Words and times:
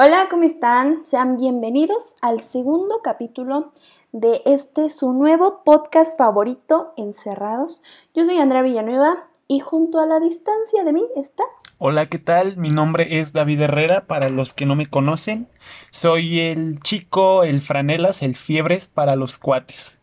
Hola, 0.00 0.28
¿cómo 0.30 0.44
están? 0.44 1.04
Sean 1.08 1.38
bienvenidos 1.38 2.14
al 2.22 2.40
segundo 2.40 3.00
capítulo 3.02 3.72
de 4.12 4.42
este 4.44 4.90
su 4.90 5.12
nuevo 5.12 5.64
podcast 5.64 6.16
favorito, 6.16 6.92
Encerrados. 6.96 7.82
Yo 8.14 8.24
soy 8.24 8.38
Andrea 8.38 8.62
Villanueva 8.62 9.26
y 9.48 9.58
junto 9.58 9.98
a 9.98 10.06
la 10.06 10.20
distancia 10.20 10.84
de 10.84 10.92
mí 10.92 11.04
está... 11.16 11.42
Hola, 11.78 12.06
¿qué 12.06 12.20
tal? 12.20 12.56
Mi 12.56 12.68
nombre 12.68 13.18
es 13.18 13.32
David 13.32 13.62
Herrera, 13.62 14.06
para 14.06 14.28
los 14.28 14.54
que 14.54 14.66
no 14.66 14.76
me 14.76 14.86
conocen. 14.86 15.48
Soy 15.90 16.42
el 16.42 16.78
chico, 16.78 17.42
el 17.42 17.60
franelas, 17.60 18.22
el 18.22 18.36
fiebres 18.36 18.86
para 18.86 19.16
los 19.16 19.36
cuates. 19.36 19.98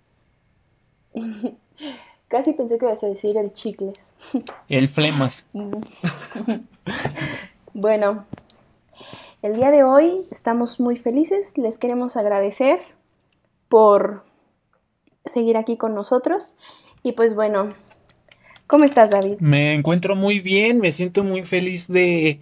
Casi 2.27 2.52
pensé 2.52 2.77
que 2.77 2.86
ibas 2.86 3.02
a 3.02 3.07
decir 3.07 3.38
el 3.38 3.54
chicles. 3.54 4.12
El 4.68 4.89
flemas. 4.89 5.48
bueno, 7.73 8.25
el 9.46 9.57
día 9.57 9.70
de 9.70 9.84
hoy 9.84 10.21
estamos 10.32 10.80
muy 10.80 10.96
felices, 10.96 11.55
les 11.55 11.77
queremos 11.77 12.17
agradecer 12.17 12.80
por 13.70 14.26
seguir 15.23 15.55
aquí 15.55 15.77
con 15.77 15.94
nosotros. 15.94 16.55
Y 17.03 17.12
pues 17.12 17.36
bueno, 17.36 17.76
¿cómo 18.66 18.86
estás 18.86 19.12
David? 19.12 19.36
Me 19.39 19.76
encuentro 19.76 20.16
muy 20.16 20.39
bien, 20.39 20.80
me 20.80 20.91
siento 20.91 21.23
muy 21.23 21.44
feliz 21.44 21.88
de 21.88 22.39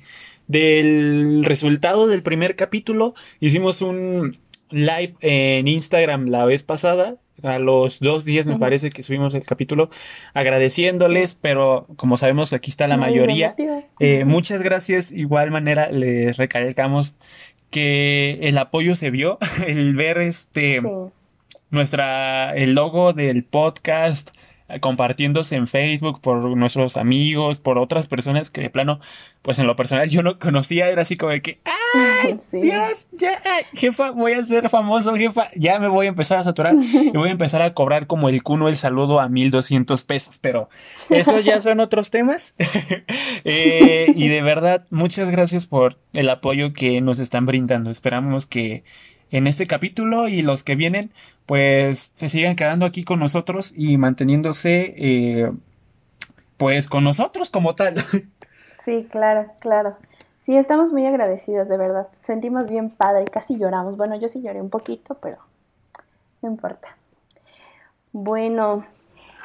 del 0.47 1.44
resultado 1.44 2.08
del 2.08 2.23
primer 2.23 2.55
capítulo. 2.55 3.16
Hicimos 3.41 3.81
un 3.81 4.38
live 4.70 5.16
en 5.20 5.67
Instagram 5.67 6.27
la 6.27 6.45
vez 6.45 6.63
pasada 6.63 7.17
a 7.42 7.60
los 7.60 8.00
dos 8.00 8.26
días 8.26 8.46
me 8.48 8.60
parece 8.60 8.90
que 8.90 9.04
subimos 9.04 9.34
el 9.34 9.44
capítulo 9.44 9.90
agradeciéndoles, 10.34 11.36
pero 11.36 11.88
como 11.96 12.18
sabemos 12.18 12.54
aquí 12.54 12.70
está 12.70 12.88
la 12.88 12.98
mayoría. 12.98 13.56
Eh, 14.00 14.26
muchas 14.26 14.62
gracias, 14.62 15.12
igual 15.12 15.52
manera 15.52 15.90
les 15.92 16.38
recalcamos 16.38 17.18
que 17.70 18.38
el 18.44 18.58
apoyo 18.58 18.96
se 18.96 19.09
vio, 19.09 19.40
el 19.68 19.96
ver 19.96 20.20
este 20.20 20.82
nuestra 21.72 22.53
el 22.56 22.75
logo 22.75 23.14
del 23.14 23.44
podcast 23.44 24.30
compartiéndose 24.79 25.55
en 25.55 25.67
Facebook 25.67 26.21
por 26.21 26.38
nuestros 26.57 26.97
amigos, 26.97 27.59
por 27.59 27.77
otras 27.77 28.07
personas 28.07 28.49
que 28.49 28.61
de 28.61 28.69
plano, 28.69 28.99
pues 29.41 29.59
en 29.59 29.67
lo 29.67 29.75
personal 29.75 30.09
yo 30.09 30.23
no 30.23 30.39
conocía, 30.39 30.89
era 30.89 31.02
así 31.02 31.17
como 31.17 31.31
de 31.31 31.41
que, 31.41 31.59
¡ay, 31.66 32.39
Dios! 32.61 33.07
Ya, 33.11 33.39
jefa, 33.73 34.11
voy 34.11 34.33
a 34.33 34.45
ser 34.45 34.69
famoso, 34.69 35.16
jefa, 35.16 35.49
ya 35.55 35.79
me 35.79 35.88
voy 35.88 36.07
a 36.07 36.09
empezar 36.09 36.39
a 36.39 36.44
saturar 36.44 36.75
y 36.75 37.11
voy 37.11 37.29
a 37.29 37.31
empezar 37.31 37.61
a 37.61 37.73
cobrar 37.73 38.07
como 38.07 38.29
el 38.29 38.44
cuno 38.44 38.69
el 38.69 38.77
saludo 38.77 39.19
a 39.19 39.29
1200 39.29 40.03
pesos, 40.03 40.38
pero 40.41 40.69
esos 41.09 41.45
ya 41.45 41.61
son 41.61 41.79
otros 41.79 42.11
temas. 42.11 42.55
Eh, 43.45 44.13
y 44.16 44.29
de 44.29 44.41
verdad, 44.41 44.85
muchas 44.89 45.29
gracias 45.29 45.66
por 45.66 45.97
el 46.13 46.29
apoyo 46.29 46.71
que 46.71 47.01
nos 47.01 47.19
están 47.19 47.45
brindando. 47.45 47.91
Esperamos 47.91 48.45
que 48.45 48.83
en 49.34 49.48
este 49.48 49.66
capítulo 49.66 50.28
y 50.28 50.44
los 50.44 50.64
que 50.64 50.76
vienen, 50.76 51.12
pues 51.48 52.12
se 52.14 52.30
sigan 52.30 52.56
quedando 52.56 52.86
aquí 52.86 53.03
con 53.03 53.20
nosotros 53.20 53.73
y 53.75 53.98
manteniéndose, 53.98 54.94
eh, 54.95 55.52
pues 56.58 56.88
con 56.88 57.03
nosotros 57.03 57.50
como 57.50 57.75
tal. 57.75 57.95
Sí, 58.84 59.08
claro, 59.09 59.50
claro. 59.62 59.95
Sí, 60.38 60.58
estamos 60.58 60.92
muy 60.92 61.06
agradecidos, 61.06 61.70
de 61.70 61.78
verdad. 61.78 62.09
Sentimos 62.20 62.70
bien 62.70 62.90
padre, 62.90 63.23
casi 63.31 63.58
lloramos. 63.58 63.95
Bueno, 63.95 64.20
yo 64.20 64.28
sí 64.28 64.42
lloré 64.42 64.59
un 64.59 64.70
poquito, 64.70 65.17
pero 65.22 65.38
no 66.42 66.50
importa. 66.50 66.97
Bueno, 68.12 68.86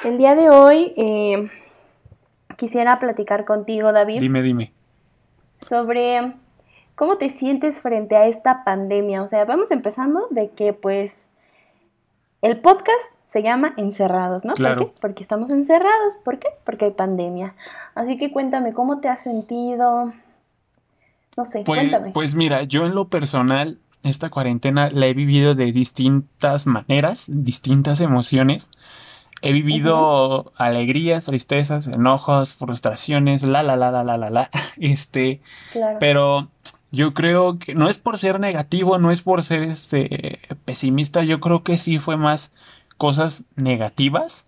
el 0.02 0.18
día 0.18 0.34
de 0.34 0.50
hoy 0.50 0.92
eh, 0.96 1.48
quisiera 2.56 2.98
platicar 2.98 3.44
contigo, 3.44 3.92
David. 3.92 4.18
Dime, 4.18 4.42
dime. 4.42 4.72
Sobre 5.60 6.32
¿Cómo 6.98 7.16
te 7.16 7.30
sientes 7.30 7.80
frente 7.80 8.16
a 8.16 8.26
esta 8.26 8.64
pandemia? 8.64 9.22
O 9.22 9.28
sea, 9.28 9.44
vamos 9.44 9.70
empezando 9.70 10.26
de 10.30 10.50
que 10.50 10.72
pues 10.72 11.12
el 12.42 12.58
podcast 12.58 12.98
se 13.30 13.40
llama 13.40 13.72
Encerrados, 13.76 14.44
¿no? 14.44 14.54
Claro. 14.54 14.78
¿Por 14.78 14.86
qué? 14.88 15.00
Porque 15.00 15.22
estamos 15.22 15.50
encerrados. 15.50 16.16
¿Por 16.24 16.40
qué? 16.40 16.48
Porque 16.64 16.86
hay 16.86 16.90
pandemia. 16.90 17.54
Así 17.94 18.18
que 18.18 18.32
cuéntame, 18.32 18.72
¿cómo 18.72 18.98
te 18.98 19.08
has 19.08 19.22
sentido? 19.22 20.12
No 21.36 21.44
sé, 21.44 21.62
pues, 21.64 21.78
cuéntame. 21.78 22.10
Pues 22.10 22.34
mira, 22.34 22.64
yo 22.64 22.84
en 22.84 22.96
lo 22.96 23.06
personal, 23.06 23.78
esta 24.02 24.28
cuarentena 24.28 24.90
la 24.90 25.06
he 25.06 25.14
vivido 25.14 25.54
de 25.54 25.70
distintas 25.70 26.66
maneras, 26.66 27.26
distintas 27.28 28.00
emociones. 28.00 28.72
He 29.40 29.52
vivido 29.52 30.52
alegrías, 30.56 31.26
tristezas, 31.26 31.86
enojos, 31.86 32.56
frustraciones, 32.56 33.44
la 33.44 33.62
la 33.62 33.76
la 33.76 33.92
la 33.92 34.02
la 34.02 34.16
la 34.16 34.30
la. 34.30 34.50
Este, 34.80 35.40
claro. 35.72 35.98
pero 36.00 36.48
yo 36.90 37.14
creo 37.14 37.58
que 37.58 37.74
no 37.74 37.88
es 37.88 37.98
por 37.98 38.18
ser 38.18 38.40
negativo, 38.40 38.98
no 38.98 39.10
es 39.10 39.22
por 39.22 39.44
ser 39.44 39.62
este 39.62 40.40
pesimista, 40.64 41.22
yo 41.22 41.40
creo 41.40 41.62
que 41.62 41.78
sí 41.78 41.98
fue 41.98 42.16
más 42.16 42.54
cosas 42.96 43.44
negativas 43.56 44.46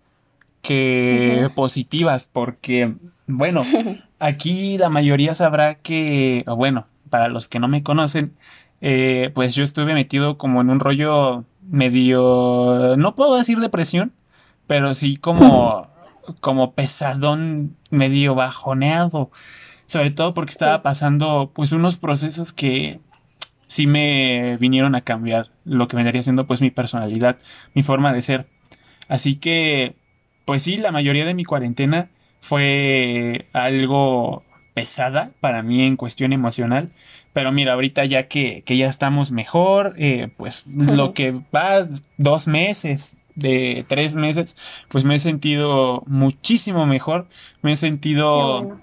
que 0.62 1.50
positivas, 1.54 2.28
porque 2.30 2.94
bueno, 3.26 3.64
aquí 4.18 4.78
la 4.78 4.88
mayoría 4.88 5.34
sabrá 5.34 5.76
que, 5.76 6.44
bueno, 6.46 6.86
para 7.08 7.28
los 7.28 7.48
que 7.48 7.58
no 7.58 7.68
me 7.68 7.82
conocen, 7.82 8.34
eh, 8.80 9.30
pues 9.34 9.54
yo 9.54 9.64
estuve 9.64 9.94
metido 9.94 10.38
como 10.38 10.60
en 10.60 10.70
un 10.70 10.80
rollo 10.80 11.44
medio, 11.68 12.96
no 12.96 13.14
puedo 13.14 13.36
decir 13.36 13.58
depresión, 13.58 14.12
pero 14.66 14.94
sí 14.94 15.16
como, 15.16 15.88
como 16.40 16.72
pesadón, 16.72 17.76
medio 17.90 18.34
bajoneado 18.34 19.30
sobre 19.90 20.12
todo 20.12 20.34
porque 20.34 20.52
estaba 20.52 20.82
pasando 20.82 21.50
pues 21.52 21.72
unos 21.72 21.96
procesos 21.96 22.52
que 22.52 23.00
sí 23.66 23.88
me 23.88 24.56
vinieron 24.58 24.94
a 24.94 25.00
cambiar 25.00 25.50
lo 25.64 25.88
que 25.88 25.96
vendría 25.96 26.22
siendo 26.22 26.46
pues 26.46 26.62
mi 26.62 26.70
personalidad, 26.70 27.40
mi 27.74 27.82
forma 27.82 28.12
de 28.12 28.22
ser. 28.22 28.46
Así 29.08 29.34
que 29.34 29.96
pues 30.44 30.62
sí, 30.62 30.76
la 30.76 30.92
mayoría 30.92 31.24
de 31.24 31.34
mi 31.34 31.44
cuarentena 31.44 32.08
fue 32.40 33.48
algo 33.52 34.44
pesada 34.74 35.32
para 35.40 35.64
mí 35.64 35.82
en 35.82 35.96
cuestión 35.96 36.32
emocional. 36.32 36.92
Pero 37.32 37.50
mira, 37.50 37.72
ahorita 37.72 38.04
ya 38.04 38.28
que, 38.28 38.62
ya 38.64 38.88
estamos 38.88 39.32
mejor, 39.32 39.94
eh, 39.98 40.28
pues 40.36 40.68
lo 40.68 41.14
que 41.14 41.32
va 41.52 41.88
dos 42.16 42.46
meses, 42.46 43.16
de 43.34 43.84
tres 43.88 44.14
meses, 44.14 44.56
pues 44.86 45.04
me 45.04 45.16
he 45.16 45.18
sentido 45.18 46.04
muchísimo 46.06 46.86
mejor. 46.86 47.26
Me 47.62 47.72
he 47.72 47.76
sentido 47.76 48.78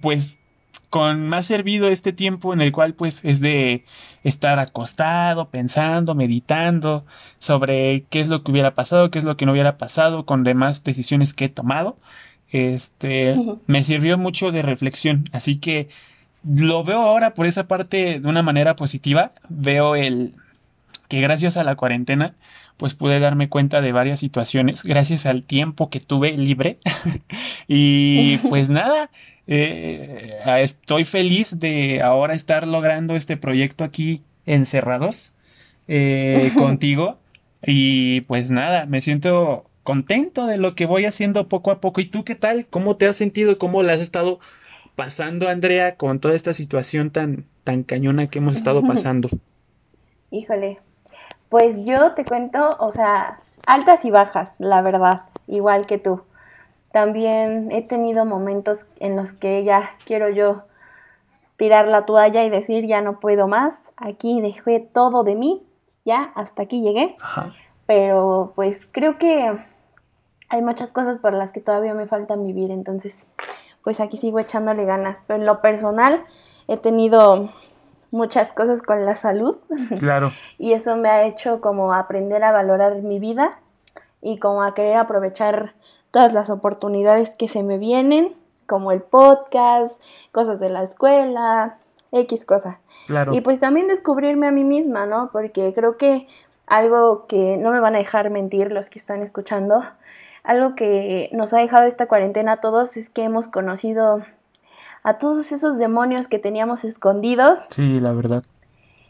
pues 0.00 0.38
con 0.90 1.28
más 1.28 1.46
servido 1.46 1.88
este 1.88 2.12
tiempo 2.12 2.54
en 2.54 2.60
el 2.60 2.72
cual 2.72 2.94
pues 2.94 3.24
es 3.24 3.40
de 3.40 3.84
estar 4.24 4.58
acostado, 4.58 5.50
pensando, 5.50 6.14
meditando 6.14 7.04
sobre 7.38 8.04
qué 8.08 8.20
es 8.20 8.28
lo 8.28 8.42
que 8.42 8.52
hubiera 8.52 8.74
pasado, 8.74 9.10
qué 9.10 9.18
es 9.18 9.24
lo 9.24 9.36
que 9.36 9.46
no 9.46 9.52
hubiera 9.52 9.76
pasado 9.76 10.24
con 10.24 10.44
demás 10.44 10.84
decisiones 10.84 11.34
que 11.34 11.46
he 11.46 11.48
tomado. 11.48 11.98
Este 12.50 13.36
me 13.66 13.82
sirvió 13.84 14.16
mucho 14.16 14.50
de 14.50 14.62
reflexión, 14.62 15.28
así 15.32 15.56
que 15.56 15.88
lo 16.42 16.84
veo 16.84 17.00
ahora 17.00 17.34
por 17.34 17.46
esa 17.46 17.68
parte 17.68 18.20
de 18.20 18.28
una 18.28 18.42
manera 18.42 18.74
positiva. 18.76 19.32
Veo 19.50 19.94
el 19.94 20.32
que 21.08 21.20
gracias 21.20 21.56
a 21.56 21.64
la 21.64 21.76
cuarentena 21.76 22.34
pues 22.78 22.94
pude 22.94 23.18
darme 23.18 23.48
cuenta 23.48 23.80
de 23.80 23.90
varias 23.92 24.20
situaciones 24.20 24.84
gracias 24.84 25.26
al 25.26 25.42
tiempo 25.42 25.90
que 25.90 26.00
tuve 26.00 26.32
libre. 26.38 26.78
y 27.68 28.38
pues 28.48 28.70
nada, 28.70 29.10
eh, 29.50 30.38
estoy 30.60 31.04
feliz 31.04 31.58
de 31.58 32.02
ahora 32.02 32.34
estar 32.34 32.66
logrando 32.66 33.16
este 33.16 33.38
proyecto 33.38 33.82
aquí 33.82 34.22
encerrados 34.44 35.32
eh, 35.88 36.52
contigo. 36.58 37.18
Y 37.66 38.20
pues 38.22 38.50
nada, 38.50 38.86
me 38.86 39.00
siento 39.00 39.64
contento 39.82 40.46
de 40.46 40.58
lo 40.58 40.74
que 40.74 40.84
voy 40.84 41.06
haciendo 41.06 41.48
poco 41.48 41.70
a 41.70 41.80
poco. 41.80 42.02
¿Y 42.02 42.04
tú 42.04 42.24
qué 42.24 42.34
tal? 42.34 42.66
¿Cómo 42.66 42.96
te 42.96 43.06
has 43.06 43.16
sentido? 43.16 43.56
¿Cómo 43.56 43.82
le 43.82 43.92
has 43.92 44.00
estado 44.00 44.38
pasando, 44.94 45.48
Andrea, 45.48 45.96
con 45.96 46.20
toda 46.20 46.34
esta 46.34 46.52
situación 46.52 47.10
tan, 47.10 47.46
tan 47.64 47.84
cañona 47.84 48.26
que 48.26 48.40
hemos 48.40 48.54
estado 48.54 48.82
pasando? 48.86 49.30
Híjole, 50.30 50.78
pues 51.48 51.86
yo 51.86 52.12
te 52.12 52.26
cuento, 52.26 52.76
o 52.78 52.92
sea, 52.92 53.40
altas 53.66 54.04
y 54.04 54.10
bajas, 54.10 54.52
la 54.58 54.82
verdad, 54.82 55.22
igual 55.46 55.86
que 55.86 55.96
tú. 55.96 56.20
También 56.98 57.70
he 57.70 57.82
tenido 57.82 58.24
momentos 58.24 58.84
en 58.98 59.14
los 59.14 59.32
que 59.32 59.62
ya 59.62 59.90
quiero 60.04 60.30
yo 60.30 60.64
tirar 61.56 61.88
la 61.88 62.06
toalla 62.06 62.42
y 62.42 62.50
decir 62.50 62.88
ya 62.88 63.02
no 63.02 63.20
puedo 63.20 63.46
más, 63.46 63.80
aquí 63.96 64.40
dejé 64.40 64.80
todo 64.80 65.22
de 65.22 65.36
mí, 65.36 65.62
ya 66.04 66.32
hasta 66.34 66.64
aquí 66.64 66.82
llegué. 66.82 67.14
Pero 67.86 68.52
pues 68.56 68.88
creo 68.90 69.16
que 69.16 69.56
hay 70.48 70.62
muchas 70.62 70.92
cosas 70.92 71.18
por 71.18 71.34
las 71.34 71.52
que 71.52 71.60
todavía 71.60 71.94
me 71.94 72.08
faltan 72.08 72.44
vivir, 72.44 72.72
entonces 72.72 73.24
pues 73.84 74.00
aquí 74.00 74.16
sigo 74.16 74.40
echándole 74.40 74.84
ganas. 74.84 75.20
Pero 75.24 75.38
en 75.38 75.46
lo 75.46 75.60
personal 75.60 76.24
he 76.66 76.78
tenido 76.78 77.48
muchas 78.10 78.52
cosas 78.52 78.82
con 78.82 79.06
la 79.06 79.14
salud. 79.14 79.56
Claro. 80.00 80.32
y 80.58 80.72
eso 80.72 80.96
me 80.96 81.10
ha 81.10 81.22
hecho 81.22 81.60
como 81.60 81.94
aprender 81.94 82.42
a 82.42 82.50
valorar 82.50 82.96
mi 83.02 83.20
vida 83.20 83.60
y 84.20 84.40
como 84.40 84.64
a 84.64 84.74
querer 84.74 84.96
aprovechar 84.96 85.74
todas 86.10 86.32
las 86.32 86.50
oportunidades 86.50 87.30
que 87.30 87.48
se 87.48 87.62
me 87.62 87.78
vienen, 87.78 88.34
como 88.66 88.92
el 88.92 89.00
podcast, 89.00 90.00
cosas 90.32 90.60
de 90.60 90.68
la 90.68 90.82
escuela, 90.82 91.78
X 92.12 92.44
cosa. 92.44 92.80
Claro. 93.06 93.34
Y 93.34 93.40
pues 93.40 93.60
también 93.60 93.88
descubrirme 93.88 94.46
a 94.46 94.50
mí 94.50 94.64
misma, 94.64 95.06
¿no? 95.06 95.30
Porque 95.32 95.72
creo 95.74 95.96
que 95.96 96.26
algo 96.66 97.26
que 97.26 97.56
no 97.56 97.70
me 97.70 97.80
van 97.80 97.94
a 97.94 97.98
dejar 97.98 98.30
mentir 98.30 98.72
los 98.72 98.90
que 98.90 98.98
están 98.98 99.22
escuchando, 99.22 99.82
algo 100.42 100.74
que 100.74 101.30
nos 101.32 101.52
ha 101.52 101.58
dejado 101.58 101.86
esta 101.86 102.06
cuarentena 102.06 102.52
a 102.52 102.60
todos 102.60 102.96
es 102.96 103.10
que 103.10 103.24
hemos 103.24 103.48
conocido 103.48 104.22
a 105.02 105.18
todos 105.18 105.52
esos 105.52 105.78
demonios 105.78 106.28
que 106.28 106.38
teníamos 106.38 106.84
escondidos. 106.84 107.60
Sí, 107.70 108.00
la 108.00 108.12
verdad. 108.12 108.42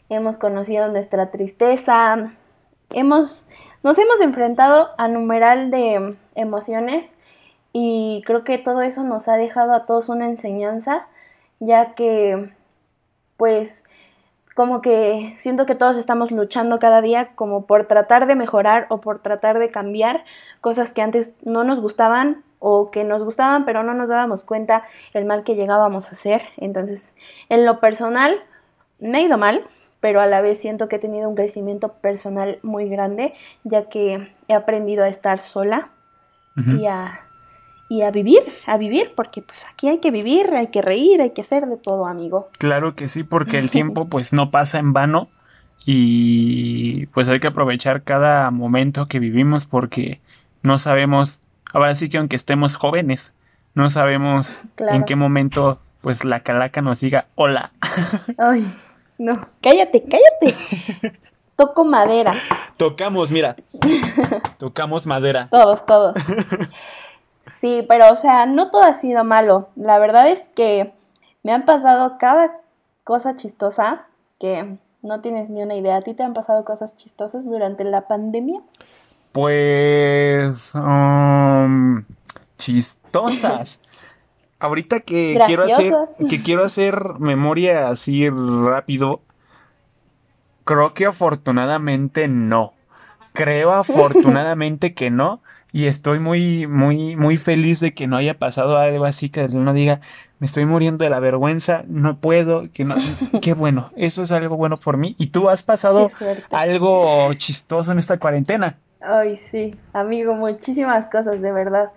Hemos 0.09 0.37
conocido 0.37 0.87
nuestra 0.87 1.31
tristeza. 1.31 2.31
Hemos 2.91 3.47
nos 3.83 3.97
hemos 3.97 4.21
enfrentado 4.21 4.89
a 4.97 5.07
numeral 5.07 5.71
de 5.71 6.15
emociones 6.35 7.05
y 7.71 8.23
creo 8.25 8.43
que 8.43 8.57
todo 8.57 8.81
eso 8.81 9.03
nos 9.03 9.27
ha 9.27 9.35
dejado 9.35 9.73
a 9.73 9.85
todos 9.85 10.09
una 10.09 10.27
enseñanza, 10.27 11.07
ya 11.59 11.93
que 11.95 12.51
pues 13.37 13.83
como 14.55 14.81
que 14.81 15.37
siento 15.39 15.65
que 15.65 15.75
todos 15.75 15.95
estamos 15.95 16.31
luchando 16.31 16.79
cada 16.79 17.01
día 17.01 17.29
como 17.35 17.65
por 17.65 17.85
tratar 17.85 18.27
de 18.27 18.35
mejorar 18.35 18.87
o 18.89 18.99
por 18.99 19.19
tratar 19.19 19.59
de 19.59 19.71
cambiar 19.71 20.25
cosas 20.59 20.91
que 20.91 21.01
antes 21.01 21.31
no 21.43 21.63
nos 21.63 21.79
gustaban 21.79 22.43
o 22.59 22.91
que 22.91 23.05
nos 23.05 23.23
gustaban 23.23 23.63
pero 23.63 23.83
no 23.83 23.93
nos 23.93 24.09
dábamos 24.09 24.43
cuenta 24.43 24.83
el 25.13 25.23
mal 25.23 25.43
que 25.43 25.55
llegábamos 25.55 26.09
a 26.09 26.11
hacer. 26.11 26.41
Entonces, 26.57 27.13
en 27.47 27.65
lo 27.65 27.79
personal, 27.79 28.43
me 28.99 29.19
ha 29.19 29.21
ido 29.21 29.37
mal, 29.37 29.63
pero 29.99 30.21
a 30.21 30.27
la 30.27 30.41
vez 30.41 30.59
siento 30.59 30.87
que 30.87 30.97
he 30.97 30.99
tenido 30.99 31.27
un 31.29 31.35
crecimiento 31.35 31.93
personal 31.93 32.59
muy 32.63 32.87
grande, 32.89 33.33
ya 33.63 33.89
que 33.89 34.31
he 34.47 34.53
aprendido 34.53 35.03
a 35.03 35.09
estar 35.09 35.41
sola 35.41 35.89
y, 36.55 36.87
a, 36.87 37.21
y 37.87 38.01
a 38.01 38.11
vivir, 38.11 38.41
a 38.65 38.77
vivir, 38.77 39.13
porque 39.15 39.41
pues 39.41 39.65
aquí 39.71 39.87
hay 39.87 39.99
que 39.99 40.11
vivir, 40.11 40.53
hay 40.53 40.67
que 40.67 40.81
reír, 40.81 41.21
hay 41.21 41.31
que 41.31 41.41
hacer 41.41 41.65
de 41.67 41.77
todo, 41.77 42.05
amigo. 42.05 42.47
Claro 42.57 42.93
que 42.93 43.07
sí, 43.07 43.23
porque 43.23 43.59
el 43.59 43.69
tiempo 43.71 44.07
pues 44.07 44.33
no 44.33 44.51
pasa 44.51 44.79
en 44.79 44.93
vano 44.93 45.29
y 45.85 47.05
pues 47.07 47.27
hay 47.29 47.39
que 47.39 47.47
aprovechar 47.47 48.03
cada 48.03 48.51
momento 48.51 49.07
que 49.07 49.19
vivimos 49.19 49.65
porque 49.65 50.19
no 50.63 50.77
sabemos, 50.79 51.41
ahora 51.73 51.95
sí 51.95 52.09
que 52.09 52.17
aunque 52.17 52.35
estemos 52.35 52.75
jóvenes, 52.75 53.35
no 53.73 53.89
sabemos 53.89 54.61
en 54.77 55.03
qué 55.05 55.15
momento 55.15 55.79
pues 56.01 56.25
la 56.25 56.41
calaca 56.41 56.81
nos 56.81 57.01
diga 57.01 57.27
hola. 57.35 57.71
Ay. 58.37 58.73
No, 59.19 59.37
cállate, 59.61 60.03
cállate. 60.03 60.57
Toco 61.57 61.83
madera. 61.83 62.33
Tocamos, 62.77 63.31
mira. 63.31 63.57
Tocamos 64.57 65.05
madera. 65.05 65.47
Todos, 65.51 65.85
todos. 65.85 66.15
Sí, 67.59 67.83
pero 67.89 68.11
o 68.11 68.15
sea, 68.15 68.45
no 68.45 68.69
todo 68.69 68.83
ha 68.83 68.93
sido 68.93 69.23
malo. 69.23 69.69
La 69.75 69.97
verdad 69.97 70.29
es 70.29 70.47
que 70.49 70.93
me 71.41 71.51
han 71.51 71.65
pasado 71.65 72.17
cada 72.19 72.55
cosa 73.03 73.35
chistosa 73.35 74.05
que 74.39 74.77
no 75.01 75.19
tienes 75.21 75.49
ni 75.49 75.63
una 75.63 75.75
idea. 75.75 75.97
¿A 75.97 76.01
ti 76.01 76.13
te 76.13 76.21
han 76.21 76.35
pasado 76.35 76.63
cosas 76.63 76.95
chistosas 76.95 77.45
durante 77.45 77.83
la 77.83 78.07
pandemia? 78.07 78.61
Pues... 79.31 80.73
Um, 80.75 82.05
chistosas. 82.59 83.81
Ahorita 84.59 84.99
que 84.99 85.39
quiero 85.45 85.63
hacer 85.63 85.93
que 86.29 86.41
quiero 86.41 86.65
hacer 86.65 87.13
memoria 87.19 87.89
así 87.89 88.29
rápido, 88.29 89.21
creo 90.65 90.93
que 90.93 91.05
afortunadamente 91.05 92.27
no. 92.27 92.73
Creo 93.33 93.71
afortunadamente 93.71 94.93
que 94.93 95.11
no 95.11 95.41
y 95.71 95.85
estoy 95.85 96.19
muy 96.19 96.67
muy 96.67 97.15
muy 97.15 97.37
feliz 97.37 97.79
de 97.79 97.93
que 97.93 98.07
no 98.07 98.17
haya 98.17 98.37
pasado 98.37 98.77
algo 98.77 99.05
así 99.05 99.29
que 99.29 99.45
uno 99.45 99.73
diga, 99.73 100.01
me 100.39 100.45
estoy 100.45 100.65
muriendo 100.65 101.03
de 101.03 101.09
la 101.09 101.19
vergüenza, 101.19 101.83
no 101.87 102.17
puedo, 102.17 102.63
que 102.73 102.85
no 102.85 102.95
qué 103.41 103.53
bueno, 103.53 103.91
eso 103.95 104.23
es 104.23 104.31
algo 104.31 104.57
bueno 104.57 104.77
por 104.77 104.97
mí 104.97 105.15
y 105.17 105.27
tú 105.27 105.49
has 105.49 105.63
pasado 105.63 106.09
algo 106.51 107.33
chistoso 107.35 107.91
en 107.91 107.99
esta 107.99 108.17
cuarentena. 108.17 108.77
Ay, 109.01 109.37
sí, 109.37 109.75
amigo, 109.93 110.33
muchísimas 110.33 111.07
cosas 111.07 111.41
de 111.41 111.51
verdad. 111.51 111.91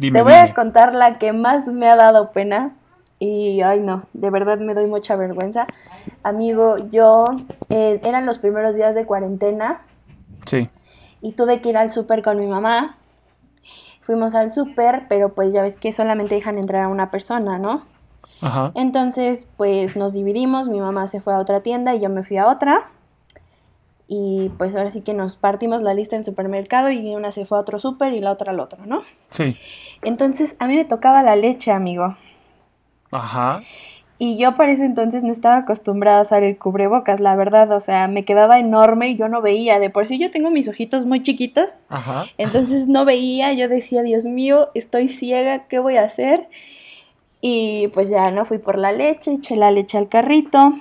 Te 0.00 0.22
voy 0.22 0.32
a 0.32 0.54
contar 0.54 0.94
la 0.94 1.18
que 1.18 1.32
más 1.32 1.66
me 1.66 1.88
ha 1.88 1.96
dado 1.96 2.32
pena. 2.32 2.74
Y, 3.18 3.60
ay 3.60 3.80
no, 3.80 4.04
de 4.14 4.30
verdad 4.30 4.58
me 4.58 4.72
doy 4.72 4.86
mucha 4.86 5.14
vergüenza. 5.14 5.66
Amigo, 6.22 6.78
yo, 6.90 7.26
eh, 7.68 8.00
eran 8.02 8.24
los 8.24 8.38
primeros 8.38 8.76
días 8.76 8.94
de 8.94 9.04
cuarentena. 9.04 9.82
Sí. 10.46 10.66
Y 11.20 11.32
tuve 11.32 11.60
que 11.60 11.68
ir 11.68 11.76
al 11.76 11.90
súper 11.90 12.22
con 12.22 12.40
mi 12.40 12.46
mamá. 12.46 12.96
Fuimos 14.00 14.34
al 14.34 14.52
súper, 14.52 15.04
pero 15.08 15.34
pues 15.34 15.52
ya 15.52 15.60
ves 15.60 15.76
que 15.76 15.92
solamente 15.92 16.34
dejan 16.34 16.56
entrar 16.56 16.84
a 16.84 16.88
una 16.88 17.10
persona, 17.10 17.58
¿no? 17.58 17.84
Ajá. 18.40 18.72
Entonces, 18.74 19.46
pues 19.58 19.96
nos 19.96 20.14
dividimos. 20.14 20.68
Mi 20.68 20.80
mamá 20.80 21.06
se 21.06 21.20
fue 21.20 21.34
a 21.34 21.38
otra 21.38 21.60
tienda 21.60 21.94
y 21.94 22.00
yo 22.00 22.08
me 22.08 22.22
fui 22.22 22.38
a 22.38 22.48
otra. 22.48 22.88
Y 24.12 24.50
pues 24.58 24.74
ahora 24.74 24.90
sí 24.90 25.02
que 25.02 25.14
nos 25.14 25.36
partimos 25.36 25.82
la 25.82 25.94
lista 25.94 26.16
en 26.16 26.24
supermercado 26.24 26.90
y 26.90 27.14
una 27.14 27.30
se 27.30 27.46
fue 27.46 27.58
a 27.58 27.60
otro 27.60 27.78
súper 27.78 28.12
y 28.12 28.18
la 28.18 28.32
otra 28.32 28.50
al 28.50 28.58
otro, 28.58 28.84
¿no? 28.84 29.02
Sí. 29.28 29.56
Entonces 30.02 30.56
a 30.58 30.66
mí 30.66 30.76
me 30.76 30.84
tocaba 30.84 31.22
la 31.22 31.36
leche, 31.36 31.70
amigo. 31.72 32.16
Ajá. 33.10 33.60
Y 34.18 34.36
yo 34.36 34.54
para 34.54 34.72
ese 34.72 34.84
entonces 34.84 35.22
no 35.22 35.32
estaba 35.32 35.56
acostumbrada 35.56 36.18
a 36.18 36.22
usar 36.22 36.42
el 36.42 36.58
cubrebocas, 36.58 37.20
la 37.20 37.36
verdad, 37.36 37.72
o 37.72 37.80
sea, 37.80 38.06
me 38.06 38.26
quedaba 38.26 38.58
enorme 38.58 39.08
y 39.08 39.16
yo 39.16 39.28
no 39.28 39.40
veía. 39.40 39.78
De 39.78 39.88
por 39.88 40.06
sí 40.06 40.18
yo 40.18 40.30
tengo 40.30 40.50
mis 40.50 40.68
ojitos 40.68 41.06
muy 41.06 41.22
chiquitos. 41.22 41.80
Ajá. 41.88 42.26
Entonces 42.36 42.86
no 42.86 43.06
veía, 43.06 43.54
yo 43.54 43.68
decía, 43.68 44.02
Dios 44.02 44.26
mío, 44.26 44.68
estoy 44.74 45.08
ciega, 45.08 45.66
¿qué 45.68 45.78
voy 45.78 45.96
a 45.96 46.02
hacer? 46.02 46.48
Y 47.40 47.88
pues 47.94 48.10
ya 48.10 48.30
no 48.30 48.44
fui 48.44 48.58
por 48.58 48.78
la 48.78 48.92
leche, 48.92 49.32
eché 49.32 49.56
la 49.56 49.70
leche 49.70 49.96
al 49.96 50.10
carrito 50.10 50.74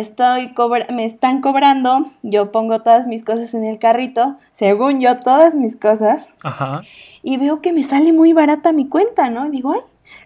estoy 0.00 0.52
me 0.90 1.06
están 1.06 1.40
cobrando, 1.40 2.04
yo 2.22 2.52
pongo 2.52 2.82
todas 2.82 3.06
mis 3.06 3.24
cosas 3.24 3.54
en 3.54 3.64
el 3.64 3.78
carrito, 3.78 4.36
según 4.52 5.00
yo 5.00 5.20
todas 5.20 5.56
mis 5.56 5.74
cosas, 5.74 6.28
Ajá. 6.42 6.82
y 7.22 7.38
veo 7.38 7.62
que 7.62 7.72
me 7.72 7.82
sale 7.82 8.12
muy 8.12 8.34
barata 8.34 8.72
mi 8.72 8.88
cuenta, 8.88 9.30
¿no? 9.30 9.46
Y 9.46 9.50
digo, 9.50 9.72
ay, 9.72 9.80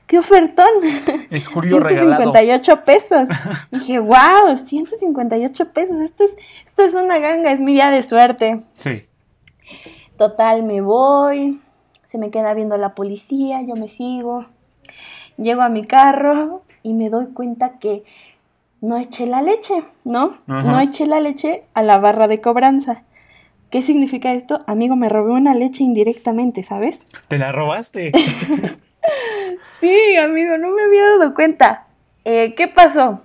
qué 0.09 0.19
ofertón. 0.19 0.67
Es 1.31 1.47
Julio 1.47 1.81
158 1.87 2.85
pesos. 2.85 3.29
dije, 3.71 4.01
wow, 4.01 4.57
158 4.65 5.73
pesos, 5.73 5.99
esto 6.01 6.25
es, 6.25 6.33
esto 6.67 6.83
es 6.83 6.95
una 6.95 7.19
ganga, 7.19 7.53
es 7.53 7.61
mi 7.61 7.75
día 7.75 7.91
de 7.91 8.03
suerte. 8.03 8.63
Sí. 8.75 9.05
Total, 10.17 10.65
me 10.65 10.81
voy, 10.81 11.61
se 12.05 12.19
me 12.19 12.31
queda 12.31 12.55
viendo 12.55 12.77
la 12.77 12.97
policía, 12.97 13.63
yo 13.63 13.77
me 13.77 13.87
sigo, 13.87 14.47
llego 15.37 15.63
a 15.63 15.69
mi 15.69 15.87
carro 15.87 16.63
y 16.83 16.95
me 16.95 17.09
doy 17.09 17.27
cuenta 17.27 17.79
que 17.79 18.03
no 18.81 18.97
eché 18.97 19.27
la 19.27 19.43
leche, 19.43 19.85
¿no? 20.05 20.39
No 20.47 20.81
eché 20.81 21.07
la 21.07 21.21
leche 21.21 21.65
a 21.75 21.83
la 21.83 21.99
barra 21.99 22.29
de 22.29 22.41
cobranza. 22.41 23.03
¿Qué 23.71 23.83
significa 23.83 24.33
esto? 24.33 24.65
Amigo, 24.67 24.97
me 24.97 25.09
robé 25.09 25.33
una 25.33 25.55
leche 25.55 25.85
indirectamente, 25.85 26.63
¿sabes? 26.63 26.99
¿Te 27.29 27.39
la 27.39 27.53
robaste? 27.53 28.11
sí, 29.81 30.17
amigo, 30.17 30.59
no 30.59 30.71
me 30.71 30.83
había 30.83 31.05
dado 31.19 31.35
cuenta. 31.35 31.87
Eh, 32.25 32.55
¿Qué 32.57 32.69
pasó? 32.69 33.21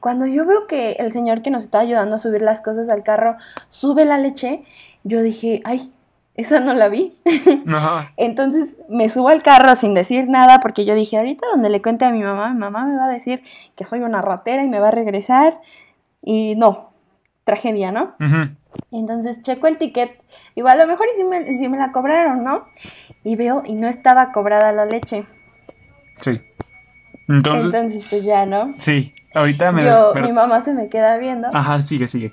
Cuando 0.00 0.26
yo 0.26 0.44
veo 0.46 0.66
que 0.66 0.92
el 0.92 1.12
señor 1.12 1.42
que 1.42 1.50
nos 1.50 1.64
está 1.64 1.80
ayudando 1.80 2.16
a 2.16 2.18
subir 2.18 2.42
las 2.42 2.60
cosas 2.60 2.88
al 2.88 3.02
carro 3.02 3.36
sube 3.68 4.04
la 4.04 4.18
leche, 4.18 4.64
yo 5.04 5.22
dije, 5.22 5.60
ay, 5.64 5.92
esa 6.38 6.60
no 6.60 6.72
la 6.72 6.88
vi. 6.88 7.18
Entonces 8.16 8.76
me 8.88 9.10
subo 9.10 9.28
al 9.28 9.42
carro 9.42 9.74
sin 9.74 9.92
decir 9.92 10.28
nada 10.28 10.60
porque 10.60 10.84
yo 10.84 10.94
dije, 10.94 11.18
ahorita 11.18 11.48
donde 11.50 11.68
le 11.68 11.82
cuente 11.82 12.04
a 12.04 12.12
mi 12.12 12.22
mamá, 12.22 12.54
mi 12.54 12.60
mamá 12.60 12.86
me 12.86 12.96
va 12.96 13.06
a 13.06 13.08
decir 13.08 13.42
que 13.74 13.84
soy 13.84 14.00
una 14.00 14.22
ratera 14.22 14.62
y 14.62 14.68
me 14.68 14.78
va 14.78 14.88
a 14.88 14.92
regresar. 14.92 15.60
Y 16.22 16.54
no, 16.54 16.92
tragedia, 17.42 17.90
¿no? 17.90 18.14
Entonces 18.92 19.42
checo 19.42 19.66
el 19.66 19.78
ticket. 19.78 20.12
Igual 20.54 20.80
a 20.80 20.84
lo 20.84 20.92
mejor 20.92 21.08
y 21.12 21.16
si 21.56 21.68
me, 21.68 21.76
la 21.76 21.90
cobraron, 21.90 22.44
¿no? 22.44 22.62
Y 23.24 23.34
veo 23.34 23.64
y 23.66 23.74
no 23.74 23.88
estaba 23.88 24.30
cobrada 24.30 24.70
la 24.70 24.84
leche. 24.84 25.26
Sí. 26.20 26.40
Entonces, 27.26 27.64
Entonces 27.64 28.06
pues 28.08 28.22
ya, 28.22 28.46
¿no? 28.46 28.74
Sí. 28.78 29.12
Ahorita 29.34 29.72
me... 29.72 29.84
Yo, 29.84 30.12
Mi 30.22 30.32
mamá 30.32 30.60
se 30.60 30.72
me 30.72 30.88
queda 30.88 31.16
viendo. 31.16 31.48
Ajá, 31.52 31.82
sigue, 31.82 32.06
sigue. 32.06 32.32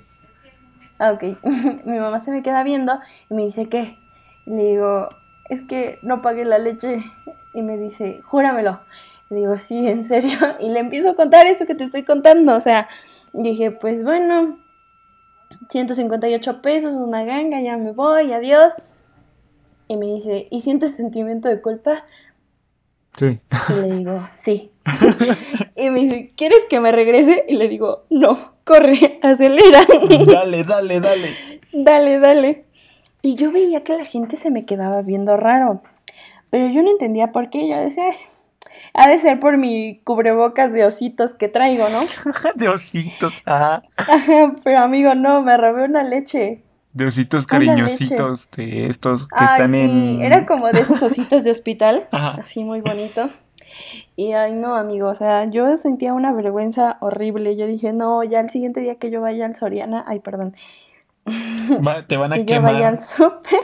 Ah, 0.98 1.12
ok. 1.12 1.22
mi 1.84 1.98
mamá 1.98 2.20
se 2.20 2.30
me 2.30 2.42
queda 2.42 2.62
viendo 2.62 2.98
y 3.30 3.34
me 3.34 3.42
dice, 3.42 3.68
¿qué? 3.68 3.98
le 4.46 4.62
digo, 4.64 5.08
es 5.48 5.62
que 5.62 5.98
no 6.02 6.22
pagué 6.22 6.44
la 6.44 6.58
leche. 6.58 7.04
Y 7.52 7.62
me 7.62 7.76
dice, 7.76 8.20
júramelo. 8.22 8.80
Le 9.28 9.38
digo, 9.38 9.58
sí, 9.58 9.86
en 9.88 10.04
serio. 10.04 10.38
Y 10.60 10.68
le 10.70 10.80
empiezo 10.80 11.10
a 11.10 11.14
contar 11.14 11.46
eso 11.46 11.66
que 11.66 11.74
te 11.74 11.84
estoy 11.84 12.04
contando. 12.04 12.56
O 12.56 12.60
sea, 12.60 12.88
dije, 13.32 13.70
pues 13.70 14.04
bueno, 14.04 14.58
158 15.68 16.62
pesos, 16.62 16.94
una 16.94 17.24
ganga, 17.24 17.60
ya 17.60 17.76
me 17.76 17.92
voy, 17.92 18.32
adiós. 18.32 18.74
Y 19.88 19.96
me 19.96 20.06
dice, 20.06 20.48
¿y 20.50 20.62
sientes 20.62 20.96
sentimiento 20.96 21.48
de 21.48 21.60
culpa? 21.60 22.04
Sí. 23.16 23.40
Y 23.70 23.72
le 23.80 23.96
digo, 23.96 24.28
sí. 24.36 24.70
y 25.76 25.90
me 25.90 26.00
dice, 26.00 26.32
¿quieres 26.36 26.60
que 26.68 26.80
me 26.80 26.92
regrese? 26.92 27.44
Y 27.48 27.54
le 27.56 27.68
digo, 27.68 28.04
no, 28.10 28.54
corre, 28.64 29.18
acelera. 29.22 29.80
dale, 30.26 30.64
dale, 30.64 31.00
dale. 31.00 31.36
Dale, 31.72 32.18
dale. 32.18 32.64
Y 33.22 33.34
yo 33.34 33.50
veía 33.50 33.82
que 33.82 33.96
la 33.96 34.04
gente 34.04 34.36
se 34.36 34.50
me 34.50 34.64
quedaba 34.66 35.02
viendo 35.02 35.36
raro. 35.36 35.82
Pero 36.50 36.68
yo 36.68 36.82
no 36.82 36.90
entendía 36.90 37.32
por 37.32 37.50
qué. 37.50 37.68
Yo 37.68 37.76
decía, 37.76 38.04
Ha 38.94 39.08
de 39.08 39.18
ser 39.18 39.40
por 39.40 39.56
mi 39.56 40.00
cubrebocas 40.04 40.72
de 40.72 40.84
ositos 40.84 41.34
que 41.34 41.48
traigo, 41.48 41.86
¿no? 41.88 42.00
de 42.54 42.68
ositos, 42.68 43.42
ah. 43.46 43.82
Ajá, 43.96 44.54
pero 44.62 44.78
amigo, 44.78 45.14
no, 45.14 45.42
me 45.42 45.56
robé 45.56 45.84
una 45.84 46.02
leche. 46.02 46.62
De 46.96 47.06
ositos 47.06 47.46
cariñositos, 47.46 48.50
de 48.52 48.86
estos 48.86 49.26
que 49.28 49.34
Ay, 49.36 49.46
están 49.46 49.72
sí, 49.72 49.80
en... 49.80 50.22
Era 50.22 50.46
como 50.46 50.72
de 50.72 50.80
esos 50.80 51.02
ositos 51.02 51.44
de 51.44 51.50
hospital, 51.50 52.08
Ajá. 52.12 52.40
así 52.42 52.64
muy 52.64 52.80
bonito. 52.80 53.28
Y 54.16 54.32
ay, 54.32 54.52
no, 54.54 54.76
amigo, 54.76 55.08
o 55.08 55.14
sea, 55.14 55.44
yo 55.44 55.76
sentía 55.78 56.14
una 56.14 56.32
vergüenza 56.32 56.96
horrible. 57.00 57.56
Yo 57.56 57.66
dije, 57.66 57.92
no, 57.92 58.24
ya 58.24 58.40
el 58.40 58.50
siguiente 58.50 58.80
día 58.80 58.94
que 58.96 59.10
yo 59.10 59.20
vaya 59.20 59.44
al 59.46 59.56
Soriana, 59.56 60.04
ay, 60.06 60.20
perdón, 60.20 60.54
Va- 61.86 62.06
te 62.06 62.16
van 62.16 62.32
a 62.32 62.36
que 62.36 62.44
yo 62.44 62.62
vaya 62.62 62.88
al 62.88 63.00
súper, 63.00 63.60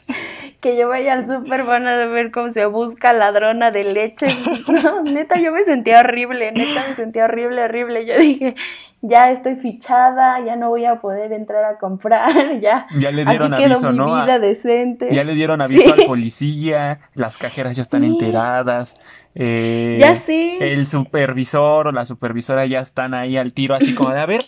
que 0.60 0.76
yo 0.76 0.88
vaya 0.88 1.12
al 1.14 1.26
súper, 1.26 1.64
van 1.64 1.86
a 1.86 2.06
ver 2.06 2.30
cómo 2.30 2.52
se 2.52 2.66
busca 2.66 3.12
ladrona 3.12 3.70
de 3.70 3.84
leche. 3.84 4.26
No, 4.68 5.02
neta, 5.02 5.38
yo 5.40 5.52
me 5.52 5.64
sentía 5.64 6.00
horrible, 6.00 6.50
neta, 6.52 6.84
me 6.88 6.94
sentía 6.94 7.24
horrible, 7.24 7.62
horrible. 7.64 8.06
Yo 8.06 8.16
dije, 8.18 8.54
ya 9.02 9.30
estoy 9.30 9.56
fichada, 9.56 10.40
ya 10.44 10.56
no 10.56 10.68
voy 10.70 10.84
a 10.84 11.00
poder 11.00 11.32
entrar 11.32 11.64
a 11.64 11.76
comprar, 11.78 12.30
ya. 12.60 12.86
Ya 12.98 13.10
le 13.10 13.22
Aquí 13.22 13.30
dieron 13.30 13.50
quedó 13.56 13.72
aviso, 13.74 13.90
mi 13.92 13.98
¿no? 13.98 14.22
Vida 14.24 14.38
decente. 14.38 15.08
Ya 15.10 15.24
le 15.24 15.34
dieron 15.34 15.60
aviso 15.60 15.82
Sí. 15.94 16.00
al 16.00 16.04
policía, 16.06 17.00
las 17.14 17.36
cajeras 17.36 17.76
ya 17.76 17.82
están 17.82 18.02
Sí. 18.02 18.06
enteradas. 18.06 18.94
eh, 19.34 19.96
Ya 19.98 20.14
sé. 20.14 20.72
El 20.72 20.86
supervisor 20.86 21.88
o 21.88 21.90
la 21.90 22.04
supervisora 22.04 22.64
ya 22.66 22.80
están 22.80 23.14
ahí 23.14 23.36
al 23.36 23.52
tiro, 23.52 23.74
así 23.74 23.94
como 23.94 24.10
de, 24.12 24.20
a 24.20 24.26
ver, 24.26 24.42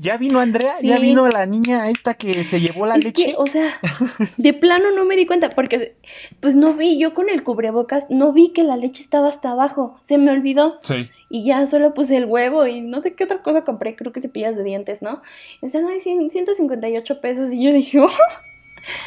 ¿ya 0.00 0.16
vino 0.16 0.40
Andrea? 0.40 0.74
¿Ya 0.82 0.98
vino 0.98 1.28
la 1.28 1.44
niña 1.46 1.88
esta 1.90 2.14
que 2.14 2.42
se 2.44 2.60
llevó 2.60 2.86
la 2.86 2.96
Es 2.96 3.04
leche? 3.04 3.24
que, 3.26 3.34
o 3.36 3.46
sea, 3.46 3.78
de 4.36 4.52
plano 4.54 4.90
no 4.92 5.04
me 5.04 5.16
di 5.16 5.26
cuenta 5.26 5.50
porque 5.50 5.94
pues 6.40 6.54
no 6.54 6.74
vi, 6.74 6.98
yo 6.98 7.12
con 7.14 7.28
el 7.28 7.42
cubrebocas 7.42 8.04
no 8.08 8.32
vi 8.32 8.48
que 8.52 8.62
la 8.62 8.76
leche 8.76 9.02
estaba 9.02 9.28
hasta 9.28 9.50
abajo, 9.50 9.98
se 10.02 10.16
me 10.18 10.30
olvidó 10.30 10.78
Sí. 10.82 11.10
y 11.28 11.44
ya 11.44 11.66
solo 11.66 11.92
puse 11.94 12.16
el 12.16 12.24
huevo 12.24 12.66
y 12.66 12.80
no 12.80 13.00
sé 13.00 13.14
qué 13.14 13.24
otra 13.24 13.42
cosa 13.42 13.62
compré, 13.64 13.94
creo 13.96 14.12
que 14.12 14.20
cepillas 14.20 14.56
de 14.56 14.64
dientes, 14.64 15.02
¿no? 15.02 15.20
O 15.60 15.68
sea, 15.68 15.80
no 15.82 15.88
hay 15.88 16.00
100 16.00 16.30
158 16.30 17.20
pesos 17.20 17.52
y 17.52 17.62
yo 17.62 17.72
dije, 17.72 17.98
"Oh, 18.00 18.08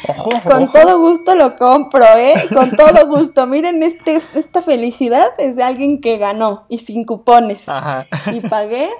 Ojo, 0.08 0.30
con 0.42 0.62
ojo. 0.64 0.72
todo 0.72 0.98
gusto 0.98 1.34
lo 1.34 1.54
compro, 1.54 2.04
¿eh? 2.16 2.46
Con 2.52 2.70
todo 2.70 3.06
gusto. 3.06 3.46
Miren, 3.46 3.82
este, 3.82 4.20
esta 4.34 4.62
felicidad 4.62 5.28
es 5.38 5.56
de 5.56 5.62
alguien 5.62 6.00
que 6.00 6.16
ganó 6.18 6.64
y 6.68 6.78
sin 6.78 7.04
cupones. 7.04 7.68
Ajá. 7.68 8.06
Y 8.32 8.40
pagué 8.40 8.90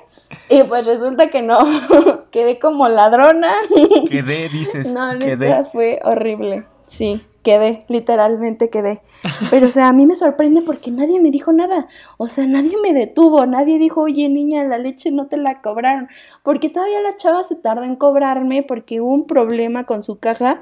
y 0.49 0.63
pues 0.65 0.87
resulta 0.87 1.29
que 1.31 1.43
no, 1.43 1.59
quedé 2.31 2.59
como 2.59 2.89
ladrona. 2.89 3.55
Quedé, 4.09 4.49
dices, 4.49 4.93
No, 4.93 5.19
quedé. 5.19 5.65
fue 5.73 6.01
horrible. 6.05 6.65
Sí, 6.87 7.23
quedé, 7.45 7.85
literalmente 7.89 8.69
quedé. 8.71 9.01
Pero, 9.51 9.69
o 9.69 9.71
sea, 9.71 9.89
a 9.89 9.93
mí 9.93 10.05
me 10.05 10.17
sorprende 10.17 10.61
porque 10.63 10.91
nadie 10.91 11.21
me 11.21 11.31
dijo 11.31 11.53
nada. 11.53 11.87
O 12.19 12.27
sea, 12.27 12.45
nadie 12.47 12.73
me 12.83 12.93
detuvo, 12.93 13.47
nadie 13.47 13.79
dijo, 13.79 14.03
oye, 14.03 14.29
niña, 14.29 14.65
la 14.65 14.77
leche 14.79 15.11
no 15.13 15.29
te 15.29 15.37
la 15.37 15.61
cobraron. 15.63 16.09
Porque 16.43 16.69
todavía 16.69 17.01
la 17.01 17.17
chava 17.17 17.45
se 17.45 17.55
tardó 17.55 17.85
en 17.85 17.97
cobrarme 17.97 18.63
porque 18.65 19.01
hubo 19.01 19.15
un 19.15 19.27
problema 19.27 19.85
con 19.85 20.03
su 20.03 20.19
caja. 20.19 20.61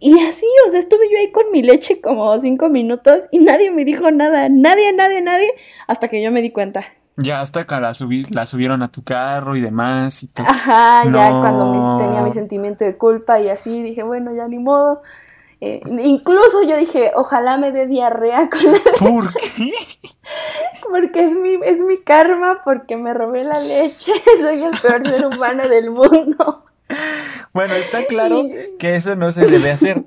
Y 0.00 0.18
así, 0.20 0.46
o 0.66 0.70
sea, 0.70 0.80
estuve 0.80 1.10
yo 1.12 1.18
ahí 1.18 1.30
con 1.30 1.44
mi 1.52 1.62
leche 1.62 2.00
como 2.00 2.36
cinco 2.40 2.68
minutos 2.70 3.28
y 3.30 3.38
nadie 3.40 3.70
me 3.70 3.84
dijo 3.84 4.10
nada. 4.10 4.48
Nadie, 4.48 4.92
nadie, 4.94 5.20
nadie. 5.20 5.48
Hasta 5.86 6.08
que 6.08 6.22
yo 6.22 6.32
me 6.32 6.40
di 6.42 6.50
cuenta. 6.50 6.84
Ya 7.16 7.40
hasta 7.40 7.66
que 7.66 7.74
la, 7.76 7.92
subí, 7.92 8.24
la 8.30 8.46
subieron 8.46 8.82
a 8.82 8.88
tu 8.90 9.04
carro 9.04 9.54
y 9.54 9.60
demás 9.60 10.22
y 10.22 10.28
todo. 10.28 10.46
Ajá, 10.48 11.04
ya 11.04 11.30
No. 11.30 11.40
cuando 11.42 11.66
me- 11.98 12.02
tenía 12.04 12.22
mi 12.22 12.32
sentimiento 12.32 12.84
de 12.84 12.96
culpa 12.96 13.38
y 13.40 13.48
así 13.50 13.82
dije, 13.82 14.02
bueno, 14.02 14.34
ya 14.34 14.48
ni 14.48 14.58
modo. 14.58 15.02
Eh, 15.62 15.80
incluso 16.02 16.62
yo 16.62 16.76
dije, 16.76 17.12
ojalá 17.14 17.58
me 17.58 17.70
dé 17.72 17.86
diarrea 17.86 18.48
con 18.50 18.64
la- 18.72 18.80
¿Por 18.98 19.28
qué? 19.32 19.72
porque 20.88 21.24
es 21.24 21.34
mi, 21.36 21.54
es 21.64 21.80
mi 21.82 21.98
karma, 22.02 22.62
porque 22.64 22.96
me 22.96 23.12
robé 23.14 23.44
la 23.44 23.60
leche, 23.60 24.12
soy 24.40 24.62
el 24.64 24.78
peor 24.80 25.06
ser 25.06 25.26
humano 25.26 25.68
del 25.68 25.90
mundo. 25.90 26.64
Bueno, 27.52 27.74
está 27.74 28.04
claro 28.06 28.44
que 28.78 28.96
eso 28.96 29.16
no 29.16 29.32
se 29.32 29.46
debe 29.46 29.70
hacer. 29.70 30.02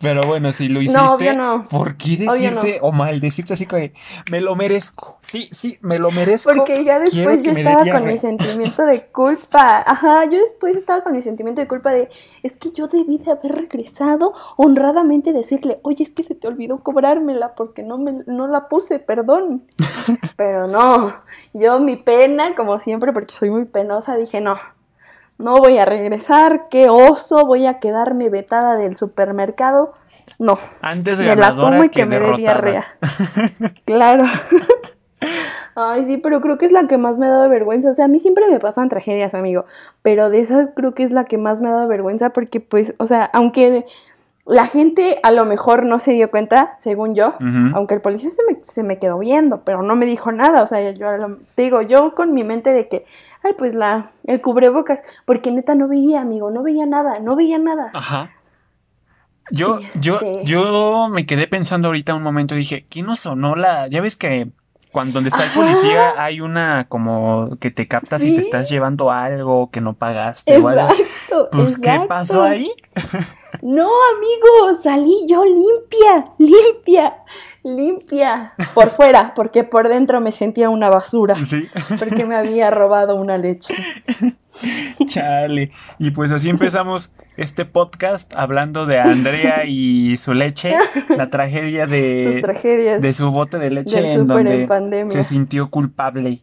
Pero 0.00 0.22
bueno, 0.22 0.52
si 0.52 0.68
lo 0.68 0.80
hiciste, 0.80 1.00
No, 1.00 1.14
obvio 1.14 1.34
no. 1.34 1.66
¿por 1.68 1.96
qué 1.96 2.14
Obvio 2.28 2.50
no. 2.52 2.60
decirte 2.60 2.78
o 2.82 2.92
maldecirte 2.92 3.54
así 3.54 3.66
de, 3.66 3.92
me 4.30 4.40
lo 4.40 4.54
merezco? 4.54 5.18
Sí, 5.22 5.48
sí, 5.52 5.76
me 5.80 5.98
lo 5.98 6.10
merezco. 6.12 6.52
Porque 6.54 6.84
ya 6.84 7.00
después 7.00 7.38
que 7.38 7.42
yo 7.42 7.50
estaba 7.52 7.76
con 7.76 7.84
diarrea". 7.84 8.12
mi 8.12 8.16
sentimiento 8.16 8.84
de 8.86 9.06
culpa. 9.06 9.82
Ajá, 9.84 10.24
yo 10.26 10.38
después 10.38 10.76
estaba 10.76 11.02
con 11.02 11.14
mi 11.14 11.22
sentimiento 11.22 11.60
de 11.60 11.66
culpa 11.66 11.90
de, 11.92 12.08
es 12.42 12.52
que 12.56 12.70
yo 12.70 12.86
debí 12.86 13.18
de 13.18 13.32
haber 13.32 13.52
regresado 13.52 14.32
honradamente 14.56 15.32
decirle, 15.32 15.80
oye, 15.82 16.04
es 16.04 16.10
que 16.10 16.22
se 16.22 16.34
te 16.36 16.46
olvidó 16.46 16.78
cobrármela 16.82 17.54
porque 17.54 17.82
no, 17.82 17.98
me, 17.98 18.22
no 18.26 18.46
la 18.46 18.68
puse, 18.68 18.98
perdón. 19.00 19.64
Pero 20.36 20.68
no, 20.68 21.12
yo 21.54 21.80
mi 21.80 21.96
pena, 21.96 22.54
como 22.54 22.78
siempre, 22.78 23.12
porque 23.12 23.34
soy 23.34 23.50
muy 23.50 23.64
penosa, 23.64 24.16
dije, 24.16 24.40
no, 24.40 24.54
no 25.38 25.56
voy 25.58 25.78
a 25.78 25.84
regresar, 25.84 26.66
qué 26.68 26.88
oso, 26.90 27.46
voy 27.46 27.66
a 27.66 27.78
quedarme 27.78 28.28
vetada 28.28 28.76
del 28.76 28.96
supermercado. 28.96 29.94
No, 30.38 30.58
Antes 30.82 31.18
me 31.18 31.34
la 31.34 31.54
como 31.54 31.84
y 31.84 31.88
que 31.88 32.00
que 32.00 32.06
me 32.06 32.20
dé 32.20 32.36
diarrea. 32.36 32.86
Claro. 33.84 34.24
Ay, 35.74 36.04
sí, 36.06 36.16
pero 36.16 36.40
creo 36.40 36.58
que 36.58 36.66
es 36.66 36.72
la 36.72 36.88
que 36.88 36.98
más 36.98 37.18
me 37.18 37.26
ha 37.26 37.30
dado 37.30 37.48
vergüenza. 37.48 37.90
O 37.90 37.94
sea, 37.94 38.06
a 38.06 38.08
mí 38.08 38.18
siempre 38.18 38.48
me 38.50 38.58
pasan 38.58 38.88
tragedias, 38.88 39.34
amigo. 39.34 39.64
Pero 40.02 40.28
de 40.28 40.40
esas 40.40 40.70
creo 40.74 40.92
que 40.92 41.04
es 41.04 41.12
la 41.12 41.24
que 41.24 41.38
más 41.38 41.60
me 41.60 41.68
ha 41.68 41.72
dado 41.72 41.86
vergüenza 41.86 42.30
porque, 42.30 42.58
pues, 42.58 42.94
o 42.98 43.06
sea, 43.06 43.24
aunque 43.32 43.86
la 44.44 44.66
gente 44.66 45.18
a 45.22 45.30
lo 45.30 45.44
mejor 45.44 45.84
no 45.84 46.00
se 46.00 46.12
dio 46.12 46.30
cuenta, 46.30 46.74
según 46.78 47.14
yo, 47.14 47.34
aunque 47.74 47.94
el 47.94 48.00
policía 48.00 48.30
se 48.30 48.42
me, 48.50 48.58
se 48.62 48.82
me 48.82 48.98
quedó 48.98 49.18
viendo, 49.18 49.60
pero 49.60 49.82
no 49.82 49.94
me 49.94 50.06
dijo 50.06 50.32
nada. 50.32 50.62
O 50.62 50.66
sea, 50.66 50.90
yo 50.90 51.06
te 51.54 51.62
digo, 51.62 51.82
yo 51.82 52.14
con 52.14 52.32
mi 52.32 52.42
mente 52.42 52.72
de 52.72 52.88
que, 52.88 53.04
ay, 53.42 53.52
pues 53.56 53.74
la, 53.74 54.12
el 54.24 54.40
cubrebocas, 54.40 55.02
porque 55.24 55.50
neta 55.50 55.74
no 55.74 55.88
veía, 55.88 56.20
amigo, 56.20 56.50
no 56.50 56.62
veía 56.62 56.86
nada, 56.86 57.18
no 57.20 57.36
veía 57.36 57.58
nada. 57.58 57.90
Ajá. 57.94 58.30
Yo, 59.50 59.80
yo, 60.00 60.16
Este- 60.16 60.44
yo 60.44 61.08
me 61.08 61.24
quedé 61.26 61.46
pensando 61.48 61.88
ahorita 61.88 62.14
un 62.14 62.22
momento, 62.22 62.54
dije, 62.54 62.86
¿qué 62.90 63.02
no 63.02 63.16
sonó 63.16 63.54
la? 63.56 63.88
Ya 63.88 64.00
ves 64.00 64.16
que 64.16 64.50
cuando 64.92 65.14
donde 65.14 65.28
está 65.30 65.44
el 65.44 65.50
policía 65.50 66.14
hay 66.16 66.40
una 66.40 66.86
como 66.88 67.56
que 67.60 67.70
te 67.70 67.86
captas 67.86 68.24
y 68.24 68.34
te 68.34 68.40
estás 68.40 68.70
llevando 68.70 69.10
algo 69.10 69.70
que 69.70 69.80
no 69.80 69.94
pagaste 69.94 70.58
o 70.58 70.68
algo. 70.68 70.88
Exacto. 70.90 71.48
Pues, 71.52 71.78
¿qué 71.78 72.00
pasó 72.08 72.42
ahí? 72.42 72.70
No, 73.62 73.88
amigo, 74.16 74.82
salí 74.82 75.26
yo 75.28 75.44
limpia, 75.44 76.32
limpia, 76.38 77.16
limpia. 77.76 78.52
Por 78.74 78.90
fuera, 78.90 79.32
porque 79.34 79.64
por 79.64 79.88
dentro 79.88 80.20
me 80.20 80.32
sentía 80.32 80.70
una 80.70 80.88
basura, 80.88 81.36
Sí. 81.44 81.68
porque 81.98 82.24
me 82.24 82.34
había 82.34 82.70
robado 82.70 83.16
una 83.16 83.38
leche. 83.38 83.74
Chale. 85.06 85.70
Y 85.98 86.10
pues 86.10 86.32
así 86.32 86.48
empezamos 86.48 87.12
este 87.36 87.64
podcast 87.64 88.34
hablando 88.36 88.86
de 88.86 88.98
Andrea 88.98 89.64
y 89.66 90.16
su 90.16 90.34
leche, 90.34 90.74
la 91.16 91.30
tragedia 91.30 91.86
de, 91.86 92.42
su 93.14 93.30
bote 93.30 93.58
de 93.58 93.70
leche 93.70 94.12
en 94.12 94.26
donde 94.26 94.64
en 94.64 95.10
se 95.12 95.22
sintió 95.24 95.70
culpable 95.70 96.42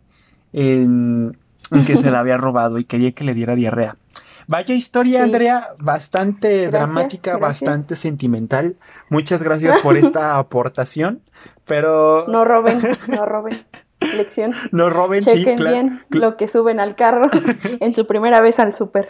en, 0.54 1.38
en 1.72 1.86
que 1.86 1.98
se 1.98 2.12
la 2.12 2.20
había 2.20 2.38
robado 2.38 2.80
y 2.80 2.86
quería 2.86 3.12
que 3.12 3.24
le 3.26 3.34
diera 3.34 3.56
diarrea. 3.56 3.98
Vaya 4.48 4.76
historia, 4.76 5.20
Sí. 5.20 5.24
Andrea, 5.26 5.68
bastante 5.80 6.68
Gracias, 6.68 6.72
dramática, 6.72 7.32
gracias. 7.38 7.42
bastante 7.62 7.96
sentimental. 7.96 8.76
Muchas 9.10 9.42
gracias 9.44 9.82
por 9.82 9.98
esta 9.98 10.36
aportación, 10.38 11.22
pero 11.66 12.26
No 12.28 12.46
roben, 12.46 12.80
no 13.08 13.26
roben. 13.26 13.66
Lección. 14.18 14.52
no 14.72 14.90
roben, 14.90 15.24
sí, 15.24 15.32
Chequen 15.32 15.56
claro. 15.58 15.72
bien 15.76 16.02
lo 16.10 16.38
que 16.38 16.48
suben 16.48 16.80
al 16.80 16.96
carro 16.96 17.30
en 17.80 17.96
su 17.96 18.06
primera 18.08 18.42
vez 18.42 18.60
al 18.60 18.74
súper. 18.74 19.10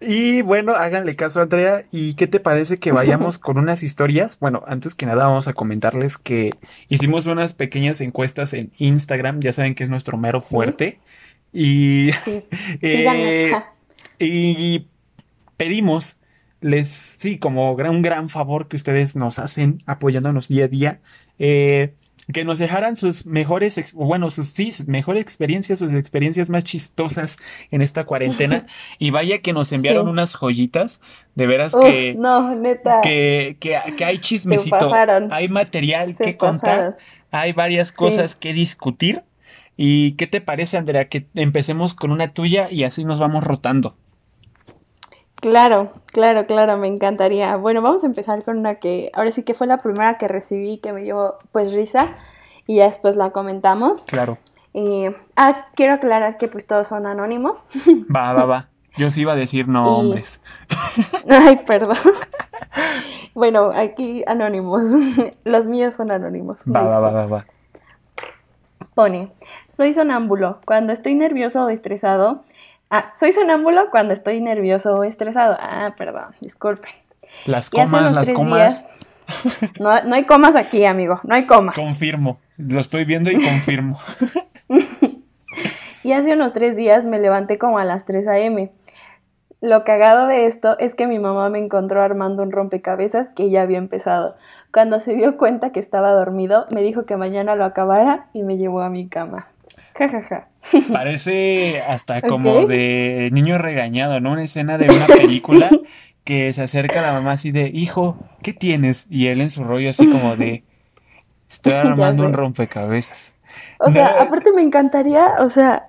Y 0.00 0.42
bueno, 0.42 0.74
háganle 0.74 1.16
caso, 1.16 1.40
Andrea. 1.40 1.82
¿Y 1.90 2.14
qué 2.14 2.28
te 2.28 2.38
parece 2.38 2.78
que 2.78 2.92
vayamos 2.92 3.38
con 3.38 3.58
unas 3.58 3.82
historias? 3.82 4.38
Bueno, 4.38 4.62
antes 4.68 4.94
que 4.94 5.06
nada 5.06 5.24
vamos 5.26 5.48
a 5.48 5.54
comentarles 5.54 6.16
que 6.18 6.50
hicimos 6.88 7.26
unas 7.26 7.52
pequeñas 7.52 8.00
encuestas 8.00 8.54
en 8.54 8.70
Instagram, 8.78 9.40
ya 9.40 9.52
saben 9.52 9.74
que 9.74 9.82
es 9.82 9.90
nuestro 9.90 10.16
mero 10.16 10.40
fuerte. 10.40 11.00
Y, 11.52 12.12
Sí, 12.24 12.44
eh. 12.80 13.52
Y 14.18 14.86
pedimos, 15.56 16.18
les, 16.60 16.88
sí, 16.88 17.38
como 17.38 17.72
un 17.72 18.02
gran 18.02 18.28
favor 18.28 18.68
que 18.68 18.76
ustedes 18.76 19.16
nos 19.16 19.38
hacen 19.38 19.82
apoyándonos 19.86 20.48
día 20.48 20.64
a 20.64 20.68
día, 20.68 21.00
eh, 21.38 21.94
que 22.32 22.44
nos 22.44 22.58
dejaran 22.58 22.96
sus 22.96 23.24
mejores, 23.26 23.94
bueno, 23.94 24.30
sus, 24.30 24.48
sí, 24.48 24.70
sus 24.72 24.86
mejores 24.86 25.22
experiencias, 25.22 25.78
sus 25.78 25.94
experiencias 25.94 26.50
más 26.50 26.62
chistosas 26.64 27.38
en 27.70 27.80
esta 27.80 28.04
cuarentena. 28.04 28.66
Y 28.98 29.10
vaya 29.10 29.38
que 29.38 29.52
nos 29.54 29.72
enviaron 29.72 30.04
Sí. 30.06 30.10
unas 30.10 30.34
joyitas, 30.34 31.00
de 31.34 31.46
veras 31.46 31.72
Uf, 31.74 31.82
que, 31.84 32.14
no, 32.18 32.54
neta. 32.54 33.00
que, 33.02 33.56
que, 33.60 33.78
que 33.96 34.04
hay 34.04 34.18
chismecito, 34.18 34.92
hay 35.30 35.48
material 35.48 36.14
se 36.14 36.24
que 36.24 36.36
contar, 36.36 36.98
hay 37.30 37.52
varias 37.52 37.88
Sí. 37.88 37.94
cosas 37.96 38.34
que 38.34 38.52
discutir. 38.52 39.22
¿Y 39.80 40.12
qué 40.12 40.26
te 40.26 40.40
parece, 40.40 40.76
Andrea, 40.76 41.04
que 41.04 41.28
empecemos 41.34 41.94
con 41.94 42.10
una 42.10 42.32
tuya 42.34 42.68
y 42.70 42.82
así 42.82 43.04
nos 43.04 43.20
vamos 43.20 43.44
rotando? 43.44 43.96
Claro, 45.40 45.90
claro, 46.06 46.46
claro, 46.46 46.78
me 46.78 46.88
encantaría. 46.88 47.56
Bueno, 47.56 47.80
vamos 47.80 48.02
a 48.02 48.06
empezar 48.06 48.42
con 48.44 48.58
una 48.58 48.76
que 48.76 49.10
ahora 49.14 49.30
sí 49.30 49.44
que 49.44 49.54
fue 49.54 49.66
la 49.66 49.78
primera 49.78 50.18
que 50.18 50.26
recibí 50.26 50.78
que 50.78 50.92
me 50.92 51.02
dio 51.02 51.38
pues 51.52 51.72
risa 51.72 52.16
y 52.66 52.76
ya 52.76 52.84
después 52.84 53.16
la 53.16 53.30
comentamos. 53.30 54.04
Claro. 54.06 54.38
Y, 54.72 55.06
ah, 55.36 55.66
quiero 55.74 55.94
aclarar 55.94 56.38
que 56.38 56.48
pues 56.48 56.66
todos 56.66 56.88
son 56.88 57.06
anónimos. 57.06 57.66
Va, 58.14 58.32
va, 58.32 58.44
va. 58.44 58.68
Yo 58.96 59.10
sí 59.10 59.20
iba 59.22 59.32
a 59.32 59.36
decir 59.36 59.68
nombres. 59.68 60.42
Ay, 61.28 61.60
perdón. 61.66 61.96
bueno, 63.34 63.70
aquí 63.74 64.24
anónimos. 64.26 64.82
Los 65.44 65.66
míos 65.68 65.94
son 65.94 66.10
anónimos. 66.10 66.62
Va, 66.62 66.82
va, 66.82 66.98
va, 66.98 67.10
va, 67.10 67.26
va. 67.26 67.46
Pone, 68.94 69.30
soy 69.68 69.92
sonámbulo. 69.92 70.58
Cuando 70.64 70.92
estoy 70.92 71.14
nervioso 71.14 71.64
o 71.64 71.68
estresado. 71.68 72.42
Ah, 72.90 73.12
soy 73.16 73.32
sonámbulo 73.32 73.90
cuando 73.90 74.14
estoy 74.14 74.40
nervioso 74.40 74.94
o 74.94 75.04
estresado. 75.04 75.56
Ah, 75.60 75.94
perdón, 75.96 76.26
disculpe. 76.40 76.88
Las 77.44 77.70
comas, 77.70 78.14
las 78.14 78.30
comas. 78.30 78.86
No, 79.78 80.02
no 80.04 80.14
hay 80.14 80.24
comas 80.24 80.56
aquí, 80.56 80.84
amigo. 80.86 81.20
No 81.22 81.34
hay 81.34 81.44
comas. 81.44 81.74
Confirmo. 81.74 82.40
Lo 82.56 82.80
estoy 82.80 83.04
viendo 83.04 83.30
y 83.30 83.34
confirmo. 83.34 83.98
Y 86.08 86.12
hace 86.12 86.32
unos 86.32 86.54
tres 86.54 86.74
días 86.74 87.04
me 87.04 87.18
levanté 87.18 87.58
como 87.58 87.78
a 87.78 87.84
las 87.84 88.06
3 88.06 88.26
a.m. 88.28 88.72
Lo 89.60 89.84
cagado 89.84 90.26
de 90.26 90.46
esto 90.46 90.78
es 90.78 90.94
que 90.94 91.06
mi 91.06 91.18
mamá 91.18 91.50
me 91.50 91.58
encontró 91.58 92.00
armando 92.00 92.42
un 92.42 92.50
rompecabezas 92.50 93.34
que 93.34 93.50
ya 93.50 93.60
había 93.60 93.76
empezado. 93.76 94.36
Cuando 94.72 95.00
se 95.00 95.14
dio 95.14 95.36
cuenta 95.36 95.70
que 95.70 95.80
estaba 95.80 96.12
dormido, 96.12 96.66
me 96.70 96.80
dijo 96.80 97.04
que 97.04 97.18
mañana 97.18 97.56
lo 97.56 97.64
acabara 97.66 98.28
y 98.32 98.42
me 98.42 98.56
llevó 98.56 98.80
a 98.80 98.88
mi 98.88 99.06
cama. 99.06 99.48
Ja, 99.98 100.08
ja, 100.08 100.22
ja. 100.22 100.48
Parece 100.92 101.82
hasta 101.82 102.22
como 102.22 102.66
de 102.66 103.30
niño 103.32 103.58
regañado, 103.58 104.20
¿no? 104.20 104.32
Una 104.32 104.44
escena 104.44 104.78
de 104.78 104.86
una 104.90 105.06
película 105.06 105.70
que 106.24 106.52
se 106.52 106.62
acerca 106.62 107.00
a 107.00 107.02
la 107.02 107.12
mamá 107.12 107.32
así 107.32 107.52
de, 107.52 107.70
hijo, 107.72 108.18
¿qué 108.42 108.52
tienes? 108.52 109.06
Y 109.08 109.28
él 109.28 109.40
en 109.40 109.50
su 109.50 109.64
rollo 109.64 109.90
así 109.90 110.06
como 110.06 110.36
de, 110.36 110.64
estoy 111.50 111.72
armando 111.74 112.24
un 112.24 112.32
rompecabezas. 112.32 113.36
O 113.78 113.90
sea, 113.90 114.20
aparte 114.20 114.52
me 114.52 114.62
encantaría, 114.62 115.36
o 115.40 115.50
sea, 115.50 115.88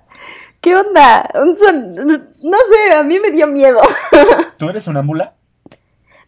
¿qué 0.60 0.74
onda? 0.76 1.28
Un 1.34 1.54
son... 1.56 1.94
No 2.42 2.58
sé, 2.58 2.96
a 2.96 3.02
mí 3.02 3.18
me 3.20 3.30
dio 3.30 3.46
miedo. 3.46 3.80
¿Tú 4.56 4.68
eres 4.68 4.84
sonámbula? 4.84 5.34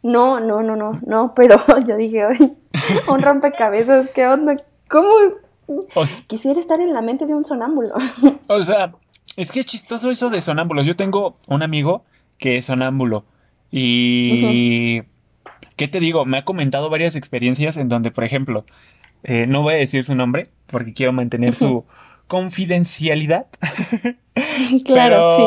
No, 0.03 0.41
no, 0.41 0.63
no, 0.63 0.77
no, 0.77 1.01
no, 1.07 1.33
pero 1.35 1.57
yo 1.87 1.97
dije, 1.97 2.25
"Ay, 2.25 2.57
un 3.09 3.23
rompecabezas, 3.23 4.09
¿qué 4.11 4.27
onda? 4.27 4.57
¿Cómo? 4.89 5.09
O, 5.67 6.05
Quisiera 6.27 6.59
estar 6.59 6.81
en 6.81 6.93
la 6.93 7.03
mente 7.03 7.27
de 7.27 7.35
un 7.35 7.45
sonámbulo. 7.45 7.95
o 8.49 8.65
sea, 8.65 8.95
es 9.37 9.53
que 9.53 9.61
es 9.61 9.67
chistoso 9.67 10.11
eso 10.11 10.31
de 10.31 10.41
sonámbulos. 10.41 10.87
Yo 10.87 10.97
tengo 10.97 11.37
un 11.49 11.63
amigo 11.63 12.05
que 12.39 12.57
es 12.57 12.67
sonámbulo 12.67 13.25
y... 13.71 15.03
¿Qué 15.77 15.89
te 15.89 16.01
digo? 16.01 16.25
Me 16.27 16.39
ha 16.39 16.45
comentado 16.45 16.91
varias 16.91 17.17
experiencias 17.17 17.77
en 17.77 17.89
donde, 17.89 18.11
por 18.11 18.25
ejemplo, 18.25 18.65
eh, 19.25 19.47
no 19.47 19.63
voy 19.63 19.75
a 19.75 19.79
decir 19.79 20.05
su 20.05 20.15
nombre 20.15 20.51
porque 20.67 20.93
quiero 20.93 21.13
mantener 21.13 21.55
su 21.55 21.85
confidencialidad. 22.27 23.47
claro, 24.85 25.37
sí. 25.37 25.43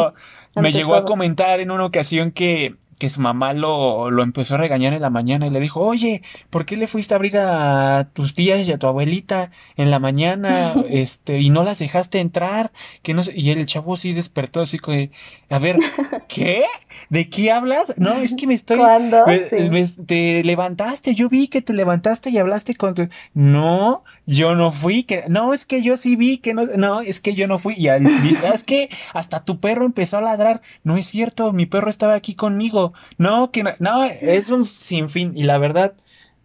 Pero 0.56 0.62
me 0.62 0.70
ante 0.70 0.80
llegó 0.80 0.96
a 0.96 1.06
comentar 1.06 1.60
en 1.60 1.72
una 1.72 1.86
ocasión 1.86 2.32
que, 2.32 2.76
que 2.98 3.10
su 3.10 3.22
mamá 3.22 3.54
lo, 3.54 4.10
lo 4.12 4.24
empezó 4.24 4.56
a 4.56 4.58
regañar 4.58 4.94
en 4.94 5.02
la 5.02 5.10
mañana 5.10 5.48
y 5.48 5.50
le 5.50 5.60
dijo, 5.60 5.82
oye, 5.82 6.22
¿por 6.50 6.66
qué 6.66 6.78
le 6.78 6.88
fuiste 6.88 7.14
a 7.14 7.18
abrir 7.18 7.38
a 7.38 8.10
tus 8.14 8.36
tías 8.36 8.60
y 8.68 8.72
a 8.72 8.78
tu 8.80 8.88
abuelita 8.88 9.52
en 9.78 9.92
la 9.92 10.00
mañana 10.00 10.74
este, 10.90 11.40
y 11.40 11.50
no 11.50 11.64
las 11.64 11.80
dejaste 11.80 12.20
entrar? 12.20 12.72
Que 13.04 13.14
no 13.14 13.24
sé", 13.24 13.34
Y 13.36 13.50
el 13.52 13.66
chavo 13.68 13.98
sí 13.98 14.14
despertó 14.14 14.62
así 14.62 14.80
de, 14.88 15.12
a 15.50 15.60
ver, 15.60 15.78
¿qué? 16.28 16.64
¿De 17.10 17.30
qué 17.30 17.52
hablas? 17.52 17.96
No, 18.00 18.14
es 18.20 18.34
que 18.36 18.48
me 18.48 18.54
estoy... 18.54 18.78
Me- 19.26 19.46
Sí. 19.50 19.70
me- 19.70 19.88
te 19.88 20.44
levantaste, 20.44 21.16
yo 21.16 21.30
vi 21.30 21.48
que 21.48 21.62
te 21.62 21.74
levantaste 21.74 22.30
y 22.30 22.38
hablaste 22.38 22.76
con 22.76 22.96
tu... 22.96 23.08
No, 23.34 24.04
yo 24.26 24.56
no 24.56 24.72
fui, 24.72 25.04
que... 25.04 25.24
No, 25.30 25.54
es 25.54 25.66
que 25.66 25.82
yo 25.82 25.98
sí 25.98 26.16
vi 26.16 26.38
que 26.40 26.54
no... 26.54 26.66
No, 26.66 27.02
es 27.02 27.20
que 27.22 27.34
yo 27.36 27.48
no 27.48 27.60
fui. 27.60 27.76
Y 27.78 27.88
al... 27.90 28.06
"Ah, 28.08 28.52
es 28.54 28.64
que 28.64 28.90
hasta 29.14 29.44
tu 29.44 29.60
perro 29.60 29.86
empezó 29.86 30.18
a 30.18 30.22
ladrar. 30.22 30.62
No 30.84 30.98
es 30.98 31.06
cierto, 31.06 31.54
mi 31.54 31.66
perro 31.66 31.90
estaba 31.90 32.16
aquí 32.16 32.36
conmigo. 32.36 32.94
No, 33.18 33.52
que 33.52 33.64
no... 33.64 33.72
No, 33.80 34.04
es 34.04 34.50
un 34.50 34.66
sinfín. 34.66 35.34
Y 35.38 35.44
la 35.44 35.58
verdad, 35.58 35.94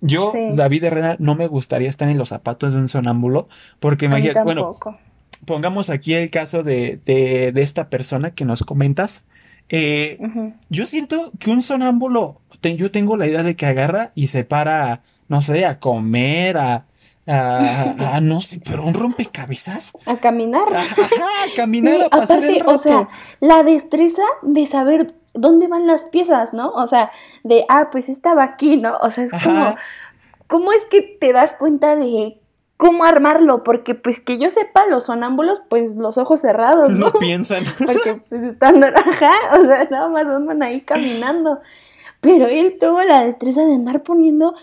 yo, 0.00 0.32
Sí. 0.34 0.38
David 0.54 0.84
Herrera, 0.84 1.16
no 1.18 1.34
me 1.34 1.46
gustaría 1.46 1.88
estar 1.88 2.08
en 2.08 2.18
los 2.18 2.28
zapatos 2.30 2.72
de 2.74 2.80
un 2.80 2.88
sonámbulo. 2.88 3.48
Porque 3.80 4.06
imagínate, 4.06 4.42
bueno, 4.44 4.76
pongamos 5.46 5.90
aquí 5.90 6.14
el 6.14 6.30
caso 6.30 6.62
de, 6.62 7.00
de, 7.06 7.52
de 7.52 7.62
esta 7.62 7.88
persona 7.88 8.32
que 8.32 8.44
nos 8.44 8.62
comentas. 8.62 9.24
Eh, 9.70 10.18
yo 10.68 10.86
siento 10.86 11.30
que 11.38 11.50
un 11.50 11.62
sonámbulo, 11.62 12.40
te- 12.60 12.76
yo 12.76 12.90
tengo 12.90 13.16
la 13.16 13.26
idea 13.26 13.42
de 13.42 13.56
que 13.56 13.66
agarra 13.66 14.10
y 14.14 14.26
se 14.26 14.44
para, 14.44 15.02
no 15.28 15.42
sé, 15.42 15.64
a 15.64 15.78
comer, 15.78 16.56
a, 16.58 16.86
a, 17.30 18.16
a- 18.16 18.20
no 18.20 18.40
sé, 18.40 18.60
pero 18.64 18.84
un 18.84 18.94
rompecabezas. 18.94 19.92
A 20.06 20.16
caminar. 20.16 20.74
Ajá, 20.74 21.02
a 21.02 21.54
caminar, 21.56 21.96
Sí, 21.96 22.02
a 22.02 22.08
pasar 22.10 22.36
aparte, 22.38 22.48
el 22.54 22.60
rato. 22.60 22.74
o 22.74 22.78
sea, 22.78 23.08
la 23.40 23.62
destreza 23.62 24.22
de 24.42 24.66
saber 24.66 25.14
dónde 25.34 25.68
van 25.68 25.86
las 25.86 26.02
piezas, 26.04 26.52
¿no? 26.52 26.70
O 26.70 26.86
sea, 26.86 27.10
de, 27.44 27.64
ah, 27.68 27.88
pues 27.92 28.08
estaba 28.08 28.42
aquí, 28.42 28.76
¿no? 28.76 28.96
O 29.02 29.10
sea, 29.10 29.24
es 29.24 29.30
como. 29.42 29.76
¿cómo 30.48 30.72
es 30.72 30.82
que 30.90 31.00
te 31.02 31.32
das 31.32 31.52
cuenta 31.52 31.94
de 31.94 32.40
cómo 32.76 33.04
armarlo? 33.04 33.62
Porque, 33.62 33.94
pues, 33.94 34.20
que 34.20 34.36
yo 34.38 34.50
sepa, 34.50 34.86
los 34.86 35.04
sonámbulos, 35.04 35.62
pues, 35.68 35.94
los 35.94 36.18
ojos 36.18 36.40
cerrados, 36.40 36.90
¿no? 36.90 37.06
no 37.06 37.12
piensan. 37.12 37.62
Porque, 37.78 38.20
pues, 38.28 38.42
están, 38.42 38.82
ajá, 38.82 39.32
o 39.60 39.64
sea, 39.64 39.84
nada 39.88 40.08
más 40.08 40.26
andan 40.26 40.62
ahí 40.64 40.80
caminando. 40.80 41.60
Pero 42.20 42.48
él 42.48 42.76
tuvo 42.80 43.00
la 43.02 43.22
destreza 43.22 43.64
de 43.64 43.74
andar 43.74 44.02
poniendo 44.02 44.54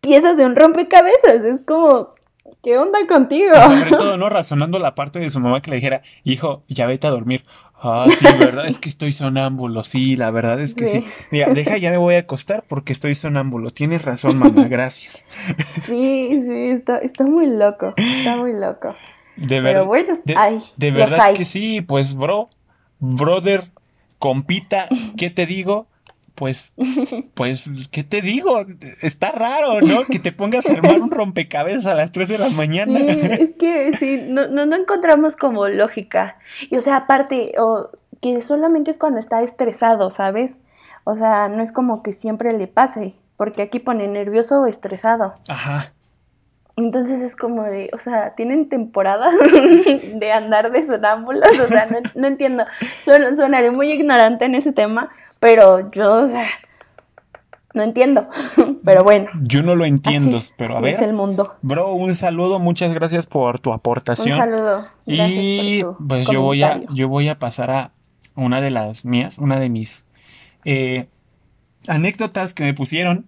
piezas 0.00 0.36
de 0.36 0.44
un 0.44 0.56
rompecabezas, 0.56 1.44
es 1.44 1.60
como, 1.66 2.14
¿qué 2.62 2.78
onda 2.78 2.98
contigo? 3.06 3.52
Sobre 3.54 3.90
todo, 3.96 4.16
¿no? 4.16 4.28
Razonando 4.28 4.78
la 4.78 4.94
parte 4.94 5.18
de 5.18 5.30
su 5.30 5.40
mamá 5.40 5.62
que 5.62 5.70
le 5.70 5.76
dijera, 5.76 6.02
hijo, 6.24 6.62
ya 6.68 6.86
vete 6.86 7.06
a 7.06 7.10
dormir. 7.10 7.44
Ah, 7.78 8.06
sí, 8.18 8.24
¿verdad? 8.38 8.66
Es 8.66 8.78
que 8.78 8.88
estoy 8.88 9.12
sonámbulo. 9.12 9.84
Sí, 9.84 10.16
la 10.16 10.30
verdad 10.30 10.60
es 10.60 10.74
que 10.74 10.88
sí. 10.88 11.02
Sí. 11.02 11.06
Mira, 11.30 11.52
deja, 11.52 11.76
ya 11.76 11.90
me 11.90 11.98
voy 11.98 12.14
a 12.14 12.20
acostar 12.20 12.64
porque 12.66 12.92
estoy 12.92 13.14
sonámbulo. 13.14 13.70
Tienes 13.70 14.02
razón, 14.02 14.38
mamá, 14.38 14.64
gracias. 14.68 15.26
Sí, 15.82 16.40
sí, 16.44 16.70
está, 16.70 16.98
está 16.98 17.24
muy 17.24 17.46
loco, 17.46 17.92
está 17.96 18.36
muy 18.36 18.52
loco. 18.54 18.94
De 19.36 19.60
Pero 19.60 19.62
verdad. 19.62 19.84
bueno, 19.84 20.18
De, 20.24 20.34
ay, 20.36 20.62
de 20.76 20.90
verdad 20.90 21.20
hay. 21.20 21.34
que 21.34 21.44
sí, 21.44 21.82
pues 21.82 22.14
bro, 22.14 22.48
brother, 22.98 23.64
compita, 24.18 24.88
¿qué 25.18 25.28
te 25.28 25.44
digo? 25.44 25.86
Pues, 26.36 26.74
pues, 27.34 27.68
¿qué 27.90 28.04
te 28.04 28.22
digo? 28.22 28.64
Está 29.02 29.32
raro, 29.32 29.80
¿no? 29.80 30.04
Que 30.04 30.20
te 30.20 30.30
pongas 30.30 30.68
a 30.68 30.74
armar 30.74 31.00
un 31.00 31.10
rompecabezas 31.10 31.86
a 31.86 31.94
las 31.94 32.12
3 32.12 32.28
de 32.28 32.38
la 32.38 32.48
mañana. 32.50 32.98
Sí, 32.98 33.06
es 33.08 33.54
que 33.54 33.92
sí, 33.98 34.20
no, 34.28 34.46
no, 34.46 34.66
no 34.66 34.76
encontramos 34.76 35.34
como 35.36 35.66
lógica. 35.66 36.36
Y 36.70 36.76
o 36.76 36.80
sea, 36.80 36.96
aparte, 36.96 37.54
o, 37.58 37.90
que 38.20 38.40
solamente 38.42 38.90
es 38.90 38.98
cuando 38.98 39.18
está 39.18 39.42
estresado, 39.42 40.10
¿sabes? 40.10 40.58
O 41.04 41.16
sea, 41.16 41.48
no 41.48 41.62
es 41.62 41.72
como 41.72 42.02
que 42.02 42.12
siempre 42.12 42.52
le 42.52 42.66
pase, 42.68 43.14
porque 43.36 43.62
aquí 43.62 43.78
pone 43.78 44.06
nervioso 44.06 44.60
o 44.60 44.66
estresado. 44.66 45.34
Ajá. 45.48 45.92
Entonces 46.78 47.22
es 47.22 47.34
como 47.34 47.62
de, 47.62 47.88
o 47.94 47.98
sea, 47.98 48.34
tienen 48.34 48.68
temporadas 48.68 49.32
de 50.14 50.32
andar 50.32 50.70
de 50.70 50.84
sonámbulos, 50.84 51.58
o 51.58 51.68
sea, 51.68 51.86
no, 51.90 52.00
no 52.14 52.26
entiendo. 52.26 52.64
Son- 53.04 53.34
sonaré 53.36 53.70
muy 53.70 53.90
ignorante 53.92 54.44
en 54.44 54.54
ese 54.54 54.72
tema, 54.72 55.08
pero 55.40 55.90
yo, 55.92 56.22
o 56.22 56.26
sea, 56.26 56.46
no 57.74 57.82
entiendo. 57.82 58.28
Pero 58.84 59.04
bueno, 59.04 59.26
Yo 59.42 59.62
no 59.62 59.74
lo 59.74 59.84
entiendo, 59.84 60.38
así, 60.38 60.52
pero 60.56 60.76
a 60.76 60.78
así 60.78 60.88
es 60.90 61.00
ver. 61.00 61.08
el 61.10 61.14
mundo. 61.14 61.56
Bro, 61.62 61.92
un 61.94 62.14
saludo, 62.14 62.58
muchas 62.58 62.94
gracias 62.94 63.26
por 63.26 63.58
tu 63.58 63.70
Un 63.70 63.76
aportación. 63.76 64.38
saludo. 64.38 64.86
Gracias 65.04 65.30
Y 65.34 65.82
por 65.82 65.96
tu 65.98 66.06
pues 66.08 66.26
yo 66.28 66.40
voy 66.42 66.62
a, 66.62 66.80
yo 66.94 67.08
voy 67.08 67.28
a 67.28 67.38
pasar 67.38 67.70
a 67.70 67.90
una 68.34 68.60
de 68.60 68.70
las 68.70 69.04
mías, 69.04 69.38
una 69.38 69.58
de 69.60 69.68
mis 69.68 70.06
eh, 70.64 71.08
anécdotas 71.88 72.54
que 72.54 72.64
me 72.64 72.74
pusieron. 72.74 73.26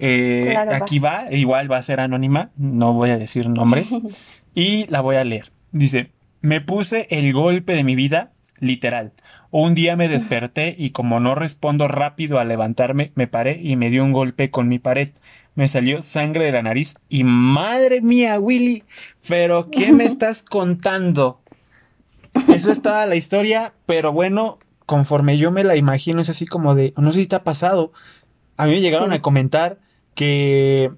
Eh, 0.00 0.48
Claro, 0.50 0.70
va. 0.72 0.76
aquí 0.78 0.98
va, 0.98 1.30
igual 1.32 1.70
va 1.70 1.76
a 1.76 1.82
ser 1.82 2.00
anónima, 2.00 2.50
no 2.56 2.94
voy 2.94 3.10
a 3.10 3.18
decir 3.18 3.48
nombres. 3.48 3.90
y 4.54 4.86
la 4.88 5.02
voy 5.02 5.16
a 5.16 5.24
leer. 5.24 5.52
Dice, 5.70 6.10
me 6.40 6.60
puse 6.60 7.06
el 7.10 7.32
golpe 7.32 7.74
de 7.74 7.84
mi 7.84 7.94
vida, 7.94 8.32
literal. 8.58 9.12
Un 9.56 9.76
día 9.76 9.94
me 9.94 10.08
desperté 10.08 10.74
y 10.76 10.90
como 10.90 11.20
no 11.20 11.36
respondo 11.36 11.86
rápido 11.86 12.40
al 12.40 12.48
levantarme, 12.48 13.12
me 13.14 13.28
paré 13.28 13.60
y 13.62 13.76
me 13.76 13.88
dio 13.88 14.02
un 14.02 14.10
golpe 14.10 14.50
con 14.50 14.66
mi 14.66 14.80
pared. 14.80 15.10
Me 15.54 15.68
salió 15.68 16.02
sangre 16.02 16.46
de 16.46 16.50
la 16.50 16.62
nariz 16.62 16.96
y 17.08 17.22
madre 17.22 18.00
mía, 18.00 18.40
Willy, 18.40 18.82
pero 19.28 19.70
¿qué 19.70 19.92
me 19.92 20.02
estás 20.06 20.42
contando? 20.42 21.40
Eso 22.52 22.72
es 22.72 22.82
toda 22.82 23.06
la 23.06 23.14
historia, 23.14 23.74
pero 23.86 24.12
bueno, 24.12 24.58
conforme 24.86 25.38
yo 25.38 25.52
me 25.52 25.62
la 25.62 25.76
imagino, 25.76 26.20
es 26.20 26.30
así 26.30 26.46
como 26.46 26.74
de, 26.74 26.92
no 26.96 27.12
sé 27.12 27.20
si 27.20 27.28
te 27.28 27.36
ha 27.36 27.44
pasado. 27.44 27.92
A 28.56 28.66
mí 28.66 28.72
me 28.72 28.80
llegaron 28.80 29.10
Sí. 29.10 29.14
a 29.18 29.22
comentar 29.22 29.78
que 30.16 30.90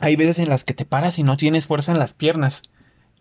hay 0.00 0.16
veces 0.16 0.40
en 0.40 0.48
las 0.48 0.64
que 0.64 0.74
te 0.74 0.86
paras 0.86 1.20
y 1.20 1.22
no 1.22 1.36
tienes 1.36 1.68
fuerza 1.68 1.92
en 1.92 2.00
las 2.00 2.14
piernas. 2.14 2.62